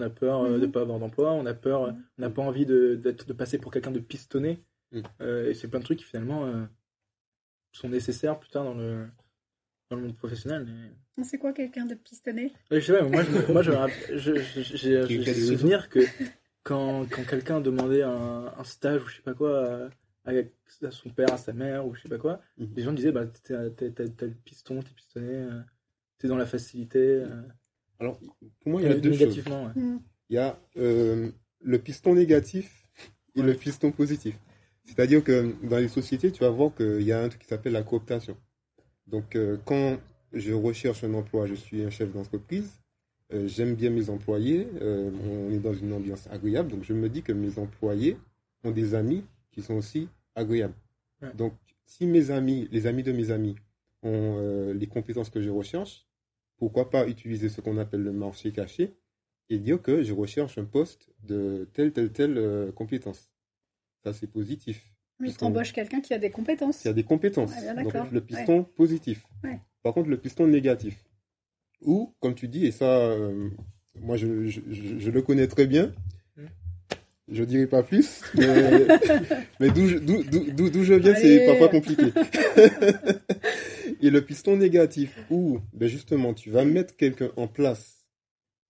[0.00, 0.72] on a peur euh, de ne mhm.
[0.72, 3.90] pas avoir d'emploi, on a peur, on n'a pas envie de, de, passer pour quelqu'un
[3.90, 4.62] de pistonné.
[4.92, 5.00] Mm.
[5.20, 6.64] Euh, et c'est plein de trucs qui finalement euh,
[7.72, 9.06] sont nécessaires plus tard dans le,
[9.88, 10.66] dans le monde professionnel.
[11.22, 12.52] C'est quoi quelqu'un de pistonné?
[12.70, 16.00] Je sais pas, moi, je, moi j'ai le souvenir que
[16.62, 19.90] quand, quand quelqu'un demandait un, un, stage ou je sais pas quoi
[20.26, 22.72] à son père, à sa mère, ou je sais pas quoi, mhm.
[22.74, 25.60] les gens disaient bah, t'as le piston, t'es pistonné, euh,
[26.18, 26.98] t'es dans la facilité.
[26.98, 27.42] Euh.
[28.00, 28.18] Alors,
[28.60, 29.44] pour moi, il y a deux choses.
[29.76, 30.00] Mhm.
[30.30, 31.30] Il y a euh,
[31.60, 32.86] le piston négatif
[33.36, 34.36] et le piston positif.
[34.84, 37.72] C'est-à-dire que dans les sociétés, tu vas voir qu'il y a un truc qui s'appelle
[37.72, 38.36] la cooptation.
[39.06, 39.98] Donc, quand
[40.32, 42.80] je recherche un emploi, je suis un chef d'entreprise,
[43.30, 47.32] j'aime bien mes employés, on est dans une ambiance agréable, donc je me dis que
[47.32, 48.16] mes employés
[48.64, 50.74] ont des amis qui sont aussi agréables.
[51.34, 51.54] Donc,
[51.86, 53.56] si mes amis, les amis de mes amis,
[54.02, 56.06] ont euh, les compétences que je recherche,
[56.60, 58.94] pourquoi pas utiliser ce qu'on appelle le marché caché
[59.48, 63.30] et dire que je recherche un poste de telle, telle, telle euh, compétence.
[64.04, 64.94] Ça, c'est positif.
[65.18, 66.82] Oui, tu embauches quelqu'un qui a des compétences.
[66.82, 67.52] Qui a des compétences.
[67.82, 69.26] Donc, le piston positif.
[69.82, 71.02] Par contre, le piston négatif.
[71.80, 73.48] Ou, comme tu dis, et ça, euh,
[73.94, 75.94] moi, je, je, le connais très bien,
[77.30, 79.86] je dirais pas plus, mais, d'où
[80.84, 82.06] je viens, c'est parfois compliqué.
[84.02, 88.06] Et le piston négatif, où ben justement tu vas mettre quelqu'un en place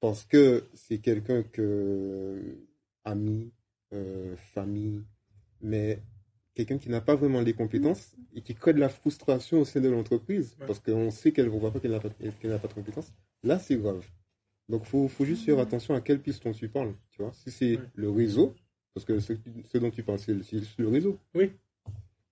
[0.01, 2.59] parce que c'est quelqu'un que
[3.05, 3.53] ami,
[3.93, 5.03] euh, famille,
[5.63, 6.03] mais
[6.55, 9.81] quelqu'un qui n'a pas vraiment les compétences et qui crée de la frustration au sein
[9.81, 13.13] de l'entreprise parce qu'on sait qu'elle ne voit pas qu'elle n'a pas, pas de compétences.
[13.43, 14.05] Là, c'est grave.
[14.71, 16.95] Donc, il faut, juste faire attention à quelle piston tu parles.
[17.11, 18.55] Tu vois si c'est le réseau,
[18.95, 19.35] parce que ce,
[19.79, 20.33] dont tu parles, c'est
[20.79, 21.19] le, réseau.
[21.35, 21.51] Oui.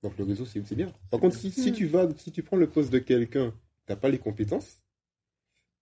[0.02, 0.92] Donc, le réseau, c'est bien.
[1.10, 3.52] Par contre, si, si, tu vas, si tu prends le poste de quelqu'un,
[3.86, 4.80] tu n'as pas les compétences,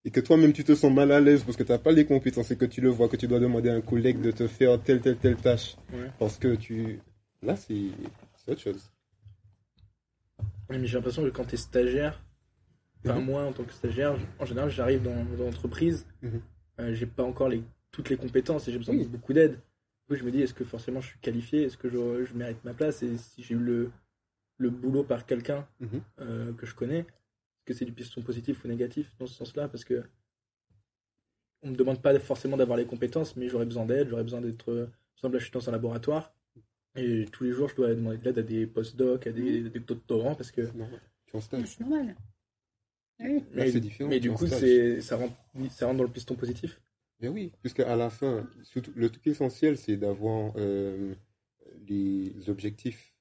[0.07, 2.07] et que toi-même tu te sens mal à l'aise parce que tu n'as pas les
[2.07, 4.47] compétences et que tu le vois, que tu dois demander à un collègue de te
[4.47, 5.77] faire telle, telle, telle tâche,
[6.19, 7.01] parce que tu.
[7.43, 7.91] Là, c'est
[8.49, 8.91] autre chose.
[10.71, 12.25] mais j'ai l'impression que quand tu es stagiaire,
[13.11, 16.41] Enfin, moi, en tant que stagiaire, en général, j'arrive dans, dans l'entreprise, mhm.
[16.93, 19.53] j'ai pas encore les, toutes les compétences et j'ai besoin de beaucoup d'aide.
[19.53, 21.63] Du coup, je me dis, est-ce que forcément je suis qualifié?
[21.65, 23.03] Est-ce que je, je, mérite ma place?
[23.03, 23.91] Et si j'ai eu le,
[24.59, 25.67] le boulot par quelqu'un
[26.19, 29.69] que je connais, est-ce que c'est du piston positif ou négatif dans ce sens-là?
[29.69, 30.05] Parce que
[31.63, 34.67] on me demande pas forcément d'avoir les compétences, mais j'aurais besoin d'aide, j'aurais besoin d'être.
[34.67, 36.33] Par exemple, là, je suis dans un laboratoire,
[36.95, 39.81] et tous les jours, je dois demander de l'aide à des post-docs, à des, des
[39.81, 40.63] doctorants, parce que.
[41.67, 42.17] C'est normal.
[43.21, 43.45] Oui.
[43.53, 45.35] Mais, mais du coup, c'est, ça, rentre,
[45.71, 46.81] ça rentre dans le piston positif?
[47.21, 48.47] Mais oui, puisqu'à la fin,
[48.95, 51.15] le truc essentiel, c'est d'avoir euh,
[51.89, 53.15] les objectifs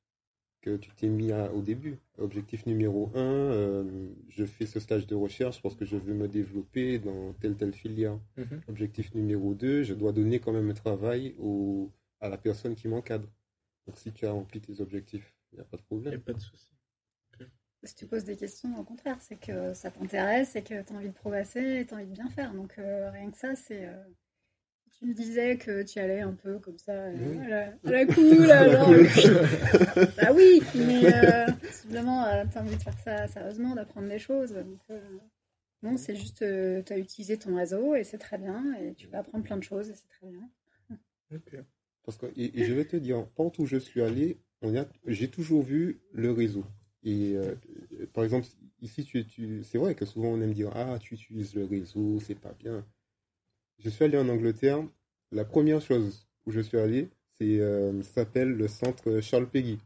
[0.66, 2.00] que tu t'es mis au début.
[2.18, 6.28] Objectif numéro un, euh, je fais ce stage de recherche parce que je veux me
[6.28, 8.20] développer dans telle telle filière.
[8.36, 8.62] Mhm.
[8.68, 12.88] Objectif numéro 2, je dois donner quand même un travail au, à la personne qui
[12.88, 13.30] m'encadre.
[13.86, 16.14] Donc si tu as rempli tes objectifs, il n'y a pas de problème.
[16.14, 16.68] Il n'y a pas de souci.
[17.86, 20.96] Si tu poses des questions, au contraire, c'est que ça t'intéresse et que tu as
[20.96, 22.54] envie de progresser et tu as envie de bien faire.
[22.54, 23.86] Donc euh, rien que ça, c'est...
[23.86, 24.04] Euh,
[25.00, 28.06] tu me disais que tu allais un peu comme ça, euh, à, la, à, la,
[28.06, 28.90] cool, genre.
[30.18, 34.20] bah oui, mais euh, simplement, euh, tu as envie de faire ça sérieusement, d'apprendre des
[34.20, 34.54] choses.
[34.54, 35.00] Donc, euh,
[35.84, 39.20] non, c'est juste, tu as utilisé ton réseau et c'est très bien, et tu vas
[39.20, 40.50] apprendre plein de choses et c'est très bien.
[41.34, 41.58] Ok.
[42.06, 44.40] Parce que, et, je vais te dire, partout où je suis allé,
[45.08, 46.64] j'ai toujours vu le réseau.
[47.06, 47.38] Et
[48.14, 48.48] par exemple,
[48.82, 49.08] ici,
[49.64, 52.84] c'est vrai que souvent on aime dire Ah, tu utilises le réseau, c'est pas bien.
[53.80, 54.84] Je suis allé en Angleterre.
[55.32, 59.80] La première chose où je suis allé, c'est euh, ça s'appelle le centre Charles Peggy.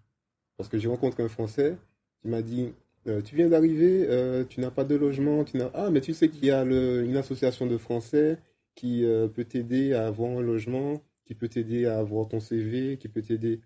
[0.57, 1.77] Parce que j'ai rencontré un Français
[2.21, 2.73] qui m'a dit
[3.07, 6.13] euh, Tu viens d'arriver, euh, tu n'as pas de logement, tu n'as ah mais tu
[6.13, 8.37] sais qu'il y a une association de Français
[8.75, 9.03] qui
[9.35, 13.21] peut t'aider à avoir un logement, qui peut t'aider à avoir ton CV, qui peut
[13.21, 13.59] t'aider.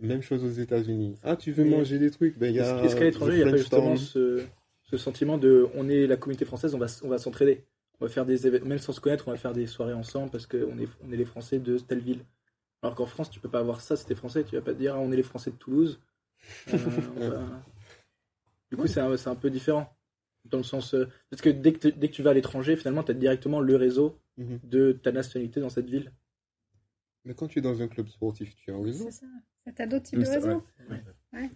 [0.00, 1.16] Même chose aux États-Unis.
[1.22, 2.36] Ah, tu veux manger des trucs?
[2.38, 4.42] Ben, Est-ce qu'à l'étranger, il y a pas justement ce,
[4.82, 7.64] ce, sentiment de on est la communauté française, on va, on va s'entraider
[8.00, 10.30] on va faire des événements, même sans se connaître, on va faire des soirées ensemble
[10.30, 12.24] parce qu'on est, on est les Français de telle ville.
[12.82, 14.78] Alors qu'en France, tu peux pas avoir ça si t'es français, tu vas pas te
[14.78, 16.00] dire ah, on est les Français de Toulouse.
[16.72, 17.46] Euh,
[18.70, 19.90] du coup, c'est un, un, peu différent.
[20.44, 20.92] Dans le sens.
[20.92, 23.60] Euh, parce que dès que, dès que tu vas à l'étranger, finalement, tu as directement
[23.60, 24.60] le réseau mhm.
[24.64, 26.12] de ta nationalité dans cette ville.
[27.24, 29.04] Mais quand tu es dans un club sportif, tu as réseau.
[29.10, 29.26] C'est ça.
[29.74, 30.64] T'as d'autres types de réseaux.
[30.90, 31.02] Ouais.
[31.32, 31.50] ouais.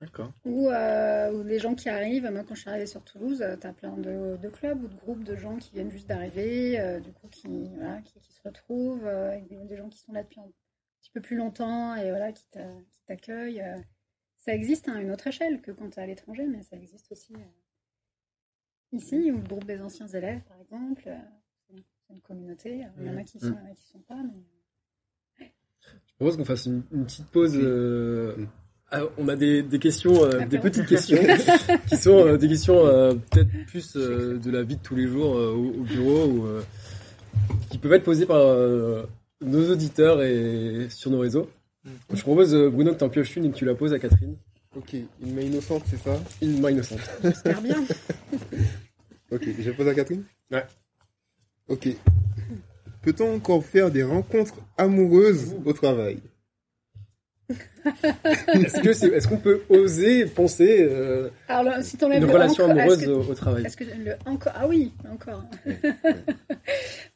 [0.00, 0.32] D'accord.
[0.46, 3.66] Ou, euh, les gens qui arrivent, moi quand je suis arrivée sur Toulouse, euh, tu
[3.66, 7.12] as plein de, clubs ou de groupes de gens qui viennent juste d'arriver, euh, du
[7.12, 7.70] coup qui,
[8.04, 10.50] qui, se retrouvent, avec des, gens qui sont là depuis un
[11.02, 12.46] petit peu plus longtemps et voilà, qui
[13.06, 13.62] t'accueillent.
[14.38, 17.12] ça existe à une autre échelle que quand tu es à l'étranger, mais ça existe
[17.12, 17.34] aussi
[18.92, 21.10] ici, ou le groupe des anciens élèves par exemple.
[22.12, 24.20] Une communauté, il y en a qui sont, qui sont pas.
[25.38, 25.52] Mais...
[26.06, 27.56] Je propose qu'on fasse une, petite pause.
[28.92, 31.18] Ah, on a des, questions, euh, des petites questions,
[31.86, 35.36] qui sont euh, des questions euh, peut-être plus de la vie de tous les jours
[35.36, 36.46] au, bureau, ou
[37.70, 38.44] qui peuvent être posées par
[39.40, 41.48] nos auditeurs et sur nos réseaux.
[41.84, 41.90] Mm.
[42.14, 44.34] Je propose, Bruno, que tu en pioches une et que tu la poses à Catherine.
[44.76, 46.18] Ok, une main innocente, c'est ça?
[46.42, 47.00] Une main innocente.
[47.22, 47.76] J'espère bien.
[49.30, 50.24] ok, je pose à Catherine?
[50.50, 50.64] Ouais.
[51.70, 51.88] Ok.
[53.02, 56.18] Peut-on encore faire des rencontres amoureuses au travail?
[58.54, 63.34] Est-ce que c'est, est-ce qu'on peut oser penser euh, Alors, si une relation amoureuse au,
[63.34, 63.64] travail?
[63.64, 65.42] Est-ce que le encore Ah oui, encore.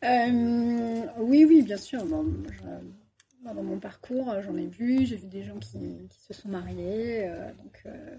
[0.05, 2.05] euh, oui, oui, bien sûr.
[2.05, 5.05] dans mon parcours, j'en ai vu.
[5.05, 7.29] J'ai vu des gens qui, qui se sont mariés.
[7.29, 8.17] Euh, donc, euh,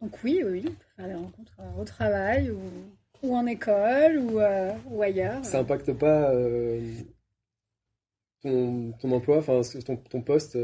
[0.00, 2.60] donc oui, oui, on peut faire des rencontres au travail ou,
[3.22, 4.40] ou en école ou,
[4.90, 5.44] ou ailleurs.
[5.44, 6.32] Ça impacte pas
[8.42, 10.58] ton, ton emploi, enfin ton, ton poste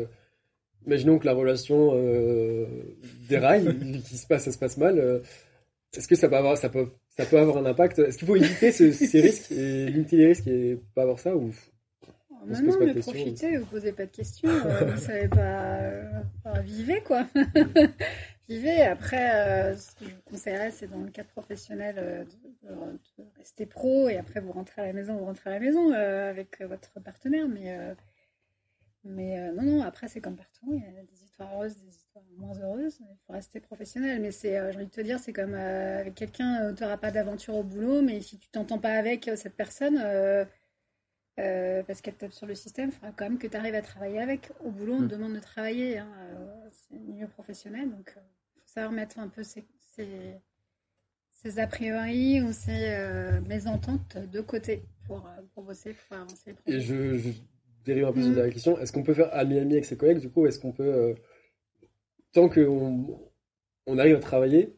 [0.88, 2.66] imaginons que la relation euh,
[3.28, 3.64] déraille,
[4.06, 4.98] qu'il se passe, ça se passe mal.
[4.98, 5.20] Euh,
[5.94, 7.98] est-ce que ça peut avoir, ça peut, ça peut avoir un impact?
[7.98, 11.52] Est-ce qu'il faut éviter ces risques et limiter les risques et pas avoir ça ou
[12.46, 17.26] non, non, mais profitez, vous posez pas de questions, euh, vous savez pas, vivez quoi.
[18.49, 18.82] vivez.
[18.82, 22.26] Après, ce que je vous conseillerais, c'est dans le cadre professionnel
[22.62, 22.99] de,
[23.36, 26.61] rester pro et après vous rentrez à la maison, vous rentrez à la maison avec
[26.62, 27.94] votre partenaire, mais
[29.09, 30.74] mais euh, non, non, après, c'est comme partout.
[30.74, 32.99] Il y a des histoires heureuses, des histoires moins heureuses.
[33.01, 34.20] Il faut rester professionnel.
[34.20, 36.99] Mais c'est, euh, j'ai envie de te dire, c'est comme euh, avec quelqu'un, tu n'auras
[36.99, 39.96] pas d'aventure au boulot, mais si tu t'entends pas avec cette personne,
[41.36, 44.20] parce qu'elle tape sur le système, il faudra quand même que tu arrives à travailler
[44.20, 44.51] avec.
[44.61, 45.09] Au boulot, on te mm.
[45.09, 45.99] demande de travailler.
[45.99, 46.09] Hein,
[46.70, 47.90] c'est un milieu professionnel.
[47.90, 48.14] Donc,
[48.79, 49.64] faut savoir mettre un peu ces,
[51.33, 52.97] ces, a priori ou ces
[53.47, 56.55] mésententes de côté pour, pour bosser, pour avancer.
[56.66, 57.33] Et je
[57.85, 58.53] dérive un peu de la mm.
[58.53, 58.79] question.
[58.79, 61.14] Est-ce qu'on peut faire ami-ami avec ses collègues Du coup, est-ce qu'on peut, euh,
[62.33, 63.20] tant qu'on
[63.87, 64.76] on arrive à travailler,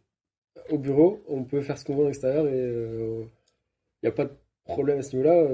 [0.69, 3.29] au bureau, on peut faire ce qu'on veut à l'extérieur et il
[4.05, 4.33] n'y a pas de
[4.65, 5.49] problème à ce niveau-là.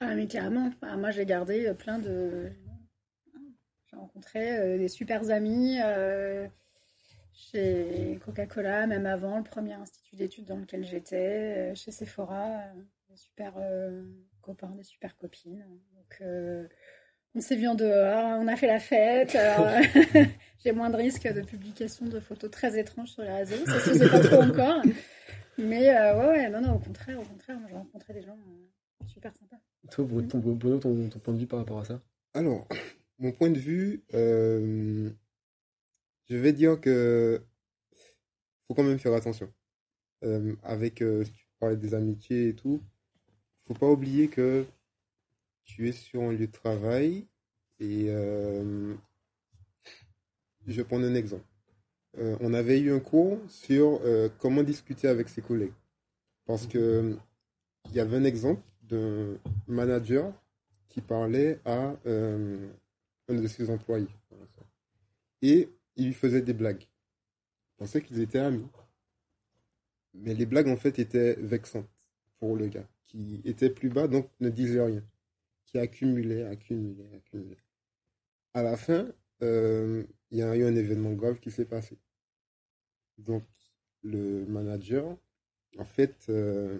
[0.00, 0.70] Ah, mais carrément.
[0.82, 2.50] moi, j'ai gardé plein de.
[3.86, 5.78] J'ai rencontré des super amis
[7.38, 12.62] chez Coca-Cola, même avant le premier institut d'études dans lequel j'étais, chez Sephora,
[13.08, 13.54] des super
[14.42, 15.64] copains, des super copines.
[15.94, 16.22] Donc,
[17.34, 19.36] on s'est vu en dehors, on a fait la fête.
[20.64, 23.64] J'ai moins de risques de publication de photos très étranges sur les réseaux.
[23.64, 24.82] Ça se faisait pas trop encore.
[25.58, 29.06] Mais euh, ouais, ouais, non, non, au contraire, au contraire, j'ai rencontré des gens euh,
[29.06, 29.56] super sympas.
[29.90, 32.00] Toi, ton, ton, ton, point de vue par rapport à ça?
[32.34, 32.66] Alors,
[33.18, 35.10] mon point de vue, euh,
[36.28, 37.40] je vais dire que
[38.66, 39.52] faut quand même faire attention.
[40.62, 42.82] avec, tu parlais des amitiés et tout,
[43.66, 44.66] faut pas oublier que
[45.64, 47.26] tu es sur un lieu de travail
[47.78, 48.94] et euh,
[50.66, 51.44] je vais prendre un exemple.
[52.16, 55.74] Euh, on avait eu un cours sur euh, comment discuter avec ses collègues.
[56.46, 57.16] Parce que
[57.90, 60.32] il y avait un exemple d'un manager
[60.88, 64.08] qui parlait à un de ses employés.
[65.42, 65.68] Et
[65.98, 66.82] il lui faisait des blagues.
[66.82, 68.66] Il pensait qu'ils étaient amis.
[70.14, 71.88] Mais les blagues, en fait, étaient vexantes
[72.38, 75.04] pour le gars, qui était plus bas, donc ne disait rien
[75.68, 77.62] qui accumulait, accumulait, accumulait.
[78.54, 81.98] À la fin, euh, il y a eu un événement grave qui s'est passé.
[83.18, 83.44] Donc,
[84.02, 85.16] le manager,
[85.78, 86.78] en fait, euh,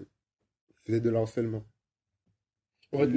[0.85, 1.63] faisait de l'harcèlement.
[2.91, 3.07] Ouais,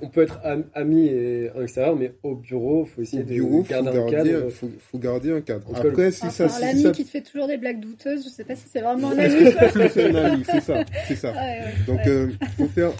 [0.00, 0.38] on peut être
[0.72, 4.44] ami et en extérieur, mais au bureau, il faut essayer de garder un cadre.
[4.62, 5.66] Il faut, garder un cadre.
[5.74, 8.54] Après, si ça, si l'ami qui te fait toujours des blagues douteuses, je sais pas
[8.54, 9.52] si c'est vraiment un ami.
[9.92, 11.32] c'est un ami, c'est ça, c'est ça.
[11.88, 12.92] Donc, il euh, faut faire,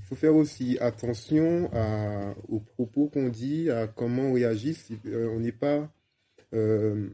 [0.00, 4.78] faut faire aussi attention à, aux propos qu'on dit, à comment on réagit.
[5.06, 5.92] Euh, on n'est pas,
[6.54, 7.06] euh,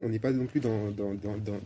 [0.00, 1.60] on n'est pas non plus dans, dans, dans,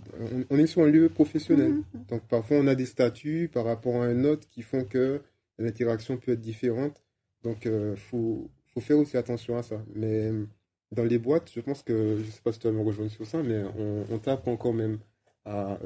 [0.51, 1.73] on, est sur un lieu professionnel.
[1.73, 2.11] Mm-hmm.
[2.11, 5.23] Donc parfois on a des statuts par rapport à un autre qui font que
[5.59, 7.03] l'interaction peut être différente.
[7.43, 9.83] Donc euh, faut, faut faire aussi attention à ça.
[9.95, 10.31] Mais
[10.93, 13.27] dans les boîtes, je pense que, je sais pas si tu vas me rejoindre sur
[13.27, 13.63] ça, mais
[14.11, 14.99] on, t'apprend quand même
[15.45, 15.79] à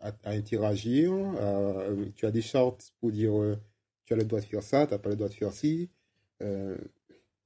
[0.00, 1.12] à, interagir.
[1.12, 3.56] Euh, tu as des chartes pour dire euh,
[4.06, 5.90] tu as le droit de faire ça, tu n'as pas le droit de faire ci.
[6.42, 6.76] Euh,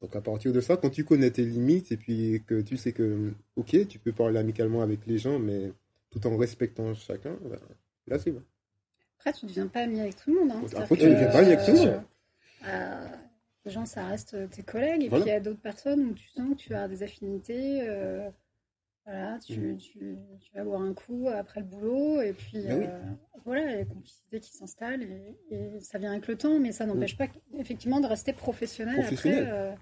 [0.00, 2.92] donc à partir de ça, quand tu connais tes limites et puis que tu sais
[2.92, 5.72] que, ok, tu peux parler amicalement avec les gens, mais
[6.10, 7.58] tout en respectant chacun, ben,
[8.06, 8.42] là c'est bon.
[9.24, 10.52] Après, tu ne deviens pas ami avec tout le monde.
[10.52, 10.62] Hein.
[10.76, 12.02] Après, tu ne deviens pas ami avec tout le monde.
[13.64, 15.04] les gens, ça reste tes collègues.
[15.04, 17.88] Et puis, il y a d'autres personnes où tu sens que tu as des affinités.
[19.06, 19.76] Voilà, tu, mmh.
[19.76, 23.00] tu, tu, vas boire un coup après le boulot et puis bah euh,
[23.44, 25.02] voilà, il y a la complicité qui s'installe
[25.50, 27.18] et, ça vient avec le temps, mais ça n'empêche mmh.
[27.18, 27.26] pas
[27.58, 29.72] effectivement de rester professionnel, après euh,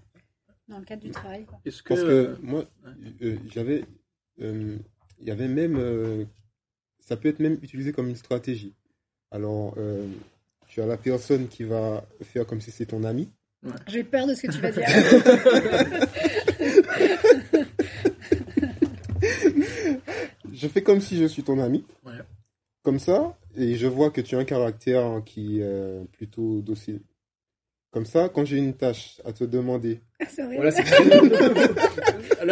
[0.66, 1.44] dans le cadre du travail.
[1.44, 1.60] Quoi.
[1.62, 2.64] Parce que moi,
[3.22, 3.84] euh, j'avais,
[4.38, 4.80] il
[5.20, 6.26] y avait même,
[6.98, 8.74] ça peut être même utilisé comme une stratégie.
[9.32, 9.74] Alors,
[10.68, 13.28] tu as la personne qui va faire comme si c'est ton ami.
[13.86, 14.86] J'ai peur de ce que tu vas dire.
[20.52, 21.84] je fais comme si je suis ton ami.
[22.82, 27.00] Comme ça, et je vois que tu as un caractère qui est plutôt docile.
[27.92, 30.00] Comme ça, quand j'ai une tâche à te demander.
[30.18, 30.70] Ah, c'est vrai.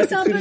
[0.06, 0.32] c'est un peu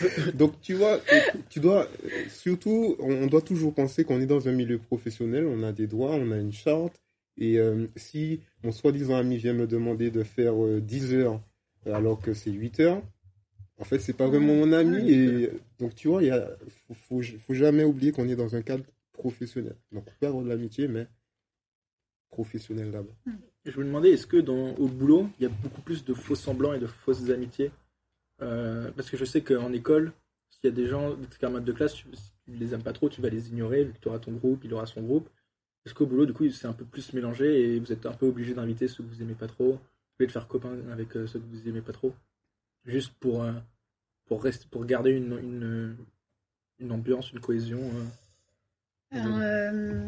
[0.34, 1.00] Donc, tu vois,
[1.48, 1.88] tu dois,
[2.28, 6.12] surtout, on doit toujours penser qu'on est dans un milieu professionnel, on a des droits,
[6.12, 7.00] on a une charte.
[7.38, 11.40] Et euh, si mon soi-disant ami vient me demander de faire 10 euh, heures
[11.86, 13.02] alors que c'est 8 heures,
[13.78, 15.10] en fait, c'est pas vraiment mon ami.
[15.10, 16.32] Et donc, tu vois, il
[17.08, 19.76] faut, faut, jamais oublier qu'on est dans un cadre professionnel.
[19.90, 21.06] Donc, on peut avoir de l'amitié, mais
[22.30, 23.32] professionnel là-bas.
[23.64, 26.34] Je me demandais, est-ce que dans, au boulot, il y a beaucoup plus de faux
[26.34, 27.70] semblants et de fausses amitiés?
[28.42, 30.12] Euh, Parce que je sais qu'en école,
[30.50, 32.06] s'il y a des gens, des camarades de classe, tu,
[32.48, 34.86] ne les aimes pas trop, tu vas les ignorer, tu auras ton groupe, il aura
[34.86, 35.28] son groupe.
[35.86, 38.26] Est-ce qu'au boulot, du coup, c'est un peu plus mélangé et vous êtes un peu
[38.26, 39.78] obligé d'inviter ceux que vous aimez pas trop,
[40.26, 42.14] de faire copain avec euh, ceux que vous aimez pas trop
[42.84, 43.52] Juste pour, euh,
[44.26, 45.96] pour, rester, pour garder une, une,
[46.78, 47.80] une ambiance, une cohésion.
[49.12, 50.04] Euh.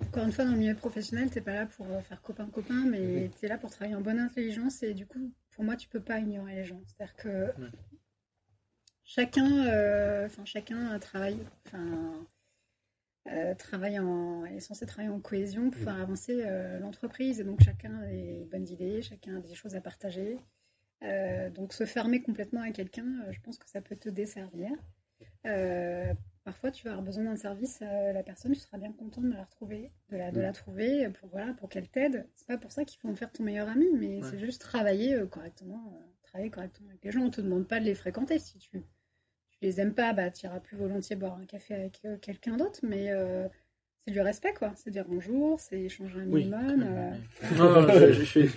[0.00, 3.30] Encore une fois, dans le milieu professionnel, tu n'es pas là pour faire copain-copain, mais
[3.38, 4.82] tu es là pour travailler en bonne intelligence.
[4.82, 6.80] Et du coup, pour moi, tu peux pas ignorer les gens.
[6.86, 7.54] C'est-à-dire que
[9.04, 12.26] chacun, enfin chacun travaille, enfin,
[13.58, 16.44] travaille en, est censé travailler en cohésion pour faire avancer
[16.80, 17.40] l'entreprise.
[17.40, 20.38] Et donc, chacun a des bonnes idées, chacun a des choses à partager.
[21.04, 24.70] Euh, donc se fermer complètement à quelqu'un, euh, je pense que ça peut te desservir.
[26.42, 29.32] Euh, parfois, tu vas avoir besoin d'un service, la personne, tu seras bien content de
[29.32, 32.26] la retrouver, de la, de la trouver pour, voilà, pour qu'elle t'aide.
[32.34, 35.16] C'est pas pour ça qu'il faut en faire ton meilleur ami, mais c'est juste travailler
[35.30, 37.22] correctement, travailler correctement avec les gens.
[37.22, 38.82] On te demande pas de les fréquenter si tu,
[39.60, 43.10] les aimes pas, bah, tu iras plus volontiers boire un café avec quelqu'un d'autre, mais
[44.04, 44.72] c'est du respect, quoi.
[44.74, 46.84] C'est dire bonjour, c'est échanger un minimum.
[47.56, 48.48] non, je, suis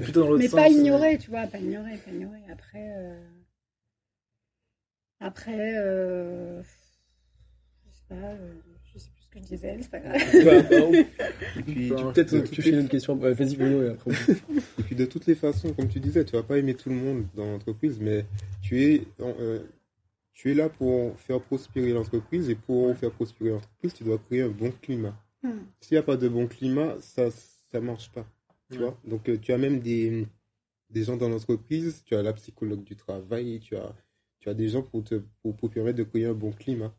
[0.00, 0.54] plutôt dans l'autre sens.
[0.54, 2.42] Mais pas ignorer, tu vois, pas ignorer, pas ignorer.
[2.50, 2.94] Après,
[5.20, 5.78] après,
[8.84, 10.94] je sais pas que je disais, c'est pas grave.
[10.94, 13.16] et puis, tu peux peut-être toucher une question.
[13.16, 14.10] Vas-y, et après.
[14.78, 16.96] et puis, de toutes les façons, comme tu disais, tu vas pas aimer tout le
[16.96, 18.26] monde dans l'entreprise, mais
[18.62, 19.60] tu es, euh,
[20.32, 24.42] tu es là pour faire prospérer l'entreprise et pour faire prospérer l'entreprise, tu dois créer
[24.42, 25.16] un bon climat.
[25.42, 25.60] Hmm.
[25.80, 27.30] S'il n'y a pas de bon climat, ça
[27.72, 28.26] ça marche pas.
[28.70, 30.26] Tu vois Donc, euh, tu as même des,
[30.90, 33.94] des gens dans l'entreprise, tu as la psychologue du travail, tu as,
[34.38, 36.94] tu as des gens pour te pour, pour permettre de créer un bon climat.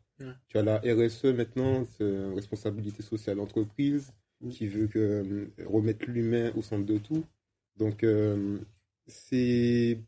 [0.48, 1.84] Tu as la RSE maintenant,
[2.34, 4.12] responsabilité sociale d'entreprise,
[4.50, 7.24] qui veut que, euh, remettre l'humain au centre de tout.
[7.76, 8.58] Donc, euh,
[9.06, 9.98] c'est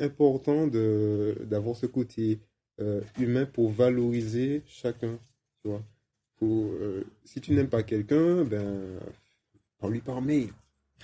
[0.00, 2.40] important d'avoir ce côté
[2.80, 5.18] euh, humain pour valoriser chacun.
[5.62, 5.82] Tu vois.
[7.24, 9.00] si tu n'aimes pas quelqu'un, ben,
[9.78, 10.50] parle-lui par mail.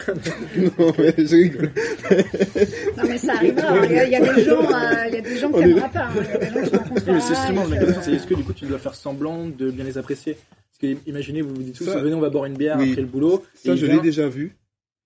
[0.09, 1.73] Non, mais je rigole.
[2.97, 3.69] non, mais ça arrivera.
[3.69, 3.87] Hein.
[3.89, 6.07] Il y, a, des gens, euh, il y a des gens qui n'aimera pas.
[6.07, 6.13] Hein.
[6.17, 8.35] Il y a des gens qui rencontrent mais c'est justement, la question, c'est est-ce que
[8.35, 11.63] du coup tu dois faire semblant de bien les apprécier Parce que imaginez, vous vous
[11.63, 13.45] dites tous, venez, on va boire une bière après le boulot.
[13.55, 14.57] Ça, je l'ai déjà vu.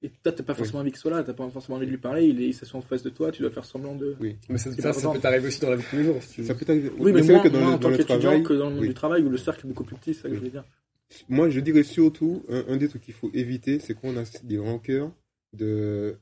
[0.01, 1.99] Et toi, t'as pas forcément envie qu'il soit là, t'as pas forcément envie de lui
[1.99, 4.15] parler, il, est, s'assoit en face de toi, tu dois faire semblant de.
[4.21, 6.23] Oui, mais ça, ça, peut t'arriver aussi dans la vie de tous les jours.
[6.23, 6.93] Ça peut t'arriver.
[6.99, 9.29] Oui, mais, moins, que dans, en tant qu'étudiant que dans le monde du travail où
[9.29, 10.65] le cercle est beaucoup plus petit, c'est ça que je veux dire.
[11.29, 15.11] Moi, je dirais surtout, un, des trucs qu'il faut éviter, c'est qu'on a des rancœurs
[15.53, 16.19] de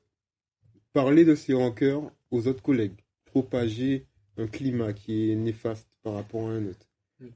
[0.93, 4.07] parler de ces rancœurs aux autres collègues, propager
[4.37, 6.87] un climat qui est néfaste par rapport à un autre.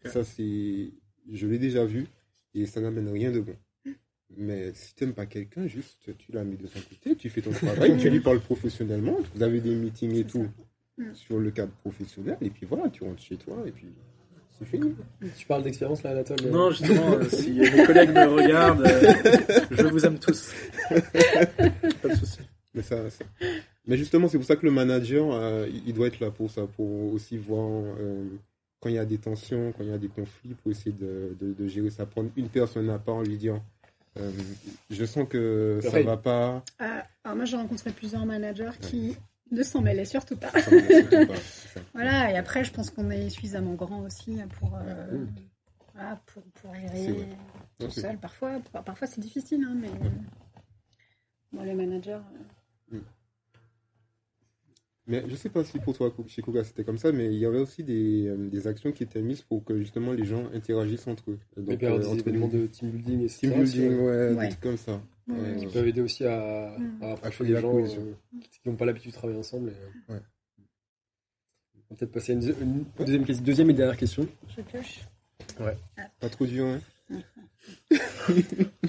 [0.04, 0.90] Ça, c'est,
[1.32, 2.06] je l'ai déjà vu
[2.54, 3.56] et ça n'amène rien de bon.
[4.36, 7.42] Mais si tu n'aimes pas quelqu'un, juste tu l'as mis de son côté, tu fais
[7.42, 10.46] ton travail, tu lui parles professionnellement, vous avez des meetings et tout
[10.98, 11.14] mm.
[11.14, 13.88] sur le cadre professionnel, et puis voilà, tu rentres chez toi et puis
[14.60, 14.94] c'est fini.
[15.38, 19.82] Tu parles d'expérience là, Anatole Non, justement, euh, si mes collègues me regardent, euh, je
[19.86, 20.52] vous aime tous.
[22.02, 22.40] pas de souci.
[22.74, 22.96] Mais, ça,
[23.86, 26.66] Mais justement, c'est pour ça que le manager, euh, il doit être là pour ça,
[26.76, 27.82] pour aussi voir
[28.80, 31.36] quand il y a des tensions, quand il y a des conflits, pour essayer de,
[31.40, 32.04] de, gérer ça.
[32.06, 33.60] Prendre une personne à part, lui dire
[34.90, 36.62] je sens que ça va pas.
[37.24, 39.16] alors moi, j'ai rencontré plusieurs managers qui
[39.50, 40.52] ne s'en mêlait surtout pas.
[41.94, 45.24] voilà, et après, je pense qu'on est suffisamment grand aussi pour, euh,
[46.26, 47.28] pour, pour, gérer
[47.78, 48.18] tout seul.
[48.18, 49.90] Parfois, parfois c'est difficile, hein, mais
[51.52, 52.20] bon, les managers.
[52.92, 53.02] Euh, mm.
[55.06, 57.44] Mais je sais pas si pour toi, chez Kuga, c'était comme ça, mais il y
[57.44, 61.08] avait aussi des, euh, des, actions qui étaient mises pour que justement les gens interagissent
[61.08, 61.38] entre eux.
[61.56, 63.38] Donc, euh, des événements de team building, etc.
[63.38, 65.02] Team building, ouais, des trucs comme ça.
[65.58, 67.02] Qui peuvent aider aussi à, mm.
[67.02, 68.14] à approcher les gens euh,
[68.50, 69.70] qui n'ont pas l'habitude de travailler ensemble.
[69.70, 70.20] Et, ouais.
[71.74, 74.26] On va peut-être passer à une, deuxième, deuxième et dernière question.
[74.56, 75.00] Je pioche.
[75.58, 75.76] Ouais.
[75.98, 76.02] Ah.
[76.20, 76.80] Pas trop dur, hein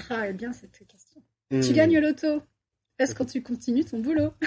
[0.09, 1.21] Ah, bien cette question.
[1.51, 1.61] Mm.
[1.61, 2.41] Tu gagnes l'auto.
[2.99, 4.33] Est-ce que tu continues ton boulot?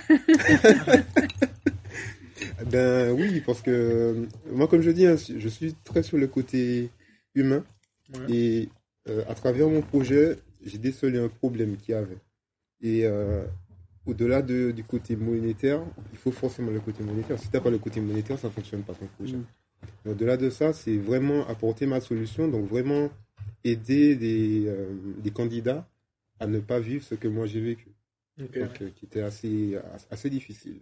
[2.66, 6.90] Ben oui, parce que moi, comme je dis, hein, je suis très sur le côté
[7.34, 7.64] humain.
[8.28, 8.68] Et
[9.08, 12.18] euh, à travers mon projet, j'ai décelé un problème qu'il y avait.
[12.80, 13.44] Et euh,
[14.06, 17.38] au-delà de, du côté monétaire, il faut forcément le côté monétaire.
[17.38, 19.36] Si tu n'as pas le côté monétaire, ça ne fonctionne pas ton projet.
[19.36, 20.10] Mm.
[20.10, 23.10] Au-delà de ça, c'est vraiment apporter ma solution, donc vraiment
[23.64, 25.88] aider des, euh, des, candidats
[26.40, 27.88] à ne pas vivre ce que moi j'ai vécu.
[28.36, 29.78] Donc, qui était assez,
[30.10, 30.80] assez difficile.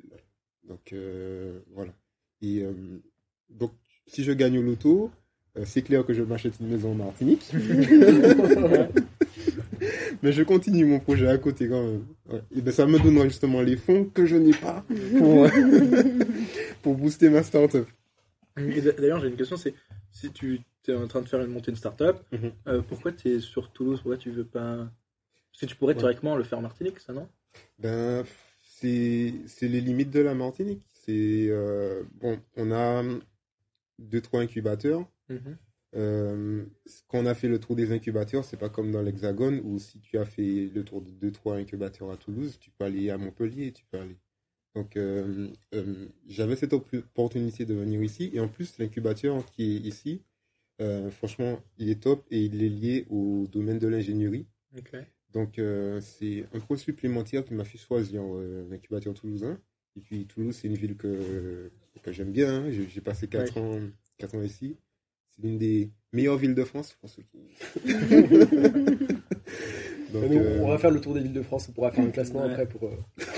[0.68, 1.92] Donc euh, voilà.
[2.40, 2.72] Et euh,
[3.50, 3.72] donc
[4.06, 5.10] si je gagne au loto,
[5.56, 7.50] euh, c'est clair que je m'achète une maison en Martinique.
[10.22, 12.06] Mais je continue mon projet à côté quand même.
[12.54, 14.84] Et ben ça me donnera justement les fonds que je n'ai pas
[15.18, 15.48] pour,
[16.82, 17.86] pour booster ma startup.
[18.56, 19.74] D'ailleurs, j'ai une question, c'est
[20.12, 22.82] si tu es en train de faire une montée de startup, mhm.
[22.88, 24.00] pourquoi tu es sur Toulouse?
[24.00, 24.88] Pourquoi tu veux pas?
[25.50, 27.28] Parce que tu pourrais théoriquement le faire en Martinique, ça non?
[27.78, 28.24] Ben
[28.82, 30.82] c'est les limites de la Martinique.
[30.92, 33.02] C'est euh, bon, on a
[33.98, 35.06] deux trois incubateurs.
[35.28, 35.56] Mhm.
[35.94, 36.64] Euh,
[37.08, 40.00] quand on a fait le tour des incubateurs, c'est pas comme dans l'Hexagone où si
[40.00, 43.18] tu as fait le tour de deux trois incubateurs à Toulouse, tu peux aller à
[43.18, 44.16] Montpellier, tu peux aller.
[44.74, 45.48] Donc euh,
[46.26, 50.22] j'avais cette opportunité de venir ici et en plus l'incubateur qui est ici,
[51.10, 54.46] franchement, il est top et il est lié au domaine de l'ingénierie.
[55.32, 59.58] Donc, euh, c'est un pro supplémentaire qui m'a fait choisir euh, l'incubateur toulousain.
[59.96, 61.70] Et puis, Toulouse, c'est une ville que,
[62.02, 62.64] que j'aime bien.
[62.64, 62.70] Hein.
[62.70, 63.80] J'ai passé 4, ans,
[64.18, 64.76] 4 ans ici.
[65.34, 67.38] C'est l'une des meilleures villes de France, pour ceux qui.
[70.12, 71.68] Donc, euh, on va faire le tour des villes de France.
[71.70, 72.80] On pourra faire un classement après pour,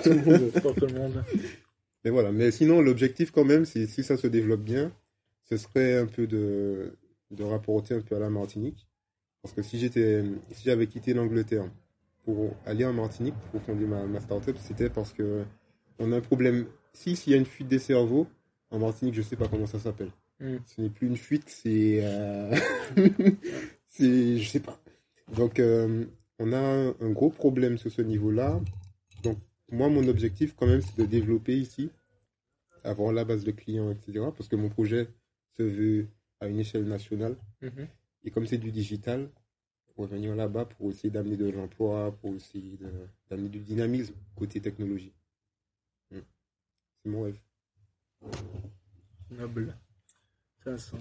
[0.03, 1.24] tout le monde, pour tout le monde.
[2.05, 2.32] Mais voilà.
[2.32, 4.92] Mais sinon, l'objectif, quand même, c'est si ça se développe bien,
[5.45, 6.97] ce serait un peu de,
[7.30, 8.88] de rapporter un peu à la Martinique.
[9.42, 11.70] Parce que si j'étais, si j'avais quitté l'Angleterre
[12.24, 15.45] pour aller en Martinique pour fonder ma, ma start-up, c'était parce que
[15.99, 16.66] on a un problème.
[16.92, 18.26] Si, s'il y a une fuite des cerveaux,
[18.70, 20.11] en Martinique, je sais pas comment ça s'appelle.
[20.45, 20.59] Hmm.
[20.66, 22.01] Ce n'est plus une fuite, c'est.
[22.03, 22.55] Euh...
[23.88, 24.36] c'est.
[24.38, 24.78] Je sais pas.
[25.34, 26.05] Donc, euh,
[26.38, 28.61] on a un gros problème sur ce niveau-là.
[29.22, 29.38] Donc,
[29.70, 31.90] moi, mon objectif, quand même, c'est de développer ici,
[32.82, 34.26] avoir la base de clients, etc.
[34.36, 35.09] Parce que mon projet
[35.57, 36.09] se veut
[36.40, 37.36] à une échelle nationale.
[37.62, 37.88] Mhm.
[38.24, 39.30] Et comme c'est du digital,
[39.97, 42.78] revenir là-bas pour essayer d'amener de l'emploi, pour essayer
[43.30, 45.14] d'amener du dynamisme côté technologie.
[46.11, 46.20] Hmm.
[47.03, 47.38] C'est mon rêve.
[49.30, 49.74] Noble.
[50.67, 50.99] Intéressant.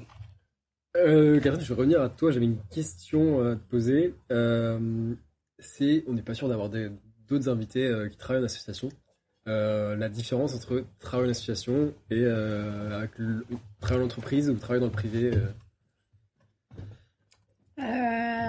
[0.97, 2.32] Euh, Catherine, je vais revenir à toi.
[2.32, 4.14] J'avais une question à te poser.
[4.32, 5.16] Euh,
[5.59, 8.89] c'est, on n'est pas sûr d'avoir d'autres invités euh, qui travaillent en association.
[9.47, 13.11] Euh, la différence entre travailler en association et avec
[13.80, 15.32] travailler en entreprise ou travailler dans le privé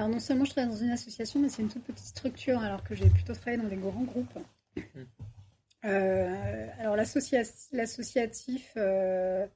[0.05, 2.85] alors non seulement je travaille dans une association, mais c'est une toute petite structure, alors
[2.85, 4.39] que j'ai plutôt travaillé dans des grands groupes.
[5.87, 9.47] Euh, alors l'associatif, euh, euh,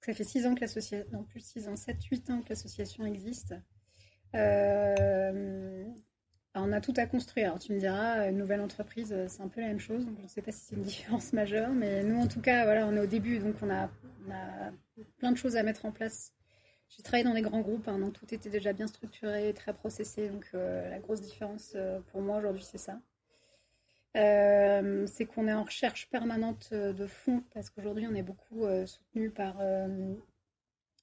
[0.00, 3.54] ça fait 6 ans que l'association, plus 6 ans, 7, 8 ans que l'association existe.
[6.54, 7.58] on a tout à construire.
[7.58, 10.04] Tu me diras, une nouvelle entreprise, c'est un peu la même chose.
[10.06, 12.64] Donc je ne sais pas si c'est une différence majeure, mais nous en tout cas,
[12.64, 13.90] voilà, on est au début, donc on a,
[15.18, 16.32] plein de choses à mettre en place
[16.96, 20.28] j'ai travaillé dans des grands groupes, hein, donc tout était déjà bien structuré, très processé.
[20.28, 23.00] Donc euh, la grosse différence euh, pour moi aujourd'hui, c'est ça.
[24.16, 29.30] Euh, c'est qu'on est en recherche permanente de fonds parce qu'aujourd'hui, on est beaucoup soutenu
[29.30, 29.62] par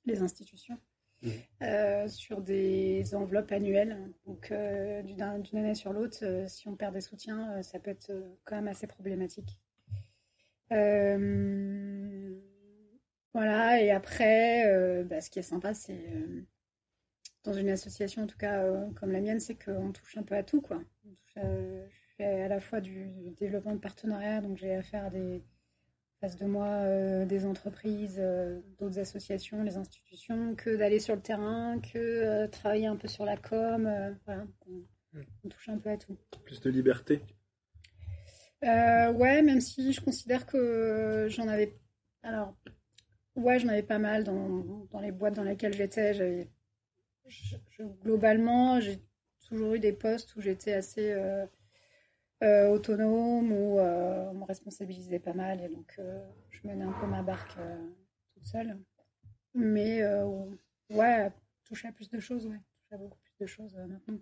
[0.05, 0.77] les institutions
[1.21, 2.07] mmh.
[2.07, 3.97] sur des enveloppes annuelles.
[4.25, 8.11] Donc d'une année sur l'autre, si on perd des soutiens, ça peut être
[8.45, 9.57] quand même assez problématique.
[13.33, 16.41] Voilà, et après, euh, bah, ce qui est sympa, c'est euh,
[17.43, 20.35] dans une association, en tout cas euh, comme la mienne, c'est qu'on touche un peu
[20.35, 20.61] à tout.
[20.61, 20.81] Quoi.
[22.23, 25.41] Fais à la fois du, développement de partenariat, donc j'ai affaire à des
[26.21, 28.21] face de moi des entreprises,
[28.77, 33.37] d'autres associations, les institutions, que d'aller sur le terrain, que travailler un peu sur la
[33.37, 33.89] com.
[34.25, 34.83] voilà, on,
[35.45, 36.17] on, touche un peu à tout.
[36.43, 37.21] Plus de liberté.
[38.61, 41.73] ouais, même si je considère que j'en avais.
[42.21, 42.53] Alors,
[43.39, 46.47] Ouais, j'en avais pas mal dans, dans les boîtes dans lesquelles j'étais.
[48.03, 48.99] Globalement, j'ai
[49.47, 51.13] toujours eu des postes où j'étais assez
[52.41, 55.99] euh, euh, autonome, où euh, on me responsabilisait pas mal, et donc
[56.49, 57.57] je menais un peu ma barque
[58.33, 58.77] toute seule.
[59.53, 60.01] Mais
[60.89, 61.31] ouais,
[61.65, 64.19] toucher à plus de choses, ouais, toucher à beaucoup plus de choses maintenant.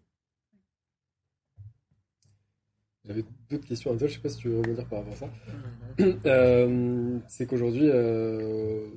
[3.08, 5.16] J'avais d'autres questions à toi, je sais pas si tu veux rebondir par rapport à
[5.16, 5.30] ça.
[6.26, 8.88] Euh, c'est qu'aujourd'hui, euh,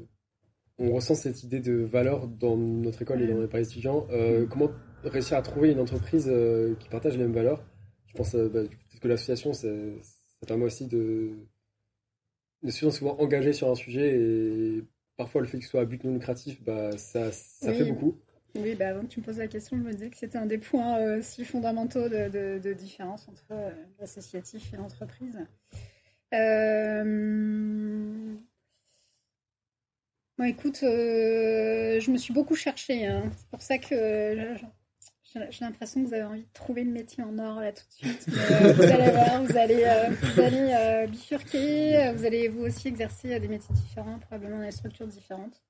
[0.78, 4.06] on ressent cette idée de valeur dans notre école et dans les paris étudiants.
[4.10, 4.70] Euh, comment
[5.04, 6.30] réussir à trouver une entreprise
[6.78, 7.64] qui partage les mêmes valeurs?
[8.08, 8.60] Je pense bah,
[9.00, 9.68] que l'association, ça,
[10.46, 11.32] permet aussi de,
[12.62, 14.84] de se souvent engagé sur un sujet et
[15.16, 18.18] parfois le fait que ce soit à but non lucratif, bah, ça, ça fait beaucoup.
[18.56, 20.46] Oui, bah, avant que tu me poses la question, je me disais que c'était un
[20.46, 23.70] des points euh, si fondamentaux de, de, différence entre euh,
[24.00, 25.38] l'associatif et l'entreprise.
[26.34, 28.34] Euh...
[30.36, 33.06] Bon, écoute, je me suis beaucoup cherchée.
[33.06, 33.30] Hein.
[33.36, 34.56] C'est pour ça que
[35.32, 37.92] j'ai l'impression que vous avez envie de trouver le métier en or là tout de
[37.92, 38.28] suite.
[38.28, 39.84] vous allez voir, vous allez,
[40.22, 45.06] vous allez bifurquer, vous allez vous aussi exercer des métiers différents, probablement dans des structures
[45.06, 45.62] différentes.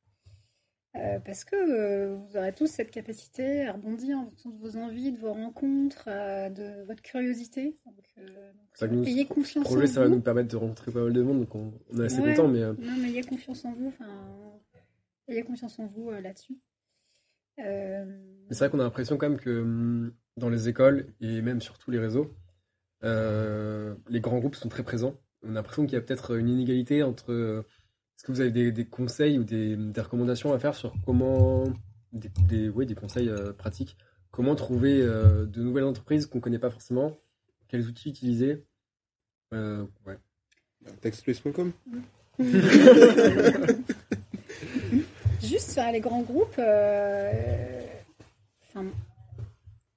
[0.96, 4.76] Euh, parce que euh, vous aurez tous cette capacité à rebondir en fonction de vos
[4.76, 7.76] envies, de vos rencontres, euh, de votre curiosité.
[7.86, 11.22] Donc, donc ayez confiance projet, en ça va nous permettre de rencontrer pas mal de
[11.22, 12.48] monde, donc on, est assez content.
[12.48, 13.92] Mais, Non, mais ayez confiance en vous.
[15.28, 16.58] Ayez confiance en vous là-dessus.
[17.56, 21.78] C'est vrai qu'on a l'impression quand même que hum, dans les écoles et même sur
[21.78, 22.34] tous les réseaux,
[23.02, 25.14] les grands groupes sont très présents.
[25.42, 27.64] On a l'impression qu'il y a peut-être une inégalité entre
[28.20, 31.64] est-ce que vous avez des, conseils ou des, recommandations à faire sur comment,
[32.12, 32.28] des,
[32.68, 33.96] des conseils euh, pratiques,
[34.30, 37.16] comment trouver euh, de nouvelles entreprises qu'on ne connaît pas forcément,
[37.68, 38.62] quels outils utiliser?
[39.54, 40.18] Euh, ouais.
[41.00, 41.72] Textplace.com
[45.92, 46.60] Les grands groupes,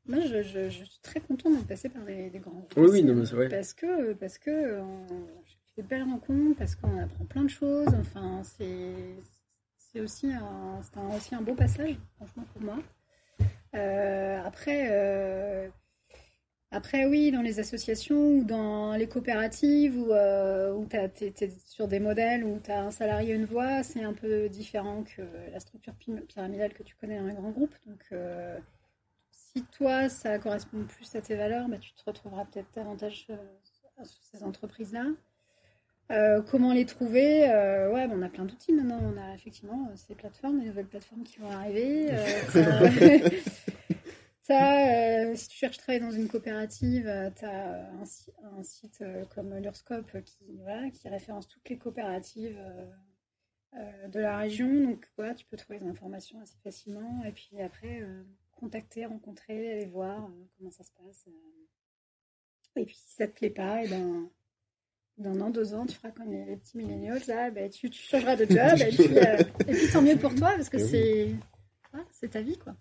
[0.06, 2.74] moi je, suis très contente de passer par des, grands groupes.
[2.78, 3.50] Oui, oui, non, c'est vrai.
[3.50, 4.82] Parce que, parce que
[5.78, 7.88] des belles rencontres parce qu'on apprend plein de choses.
[8.00, 10.80] Enfin, c'est aussi, un,
[11.16, 12.78] aussi un beau passage, franchement, pour moi.
[13.76, 15.68] Euh, après, euh,
[16.76, 21.88] Après, oui, dans les associations ou dans les coopératives où, euh, où tu es, sur
[21.88, 25.22] des modèles où tu as un salarié une voix, c'est un peu différent que
[25.52, 25.94] la structure
[26.28, 27.76] pyramidale que tu connais dans les grands groupes.
[27.86, 28.58] Donc, euh,
[29.30, 33.36] si toi, ça correspond plus à tes valeurs, bah, tu te retrouveras peut-être davantage euh,
[34.04, 35.06] sur ces entreprises-là.
[36.50, 37.42] comment les trouver?
[37.94, 39.00] Ouais, on a plein d'outils maintenant.
[39.14, 42.10] On a effectivement ces plateformes, les nouvelles plateformes qui vont arriver.
[44.44, 49.00] Ça, euh, si tu cherches à travailler dans une coopérative, euh, tu as un, site
[49.02, 50.60] euh, comme l'Urscope qui,
[50.94, 52.62] qui référence toutes les coopératives
[53.74, 54.84] de la région.
[54.84, 57.24] Donc, voilà, tu peux trouver des informations assez facilement.
[57.24, 58.06] Et puis après,
[58.52, 61.26] contacter, rencontrer, aller voir comment ça se passe.
[62.76, 64.30] Et puis, si ça te plaît pas, et eh ben,
[65.20, 67.16] dans un an, deux ans, tu feras comme les, petits milléniaux.
[67.28, 68.78] Là, ben, tu, changeras de job.
[68.78, 69.06] et, puis,
[69.68, 71.34] et puis, tant mieux pour toi, parce que c'est
[72.12, 72.76] c'est ta vie, quoi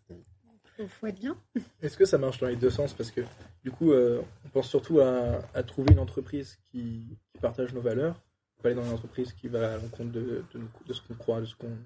[0.82, 1.36] faut, faut être bien.
[1.82, 2.92] Est-ce que ça marche dans les deux sens?
[2.92, 3.22] Parce que
[3.62, 8.20] du coup, euh, on pense surtout à, trouver une entreprise qui, partage nos valeurs.
[8.58, 10.44] On va aller dans une entreprise qui va à l'encontre de,
[10.86, 11.76] de, ce qu'on croit, de ce qu'on,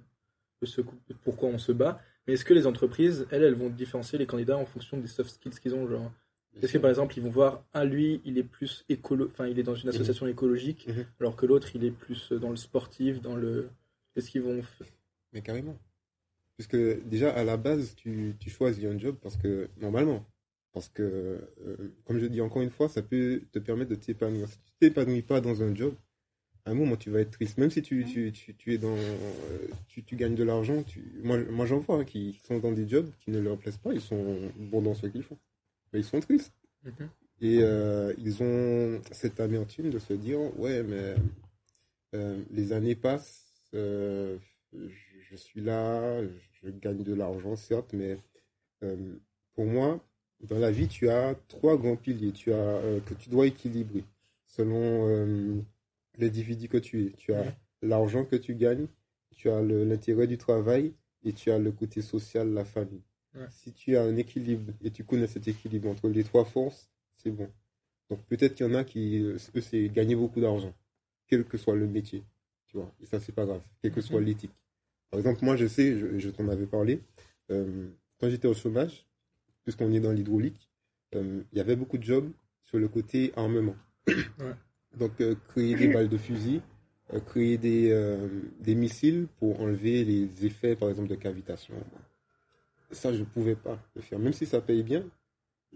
[0.61, 0.83] de ce
[1.25, 2.01] pourquoi on se bat.
[2.27, 5.31] Mais est-ce que les entreprises, elles, elles vont différencier les candidats en fonction des soft
[5.31, 6.13] skills qu'ils ont genre
[6.61, 9.59] Est-ce que par exemple, ils vont voir, ah lui, il est plus écolo, enfin, il
[9.59, 11.07] est dans une association écologique, mhm.
[11.21, 13.71] alors que l'autre, il est plus dans le sportif, dans le.
[14.13, 14.61] Qu'est-ce qu'ils vont
[15.33, 15.79] Mais carrément.
[16.57, 16.77] Puisque
[17.07, 20.25] déjà, à la base, tu, tu choisis un job parce que, normalement,
[20.77, 21.03] parce que,
[21.67, 24.47] euh, comme je dis encore une fois, ça peut te permettre de t'épanouir.
[24.47, 25.95] Si tu t'épanouis pas dans un job,
[26.67, 27.57] à un moment, tu vas être triste.
[27.57, 30.85] Même si tu, tu, tu, es dans, euh, tu, tu gagnes de l'argent,
[31.23, 33.95] moi, moi j'en vois hein, qui sont dans des jobs qui ne leur plaisent pas,
[33.95, 35.39] ils sont bons dans ce qu'ils font.
[35.95, 36.53] Mais ils sont tristes.
[36.85, 37.09] Mm-hmm.
[37.41, 41.15] Et euh, ils ont cette amertume de se dire, ouais, mais
[42.51, 44.37] les années passent, je
[45.35, 46.23] suis là,
[46.63, 48.19] je gagne de l'argent, certes, mais
[48.85, 49.17] euh,
[49.55, 50.01] pour moi,
[50.41, 54.05] dans la vie, tu as trois grands piliers tu as, euh, que tu dois équilibrer
[54.47, 55.61] selon euh,
[56.19, 57.11] l'individu que tu es.
[57.13, 58.87] Tu as l'argent que tu gagnes,
[59.35, 60.93] tu as l'intérêt du travail
[61.25, 63.03] et tu as le côté social, la famille.
[63.51, 67.31] Si tu as un équilibre et tu connais cet équilibre entre les trois forces, c'est
[67.31, 67.51] bon.
[68.09, 70.73] Donc peut-être qu'il y en a qui, eux, c'est gagner beaucoup d'argent,
[71.27, 72.23] quel que soit le métier.
[72.67, 74.27] Tu vois, et ça, c'est pas grave, quelle que soit mhm.
[74.27, 74.53] l'éthique.
[75.11, 77.01] Par exemple, moi, je sais, je, t'en avais parlé,
[77.51, 77.89] euh,
[78.19, 79.07] quand j'étais au chômage,
[79.65, 80.71] puisqu'on est dans l'hydraulique,
[81.15, 82.31] euh, il y avait beaucoup de jobs
[82.65, 83.77] sur le côté armement.
[84.99, 86.61] Donc, euh, créer des balles de fusil,
[87.27, 88.19] créer des,
[88.61, 91.75] des missiles pour enlever les effets, par exemple, de cavitation.
[92.91, 94.19] Ça, je ne pouvais pas le faire.
[94.19, 95.05] Même si ça paye bien,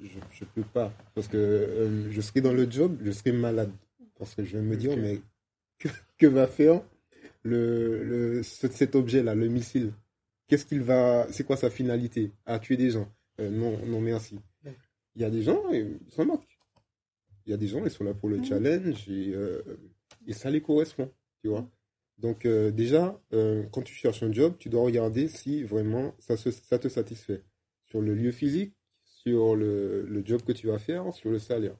[0.03, 0.93] je ne peux pas.
[1.15, 3.71] Parce que je serai dans le job, je serai malade.
[4.19, 5.21] Parce que je vais me dire, mais
[5.79, 6.83] que, que va faire
[7.43, 9.93] le, le, cet objet-là, le missile,
[10.49, 12.33] qu'est-ce qu'il va, c'est quoi sa finalité?
[12.47, 13.09] À tuer des gens
[13.41, 14.39] euh, Non, non, merci.
[15.17, 16.59] Il y a des gens, ils s'en moquent.
[17.47, 19.63] Il y a des gens, ils sont là pour le challenge et, euh,
[20.27, 21.11] et ça les correspond,
[21.43, 21.69] tu vois.
[22.19, 23.19] Donc euh, déjà,
[23.73, 27.43] quand tu cherches un job, tu dois regarder si vraiment ça, ça te satisfait
[27.87, 31.77] sur le lieu physique, sur le, le, job que tu vas faire, sur le salaire.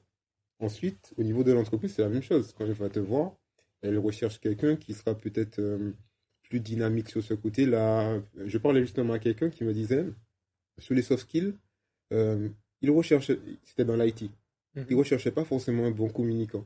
[0.59, 2.53] Ensuite, au niveau de l'entreprise, c'est la même chose.
[2.57, 3.35] Quand je vais te voir,
[3.81, 5.91] elle recherche quelqu'un qui sera peut-être euh,
[6.43, 8.21] plus dynamique sur ce côté-là.
[8.45, 10.05] Je parlais justement à quelqu'un qui me disait,
[10.77, 11.55] sur les soft skills,
[12.13, 12.49] euh,
[12.81, 14.23] il recherchait, c'était dans l'IT,
[14.75, 14.85] mhm.
[14.89, 16.65] il recherchait pas forcément un bon communicant.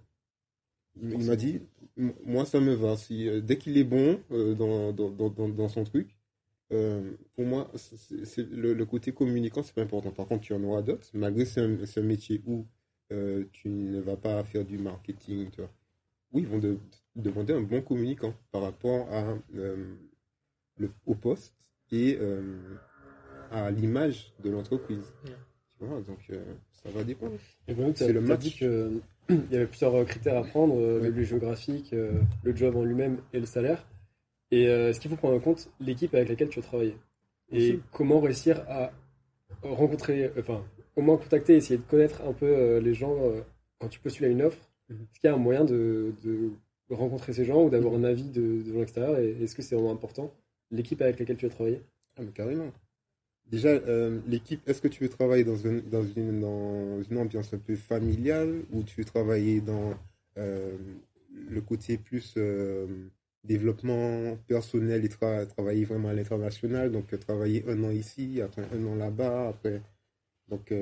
[1.02, 1.60] Il, m'a dit,
[1.98, 2.96] moi ça me va.
[2.96, 6.16] Si, euh, dès qu'il est bon dans, dans, dans, dans, son truc,
[6.70, 10.12] pour moi, c'est, le, le, côté communicant, c'est pas important.
[10.12, 12.66] Par contre, tu en auras d'autres, malgré c'est un, un, métier où
[13.52, 15.72] tu ne vas pas faire du marketing, tu vois.
[16.32, 16.78] Oui, ils vont de,
[17.16, 19.96] demander un bon communicant par rapport à, euh,
[20.78, 21.56] le, au poste
[21.92, 22.60] et euh,
[23.52, 25.14] à l'image de l'entreprise.
[25.78, 27.38] Tu vois, donc euh, ça va dépendre.
[27.96, 28.40] C'est le match.
[28.40, 29.02] dit qu'il
[29.52, 33.46] y avait plusieurs critères à prendre, le lieu géographique, le job en lui-même et le
[33.46, 33.86] salaire.
[34.52, 36.98] Et ce qu'il faut prendre en compte, l'équipe avec laquelle tu vas travailler.
[37.52, 38.92] Et comment réussir à
[39.64, 40.64] rencontrer, enfin,
[40.96, 43.16] au moins contacter, essayer de connaître un peu les gens
[43.80, 44.60] quand tu postules à une offre.
[44.90, 46.14] Est-ce qu'il y a un moyen de
[46.90, 50.32] rencontrer ces gens ou d'avoir un avis de, de l'extérieur Est-ce que c'est vraiment important
[50.72, 51.82] L'équipe avec laquelle tu as travaillé?
[52.18, 52.72] Ah, carrément.
[53.48, 58.84] Déjà, euh, l'équipe, est-ce que tu veux travailler dans une ambiance un peu familiale ou
[58.84, 59.94] tu veux travailler dans
[60.38, 60.78] euh,
[61.32, 62.88] le côté plus euh,
[63.44, 68.96] développement personnel et travailler vraiment à l'international Donc, travailler un an ici, après un an
[68.96, 69.82] là-bas, après.
[70.48, 70.74] Donc,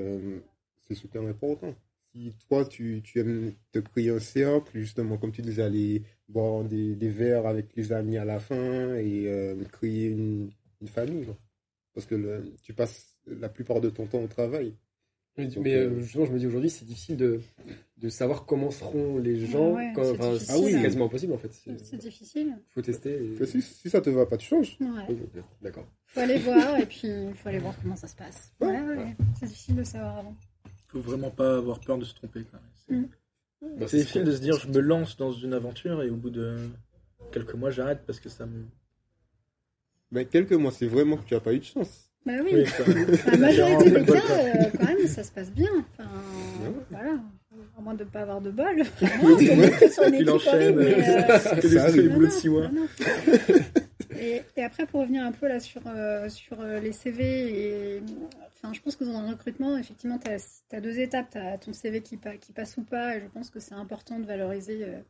[0.88, 1.74] c'est super important
[2.14, 6.64] si toi, tu, tu, aimes te créer un cercle, justement, comme tu disais, aller boire
[6.64, 11.26] des, des verres avec les amis à la fin et euh, créer une, une famille.
[11.94, 14.74] Parce que le, tu passes la plupart de ton temps au travail.
[15.36, 17.42] Mais, justement, je me dis aujourd'hui, c'est difficile de,
[17.98, 19.76] de savoir comment seront les gens.
[19.96, 21.52] quand, ah oui, c'est quasiment impossible en fait.
[21.52, 22.56] C'est difficile.
[22.56, 23.34] Il faut tester.
[23.46, 24.78] Si, si, ça te va pas, tu changes.
[25.60, 25.88] D'accord.
[26.10, 28.54] Il faut aller voir et puis il faut aller voir comment ça se passe.
[28.62, 29.16] Ouais, ouais.
[29.40, 30.36] C'est difficile de savoir avant.
[30.94, 32.46] Il faut vraiment pas avoir peur de se tromper.
[32.88, 33.08] C'est mm.
[33.62, 36.58] bah, difficile de se dire je me lance dans une aventure et au bout de
[37.32, 38.66] quelques mois j'arrête parce que ça me.
[40.12, 42.12] Mais quelques mois, c'est vraiment que tu n'as pas eu de chance.
[42.26, 42.66] Bah oui,
[43.28, 45.72] la majorité des cas, euh, quand même, ça se passe bien.
[45.98, 46.10] Enfin,
[46.90, 47.20] voilà.
[47.78, 48.84] À moins de ne pas avoir de bol.
[49.24, 49.40] Euh,
[54.20, 58.04] Et, et, après, pour revenir un peu là sur, euh, sur euh, les CV, et,
[58.64, 61.32] enfin, je pense que dans un recrutement, effectivement, tu as, deux étapes.
[61.32, 64.20] Tu as ton CV qui, qui, passe ou pas, et je pense que c'est important
[64.20, 65.04] de valoriser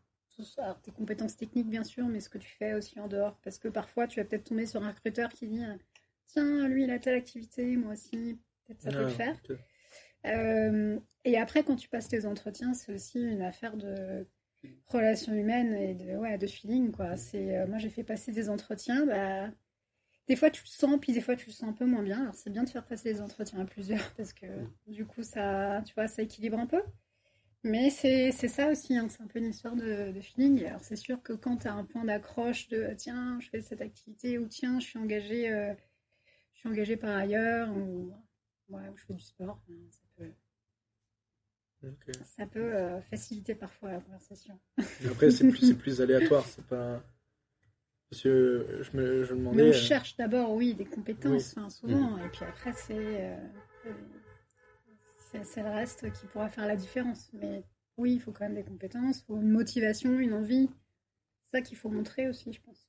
[0.57, 3.37] alors, tes compétences techniques, bien sûr, mais ce que tu fais aussi en dehors.
[3.43, 5.63] Parce que parfois, tu vas peut-être tomber sur un recruteur qui dit
[6.27, 9.41] tiens, lui, il a telle activité, moi aussi, peut-être ça peut le ah, faire.
[10.25, 14.25] Euh, et après, quand tu passes tes entretiens, c'est aussi une affaire de
[14.87, 16.91] relations humaines et de, ouais, de feeling.
[16.91, 17.15] Quoi.
[17.35, 19.05] Euh, moi, j'ai fait passer des entretiens.
[19.05, 19.49] Bah,
[20.27, 22.21] des fois, tu le sens, puis des fois, tu le sens un peu moins bien.
[22.21, 24.45] Alors, c'est bien de faire passer des entretiens à plusieurs parce que
[24.87, 26.81] du coup, ça, tu vois, ça équilibre un peu.
[27.65, 30.65] Mais c'est, ça aussi, hein, c'est un peu une histoire de, de feeling.
[30.65, 33.81] Alors, c'est sûr que quand tu as un point d'accroche de tiens, je fais cette
[33.81, 35.49] activité ou tiens, je suis engagé.
[35.51, 35.73] Euh,
[36.63, 38.13] suis engagée par ailleurs ou
[38.69, 39.61] je fais du sport.
[42.23, 44.57] Ça peut, euh, faciliter parfois la conversation.
[45.05, 47.03] Après, c'est plus, plus aléatoire, c'est pas.
[48.13, 49.57] Parce que je me, je demandais.
[49.57, 53.35] Mais on euh, cherche d'abord, oui, des compétences, souvent, et puis après, euh,
[55.17, 57.31] c'est, c'est le reste qui pourra faire la différence.
[57.33, 57.63] Mais
[57.97, 60.69] oui, il faut quand même des compétences, il faut une motivation, une envie.
[61.41, 62.87] C'est ça qu'il faut montrer aussi, je pense.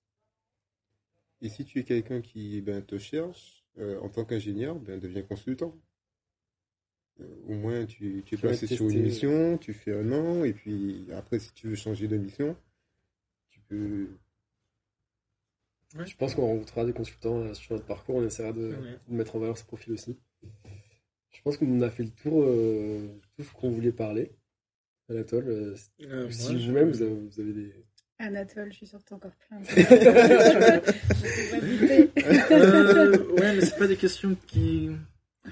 [1.40, 5.22] Et si tu es quelqu'un qui ben, te cherche, euh, en tant qu'ingénieur, ben, deviens
[5.22, 5.74] consultant.
[7.20, 10.52] Euh, au moins, tu, tu es passé sur une mission, tu fais un an, et
[10.52, 12.54] puis après, si tu veux changer de mission,
[13.48, 14.08] tu peux.
[16.04, 18.74] Je pense qu'on rencontrera des consultants euh, sur notre parcours, on essaiera de,
[19.08, 20.18] mettre en valeur ce profil aussi.
[21.30, 22.44] Je pense qu'on a fait le tour,
[23.36, 24.32] tout ce qu'on voulait parler.
[25.10, 25.74] Anatole,
[26.30, 27.74] si vous-même vous, vous avez des,
[28.18, 29.58] Anatole, je suis t'as encore plein.
[32.50, 34.90] euh, ouais, mais c'est pas des questions qui.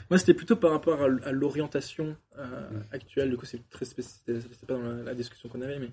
[0.09, 3.31] Moi, c'était plutôt par rapport à, l'orientation euh, actuelle.
[3.31, 4.23] Du coup, c'est très spécifique.
[4.27, 5.91] C'est pas dans la, discussion qu'on avait, mais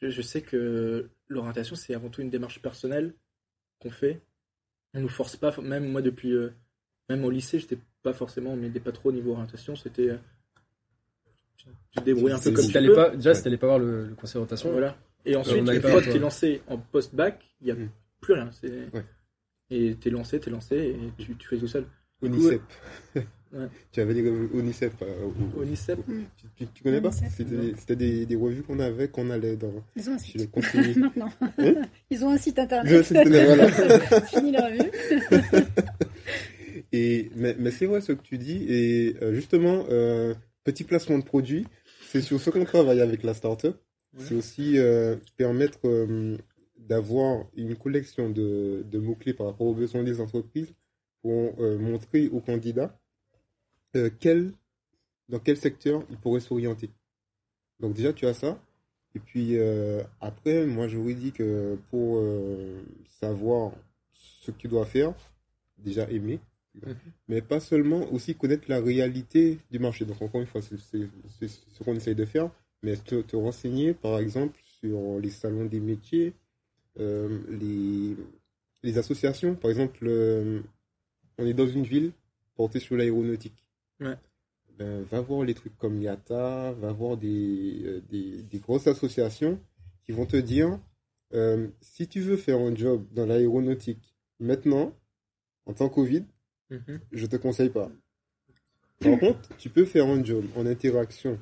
[0.00, 3.12] je, sais que l'orientation, c'est avant tout une démarche personnelle
[3.84, 4.20] qu'on fait.
[4.94, 6.32] On nous force pas, même moi, depuis.
[6.32, 6.50] Euh,
[7.08, 9.76] même au lycée, j'étais pas forcément, on m'aidait pas trop au niveau orientation.
[9.76, 10.10] C'était.
[10.10, 10.16] Euh,
[11.56, 12.94] tu te débrouilles un peu comme tu peux.
[12.94, 14.72] Pas, déjà, si t'allais pas voir le, le conseil d'orientation.
[14.72, 14.96] Voilà.
[15.24, 17.90] Et ensuite, une fois que tu es lancé en post-bac, il n'y a mm.
[18.20, 18.50] plus rien.
[19.70, 21.86] Et tu es lancé, tu es lancé et tu, tu fais tout seul.
[23.92, 24.92] Tu avais des revues Unicep.
[25.02, 25.98] Euh, Unicep
[26.56, 29.72] tu, tu, connais pas C'était des, des, revues qu'on avait, qu'on allait dans.
[29.96, 30.96] Ils ont un site.
[30.96, 31.30] Maintenant.
[31.58, 31.74] Hein
[32.10, 32.90] Ils ont un site internet.
[32.90, 34.20] Ils ont un site internet, voilà.
[34.26, 34.90] Fini la revue.
[36.92, 38.64] et, mais, mais c'est vrai ce que tu dis.
[38.68, 41.66] Et euh, justement, euh, petit placement de produit,
[42.10, 43.76] c'est sur ce qu'on travaille avec la startup.
[44.18, 46.36] C'est aussi euh, permettre euh,
[46.78, 50.72] d'avoir une collection de, de mots-clés par rapport aux besoins des entreprises
[51.22, 52.96] pour euh, montrer aux candidats
[54.20, 54.52] quel,
[55.28, 56.90] dans quel secteur ils pourraient s'orienter?
[57.80, 58.58] Donc déjà, tu as ça.
[59.14, 59.56] Et puis
[60.20, 62.20] après, moi, j'aurais dit que pour
[63.20, 63.72] savoir
[64.12, 65.14] ce que tu dois faire,
[65.78, 66.40] déjà aimer,
[66.74, 66.96] mhm.
[67.28, 70.04] mais pas seulement aussi connaître la réalité du marché.
[70.04, 72.50] Donc encore une fois, c'est ce qu'on essaye de faire
[72.84, 76.34] mais te, te, renseigner, par exemple, sur les salons des métiers,
[77.00, 78.14] euh, les,
[78.82, 79.54] les, associations.
[79.54, 80.60] Par exemple, euh,
[81.38, 82.12] on est dans une ville
[82.56, 83.63] portée sur l'aéronautique.
[84.78, 89.60] Ben, va voir les trucs comme IATA, va voir des, euh, des, des grosses associations
[90.04, 90.78] qui vont te dire
[91.80, 94.96] si tu veux faire un job dans l'aéronautique maintenant,
[95.66, 96.24] en temps Covid,
[96.70, 97.00] mhm.
[97.10, 97.90] je te conseille pas.
[99.00, 101.38] Par contre, tu peux faire un job en interaction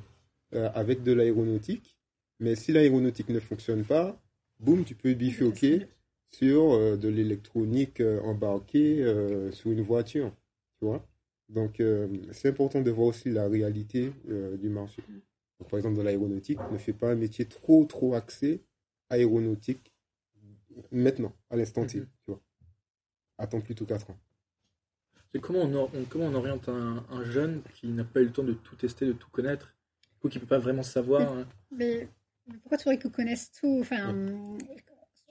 [0.53, 1.97] euh, avec de l'aéronautique.
[2.39, 4.21] Mais si l'aéronautique ne fonctionne pas,
[4.59, 5.87] boum, tu peux bifurquer
[6.31, 9.03] sur euh, de l'électronique euh, embarquée
[9.51, 10.31] sur une voiture.
[10.79, 11.05] Tu vois
[11.49, 11.81] Donc,
[12.31, 14.11] c'est important de voir aussi la réalité
[14.59, 15.03] du marché.
[15.69, 18.63] par exemple, dans l'aéronautique, ne fais pas un métier trop, trop axé
[19.09, 19.93] aéronautique
[20.91, 21.99] maintenant, à l'instant T.
[21.99, 22.07] Mhm.
[22.25, 22.41] Tu vois
[23.37, 24.17] Attends plutôt 4 ans.
[25.33, 28.43] Et comment on, comment on oriente un, un jeune qui n'a pas eu le temps
[28.43, 29.75] de tout tester, de tout connaître
[30.23, 31.33] ou qui ne peut pas vraiment savoir.
[31.33, 31.47] Hein?
[31.71, 32.07] Mais,
[32.61, 33.79] pourquoi tu voudrais qu'ils connaissent tout?
[33.81, 34.15] Enfin,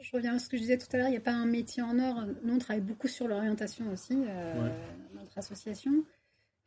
[0.00, 1.46] Je reviens à ce que je disais tout à l'heure, il n'y a pas un
[1.46, 2.24] métier en or.
[2.42, 4.68] Nous, on travaille beaucoup sur l'orientation aussi, euh,
[5.38, 6.04] association.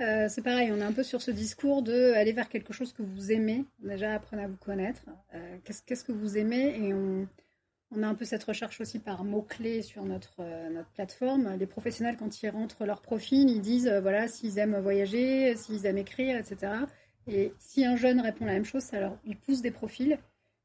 [0.01, 2.93] euh, c'est pareil, on est un peu sur ce discours de aller vers quelque chose
[2.93, 3.65] que vous aimez.
[3.79, 5.03] Déjà, apprenez à vous connaître.
[5.33, 6.77] Euh, qu'est-ce, que vous aimez?
[6.79, 7.27] Et on,
[8.03, 11.55] a un peu cette recherche aussi par mots-clés sur notre, euh, notre plateforme.
[11.57, 15.97] Les professionnels, quand ils rentrent leur profil, ils disent voilà, s'ils aiment voyager, s'ils aiment
[15.97, 16.73] écrire, etc.
[17.27, 20.19] Et si un jeune répond la même chose, ça leur, il pousse des profils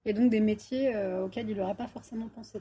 [0.05, 2.60] et donc des métiers auxquels il n'aurait pas forcément pensé.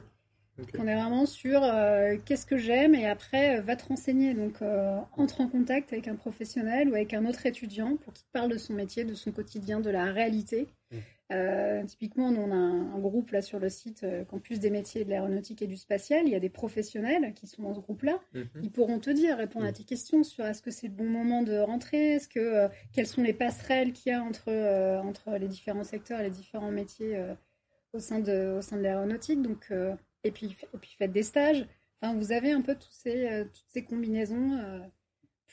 [0.78, 4.34] On est vraiment sur euh, qu'est-ce que j'aime et après euh, va te renseigner.
[4.34, 8.26] Donc euh, entre en contact avec un professionnel ou avec un autre étudiant pour qu'il
[8.32, 10.68] parle de son métier, de son quotidien, de la réalité.
[11.32, 11.86] Mmh.
[11.86, 15.68] typiquement, on a un, groupe là sur le site Campus des métiers de l'aéronautique et
[15.68, 16.26] du spatial.
[16.26, 18.18] Il y a des professionnels qui sont dans ce groupe-là.
[18.34, 18.40] Mmh.
[18.64, 19.74] Ils pourront te dire, répondre à mmh.
[19.74, 23.22] tes questions sur est-ce que c'est le bon moment de rentrer, est-ce que quelles sont
[23.22, 24.50] les passerelles qu'il y a entre
[25.04, 27.16] entre les différents secteurs, et les différents métiers
[27.92, 29.40] au sein de au sein de l'aéronautique?
[29.40, 29.70] Donc
[30.24, 31.66] et puis, et puis faites des stages.
[32.02, 34.78] Enfin, vous avez un peu tous ces, euh, toutes ces combinaisons euh,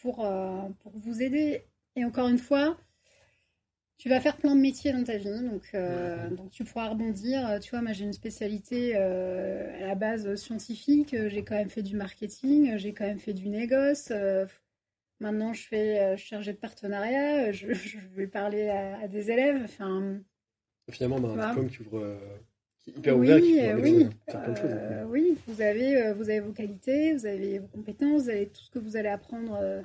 [0.02, 1.64] pour, euh, pour vous aider.
[1.96, 2.78] Et encore une fois,
[3.98, 5.76] tu vas faire plein de métiers dans ta vie, donc,
[6.36, 7.60] donc tu pourras rebondir.
[7.60, 11.96] Tu vois, moi j'ai une spécialité à la base scientifique, j'ai quand même fait du
[11.96, 14.14] marketing, j'ai quand même fait du négoce.
[15.20, 19.64] maintenant je fais je chargée de partenariat, je, je vais parler à, des élèves.
[19.64, 20.20] Enfin,
[20.92, 22.20] Finalement, dans un diplôme qui ouvre
[22.96, 24.08] oui, oui.
[24.34, 28.48] Euh, oui, vous avez, euh, vous avez vos qualités, vous avez vos compétences, vous avez
[28.48, 29.82] tout ce que vous allez apprendre euh,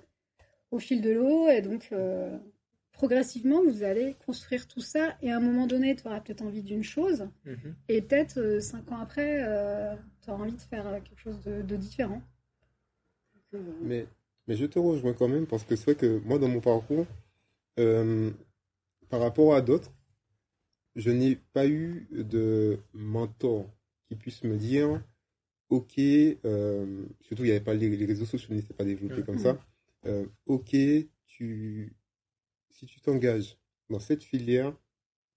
[0.70, 1.48] au fil de l'eau.
[1.48, 1.92] Et donc,
[2.92, 5.16] progressivement, vous allez construire tout ça.
[5.22, 7.28] Et à un moment donné, tu auras peut-être envie d'une chose.
[7.44, 7.74] Mhm.
[7.88, 9.38] Et peut-être cinq ans après,
[10.22, 12.22] tu auras envie de faire quelque chose de, différent.
[13.82, 14.06] mais,
[14.46, 17.06] mais je te rejoins quand même parce que c'est vrai que moi, dans mon parcours,
[17.76, 19.90] par rapport à d'autres,
[20.96, 23.70] je n'ai pas eu de mentor
[24.06, 25.02] qui puisse me dire,
[25.68, 29.58] ok, euh, surtout il n'y avait pas les, réseaux sociaux n'étaient pas développés comme ça,
[30.06, 30.76] euh, ok,
[31.26, 31.94] tu,
[32.70, 33.56] si tu t'engages
[33.88, 34.74] dans cette filière,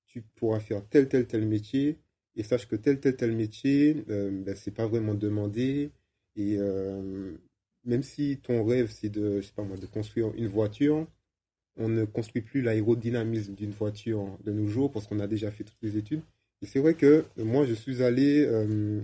[0.07, 1.99] tu pourras faire tel tel tel métier.
[2.37, 5.91] Et sache que tel tel tel métier, euh, ben, c'est pas vraiment demandé.
[6.35, 7.37] Et euh,
[7.85, 11.07] même si ton rêve c'est de, je sais pas moi, de construire une voiture,
[11.77, 15.63] on ne construit plus l'aérodynamisme d'une voiture de nos jours parce qu'on a déjà fait
[15.63, 16.21] toutes les études.
[16.61, 19.01] Et c'est vrai que moi, je suis allé euh,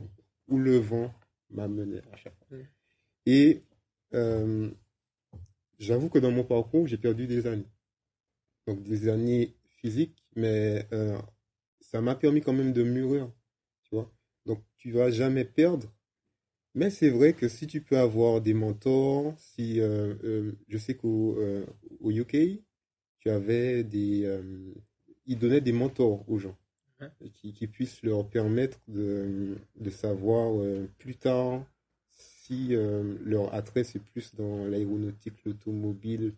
[0.48, 1.14] où le vent
[1.50, 2.58] m'a mené à chaque fois.
[2.58, 2.64] Mm.
[3.26, 3.62] Et
[4.14, 4.70] euh,
[5.80, 7.68] j'avoue que dans mon parcours, j'ai perdu des années.
[8.68, 11.18] Donc des années physiques, mais euh,
[11.80, 13.32] ça m'a permis quand même de mûrir.
[13.84, 14.12] Tu vois
[14.46, 15.92] Donc tu vas jamais perdre.
[16.74, 21.38] Mais c'est vrai que si tu peux avoir des mentors, si je sais qu'au
[22.00, 22.62] au UK,
[23.22, 24.74] tu avais des, euh,
[25.26, 26.58] ils donnaient des mentors aux gens
[27.34, 31.64] qui, qui, puissent leur permettre de, de savoir euh, plus tard
[32.10, 36.34] si euh, leur attrait c'est plus dans l'aéronautique, l'automobile.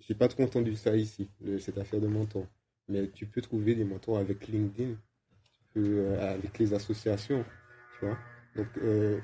[0.00, 1.28] J'ai pas trop entendu ça ici,
[1.60, 2.46] cette affaire de mentor.
[2.88, 4.96] Mais tu peux trouver des mentors avec LinkedIn,
[6.20, 7.44] avec les associations,
[7.98, 8.18] tu vois.
[8.56, 8.66] Donc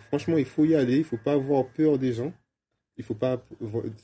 [0.09, 2.33] franchement, il faut y aller, il faut pas avoir peur des gens,
[2.97, 3.43] il faut pas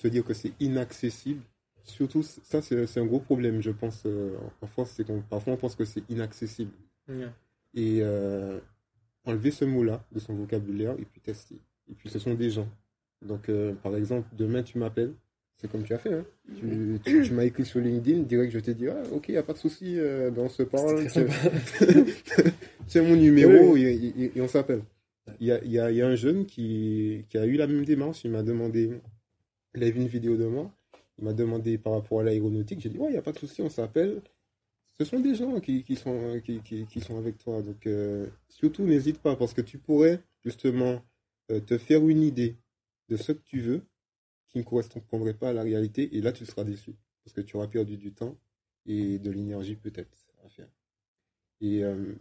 [0.01, 1.43] se dire que c'est inaccessible
[1.86, 5.57] surtout, ça, c'est un gros problème, je pense, euh, en France, c'est qu'on parfois on
[5.57, 6.73] pense que c'est inaccessible.
[7.74, 8.59] Et euh,
[9.24, 11.57] enlever ce mot-là de son vocabulaire et puis tester.
[11.89, 12.69] Et puis, ce sont des gens.
[13.23, 15.12] Donc, euh, par exemple, demain, tu m'appelles.
[15.57, 16.12] C'est comme tu as fait.
[16.12, 16.24] Hein.
[17.05, 19.55] Tu, m'as écrit sur LinkedIn, direct, je te dis, ah, ok, il n'y a pas
[19.55, 19.97] de souci,
[20.35, 21.07] dans on se parle.
[22.86, 24.82] C'est mon numéro et, on s'appelle.
[25.40, 28.24] Il y a, un jeune qui, a eu la même démarche.
[28.24, 28.90] Il m'a demandé,
[29.74, 30.73] il a vu une vidéo de moi.
[31.19, 32.81] Il m'a demandé par rapport à l'aéronautique.
[32.81, 34.23] J'ai dit, ouais, il n'y a pas de souci, on s'appelle.
[34.98, 37.62] Ce sont des gens qui, sont avec toi.
[37.62, 41.03] Donc, euh, surtout, n'hésite pas parce que tu pourrais justement
[41.51, 42.57] euh, te faire une idée
[43.09, 43.82] de ce que tu veux
[44.48, 46.16] qui ne correspondrait pas à la réalité.
[46.16, 46.94] Et là, tu seras déçu
[47.24, 48.36] parce que tu auras perdu du temps
[48.86, 50.69] et de l'énergie peut-être à faire.
[51.61, 52.15] Et euh,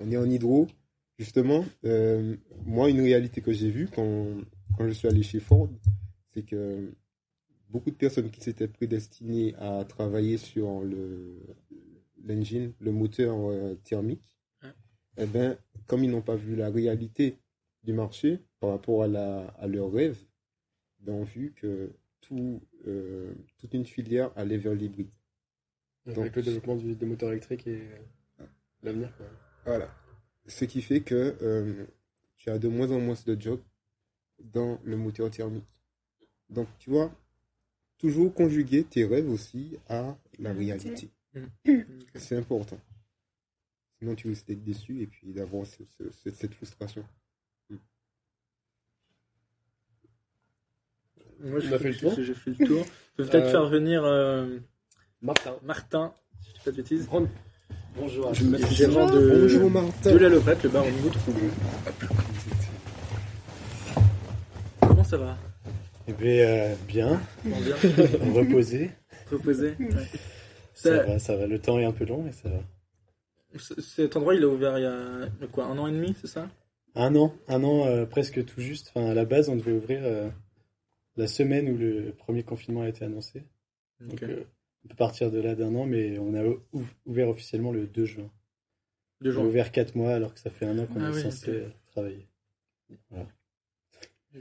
[0.00, 0.68] on est en hydro.
[1.18, 1.64] Justement,
[2.64, 4.26] moi, une réalité que j'ai vue quand,
[4.76, 5.68] quand je suis allé chez Ford,
[6.34, 6.92] c'est que
[7.70, 11.40] beaucoup de personnes qui s'étaient prédestinées à travailler sur le
[12.26, 14.38] l'engine, le moteur euh, thermique,
[15.16, 15.56] eh ben,
[15.86, 17.38] comme ils n'ont pas vu la réalité
[17.84, 20.18] du marché par rapport à, la, à leur rêve,
[21.00, 25.10] ben, ont vu que tout, euh, toute une filière allait vers l'hybride.
[26.06, 27.82] Avec le développement du, des moteurs électriques et
[28.82, 29.12] l'avenir.
[29.64, 29.90] Voilà.
[30.48, 31.86] Ce qui fait que euh,
[32.36, 33.62] tu as de moins en moins de jobs
[34.38, 35.66] dans le moteur thermique.
[36.50, 37.12] Donc, tu vois,
[37.98, 41.10] toujours conjuguer tes rêves aussi à la réalité.
[42.14, 42.78] C'est important.
[43.98, 47.04] Sinon, tu risques d'être déçu et puis d'avoir cette frustration.
[47.70, 47.76] Mm.
[51.40, 52.12] Moi, j'ai fait, fait, le tour.
[52.16, 52.32] Je
[53.16, 54.02] peux peut-être faire venir
[55.22, 55.58] Martin.
[55.62, 57.08] Martin, si je dis pas de bêtises.
[57.98, 58.34] Bonjour.
[58.34, 60.12] Je me gérant de, Bonjour Martin.
[60.12, 61.32] de la levrette, le bar au niveau trou.
[64.80, 65.38] Comment ça va?
[66.08, 67.20] Eh bien, bien.
[67.44, 67.74] Bon, bien?
[68.34, 68.90] Reposé.
[69.30, 69.74] Reposé.
[69.80, 69.88] Ouais.
[70.74, 71.46] Ça, va, ça va.
[71.46, 72.60] Le temps est un peu long, mais ça va.
[73.80, 76.48] Cet endroit, il a ouvert il y a quoi, un an et demi, c'est ça?
[76.94, 78.92] Un an, un an euh, presque tout juste.
[78.94, 80.28] Enfin, à la base, on devait ouvrir euh,
[81.16, 83.44] la semaine où le premier confinement a été annoncé.
[84.00, 84.44] Donc, euh,
[84.86, 86.44] on peut partir de là d'un an, mais on a
[87.06, 88.30] ouvert officiellement le 2 juin.
[89.22, 89.42] 2 juin.
[89.42, 91.64] On a ouvert 4 mois alors que ça fait un an qu'on ah est censé
[91.88, 92.28] travailler.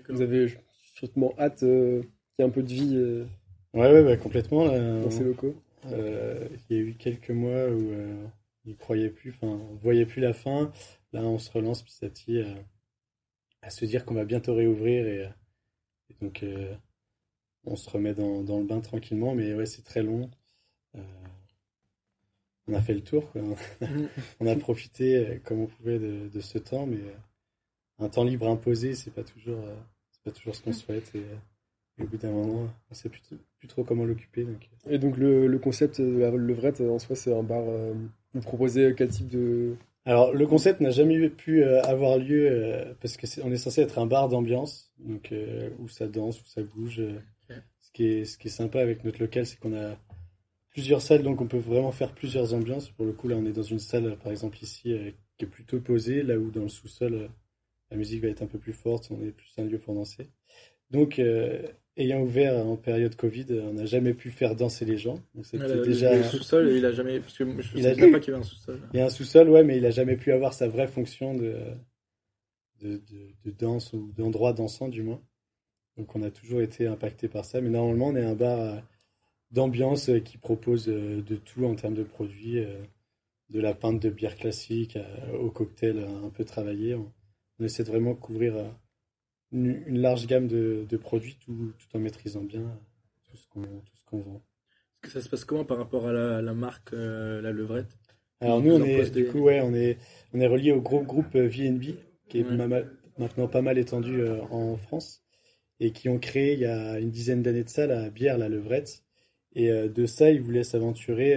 [0.10, 0.54] Vous avez
[0.94, 2.06] sûrement hâte qu'il
[2.40, 3.26] y ait un peu de vie
[3.74, 4.68] ouais, ouais, bah, complètement.
[4.68, 5.56] dans ces locaux.
[5.86, 7.92] il y a eu quelques mois où
[8.66, 10.72] il croyait plus, enfin, on voyait plus la fin.
[11.12, 12.44] Là, on se relance petit à petit
[13.62, 15.28] à, se dire qu'on va bientôt réouvrir et,
[16.22, 16.76] donc euh,
[17.66, 19.36] on se remet dans, le bain tranquillement.
[19.36, 20.30] Mais ouais, c'est très long.
[20.96, 21.02] Euh,
[22.68, 23.32] on a fait le tour.
[24.40, 27.02] on a profité euh, comme on pouvait de, ce temps, mais
[28.00, 29.64] un temps libre imposé, c'est pas toujours,
[30.24, 31.14] pas toujours ce qu'on souhaite.
[31.16, 31.24] Et,
[31.98, 33.22] au bout d'un moment, on sait plus,
[33.58, 34.46] plus trop comment l'occuper.
[34.90, 37.64] Et donc le, concept de la levrette en soi, c'est un bar
[38.36, 39.78] vous proposez quel type de...
[40.04, 43.58] Alors, le concept n'a jamais pu euh, avoir lieu euh, parce que est, on est
[43.58, 47.02] censé être un bar d'ambiance, donc euh, où ça danse, où ça bouge.
[47.96, 49.98] Ce qui est ce qui est sympa avec notre local, c'est qu'on a
[50.70, 52.90] plusieurs salles, donc on peut vraiment faire plusieurs ambiances.
[52.90, 54.94] Pour le coup, là, on est dans une salle, par exemple ici,
[55.38, 57.30] qui est plutôt posée, là où dans le sous-sol,
[57.90, 60.30] la musique va être un peu plus forte, on est plus un lieu pour danser.
[60.92, 61.22] Donc,
[61.96, 65.22] ayant ouvert en période Covid, on n'a jamais pu faire danser les gens.
[65.44, 66.18] c'était déjà.
[66.18, 67.22] Le sous-sol, il a jamais.
[67.22, 68.82] Parce que je ne savais pas qu'il y avait un sous-sol.
[68.94, 71.34] Il y a un sous-sol, ouais, mais il a jamais pu avoir sa vraie fonction
[71.34, 71.56] de,
[72.82, 73.02] de,
[73.46, 75.22] de, danse ou d'endroit dansant, du moins.
[75.98, 77.62] Donc on a toujours été impacté par ça.
[77.62, 78.76] Mais normalement, on est un bar euh,
[79.52, 82.66] d'ambiance euh, qui propose euh, de tout en termes de produits,
[83.50, 84.98] de la pinte de bière classique
[85.40, 86.96] au cocktail un peu travaillé.
[86.96, 87.12] On,
[87.64, 88.56] essaie de vraiment couvrir
[89.54, 92.78] une, large gamme de, produits tout, tout, en maîtrisant bien
[93.24, 93.48] tout ce
[94.06, 94.42] qu'on vend.
[95.02, 96.12] Que ça se passe comment par rapport à
[96.42, 97.98] la, marque euh, La Levrette?
[98.42, 99.98] Alors nous, on est, du coup, ouais, on est,
[100.34, 101.96] on est relié au gros groupe VNB,
[102.28, 102.44] qui est
[103.18, 105.25] maintenant pas mal étendu en France,
[105.80, 108.50] et qui ont créé il y a une dizaine d'années de ça la bière La
[108.50, 109.04] Levrette.
[109.54, 111.36] Et euh, de ça, ils voulaient s'aventurer.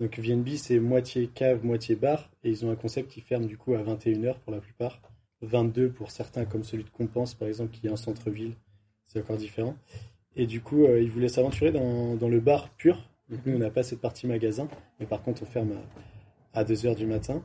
[0.00, 3.56] donc VNB, c'est moitié cave, moitié bar, et ils ont un concept qui ferme du
[3.56, 5.00] coup à 21h pour la plupart.
[5.42, 8.54] 22 pour certains, comme celui de Compense, par exemple, qui est en centre-ville.
[9.06, 9.76] C'est encore différent.
[10.36, 13.08] Et du coup, euh, ils voulaient s'aventurer dans, dans, le bar pur.
[13.28, 14.68] nous, on n'a pas cette partie magasin,
[14.98, 15.72] mais par contre, on ferme
[16.54, 17.44] à, 2 h du matin.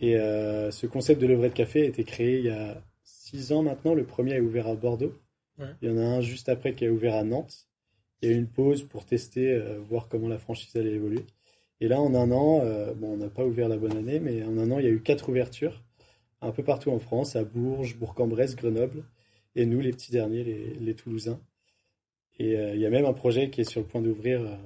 [0.00, 3.62] Et euh, ce concept de levrette café a été créé il y a 6 ans
[3.62, 3.94] maintenant.
[3.94, 5.14] Le premier est ouvert à Bordeaux.
[5.82, 7.68] Il y en a un juste après qui a ouvert à Nantes.
[8.22, 11.26] Il y a eu une pause pour tester, euh, voir comment la franchise allait évoluer.
[11.80, 12.60] Et là, en un an,
[12.96, 14.90] bon, on n'a pas ouvert la bonne année, mais en un an, il y a
[14.90, 15.82] eu quatre ouvertures
[16.42, 19.04] un peu partout en France, à Bourges, Bourg-en-Bresse, Grenoble,
[19.54, 21.40] et nous, les petits derniers, les, Toulousains.
[22.38, 24.56] Et euh, il y a même un projet qui est sur le point d'ouvrir euh,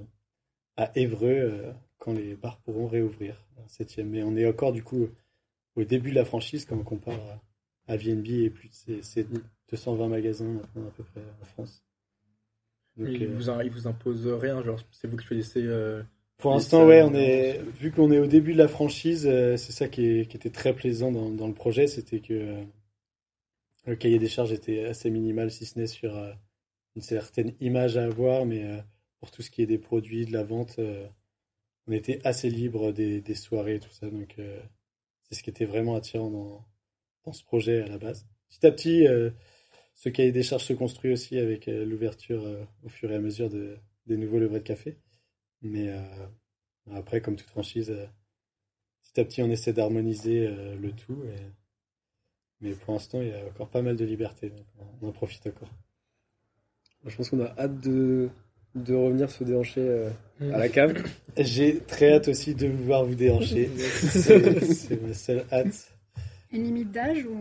[0.77, 4.11] à Évreux euh, quand les bars pourront réouvrir, septième.
[4.11, 5.09] Mais on est encore du coup
[5.75, 7.19] au début de la franchise quand on compare
[7.87, 9.27] à, VNB et plus de ces
[9.71, 11.83] 220 magasins maintenant à peu près en France.
[12.97, 15.67] Donc, il, vous, vous impose rien, genre c'est vous qui choisissez
[16.39, 19.73] pour l'instant, ouais, on est vu qu'on est au début de la franchise, euh, c'est
[19.73, 22.65] ça qui, était très plaisant dans, le projet, c'était que euh,
[23.87, 26.33] le cahier des charges était assez minimal, si ce n'est sur euh,
[26.97, 28.65] une certaine image à avoir, mais
[29.21, 30.79] pour tout ce qui est des produits, de la vente,
[31.89, 34.09] on était assez libre des, soirées, tout ça.
[34.09, 34.37] Donc,
[35.23, 36.65] c'est ce qui était vraiment attirant dans,
[37.33, 38.27] ce projet à la base.
[38.51, 39.07] Petit à petit,
[39.95, 42.45] ce cahier des charges se construit aussi avec l'ouverture
[42.85, 43.77] au fur et à mesure de,
[44.07, 44.97] des nouveaux livrets de café.
[45.63, 46.01] Mais euh,
[46.93, 48.07] après, comme toute franchise, euh,
[49.03, 51.25] petit à petit, on essaie d'harmoniser euh, le tout.
[52.61, 54.53] Mais pour l'instant, il y a encore pas mal de liberté.
[55.03, 55.71] on en profite encore.
[57.07, 58.31] Je pense qu'on a hâte de,
[58.75, 60.09] de revenir se déhancher
[60.41, 61.03] à la cave.
[61.37, 63.69] J'ai très hâte aussi de vous voir vous déhancher.
[63.77, 65.94] C'est ma seule hâte.
[66.55, 67.37] Une limite d'âge ou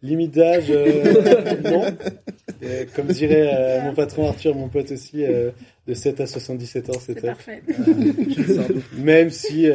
[0.00, 1.84] Limite d'âge, euh, non.
[2.62, 6.98] Euh, comme dirait euh, mon patron Arthur, mon pote aussi, de 7 à 77 ans,
[7.00, 7.62] c'est parfait.
[8.96, 9.66] même si...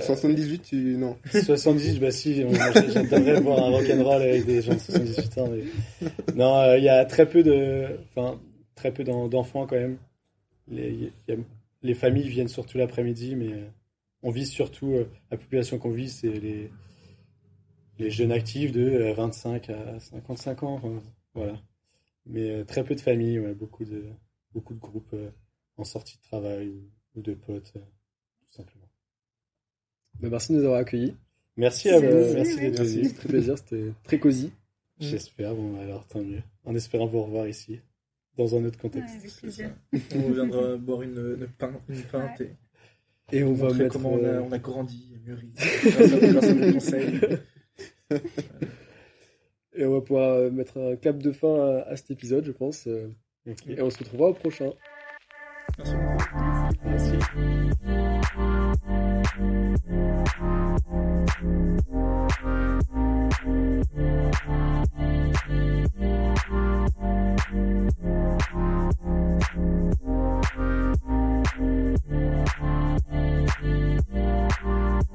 [0.00, 0.76] 78, tu...
[0.96, 1.16] non.
[1.30, 2.44] 78, bah si,
[2.92, 5.50] j'adorerais voir un rock'n'roll avec des gens de 78 ans.
[6.34, 7.86] Non, il y a très peu de...
[8.10, 8.40] Enfin,
[8.74, 9.98] très peu d'enfants quand même.
[10.68, 11.12] Les,
[11.82, 13.50] les familles viennent surtout l'après-midi, mais
[14.24, 14.92] on vise surtout...
[15.30, 16.68] la population qu'on vise, c'est les
[18.02, 20.80] les jeunes actifs de 25 euh, à 55 ans.
[21.34, 21.60] voilà.
[22.26, 24.04] Mais très peu de familles, ouais, beaucoup de,
[24.52, 25.14] beaucoup de groupes
[25.76, 26.72] en sortie de travail
[27.14, 28.88] ou, de potes, tout simplement.
[30.20, 31.16] Bah, merci de nous avoir accueillis.
[31.56, 32.34] Merci à vous.
[32.34, 34.52] Merci d'être C'était très plaisir, c'était très cosy.
[35.00, 36.42] J'espère, bon alors tant mieux.
[36.64, 37.80] En espérant vous revoir ici,
[38.36, 39.42] dans un autre contexte.
[40.14, 42.42] on reviendra boire une, une, pinte,
[43.32, 43.92] et, on va mettre...
[43.92, 46.92] comment on a, euh, on a grandi mûri grâce
[49.74, 52.86] et on va pouvoir euh, mettre un cap de fin à, cet épisode, je pense.
[52.86, 53.08] Euh.
[53.66, 54.70] Et on se retrouvera au prochain.
[56.84, 57.16] Merci.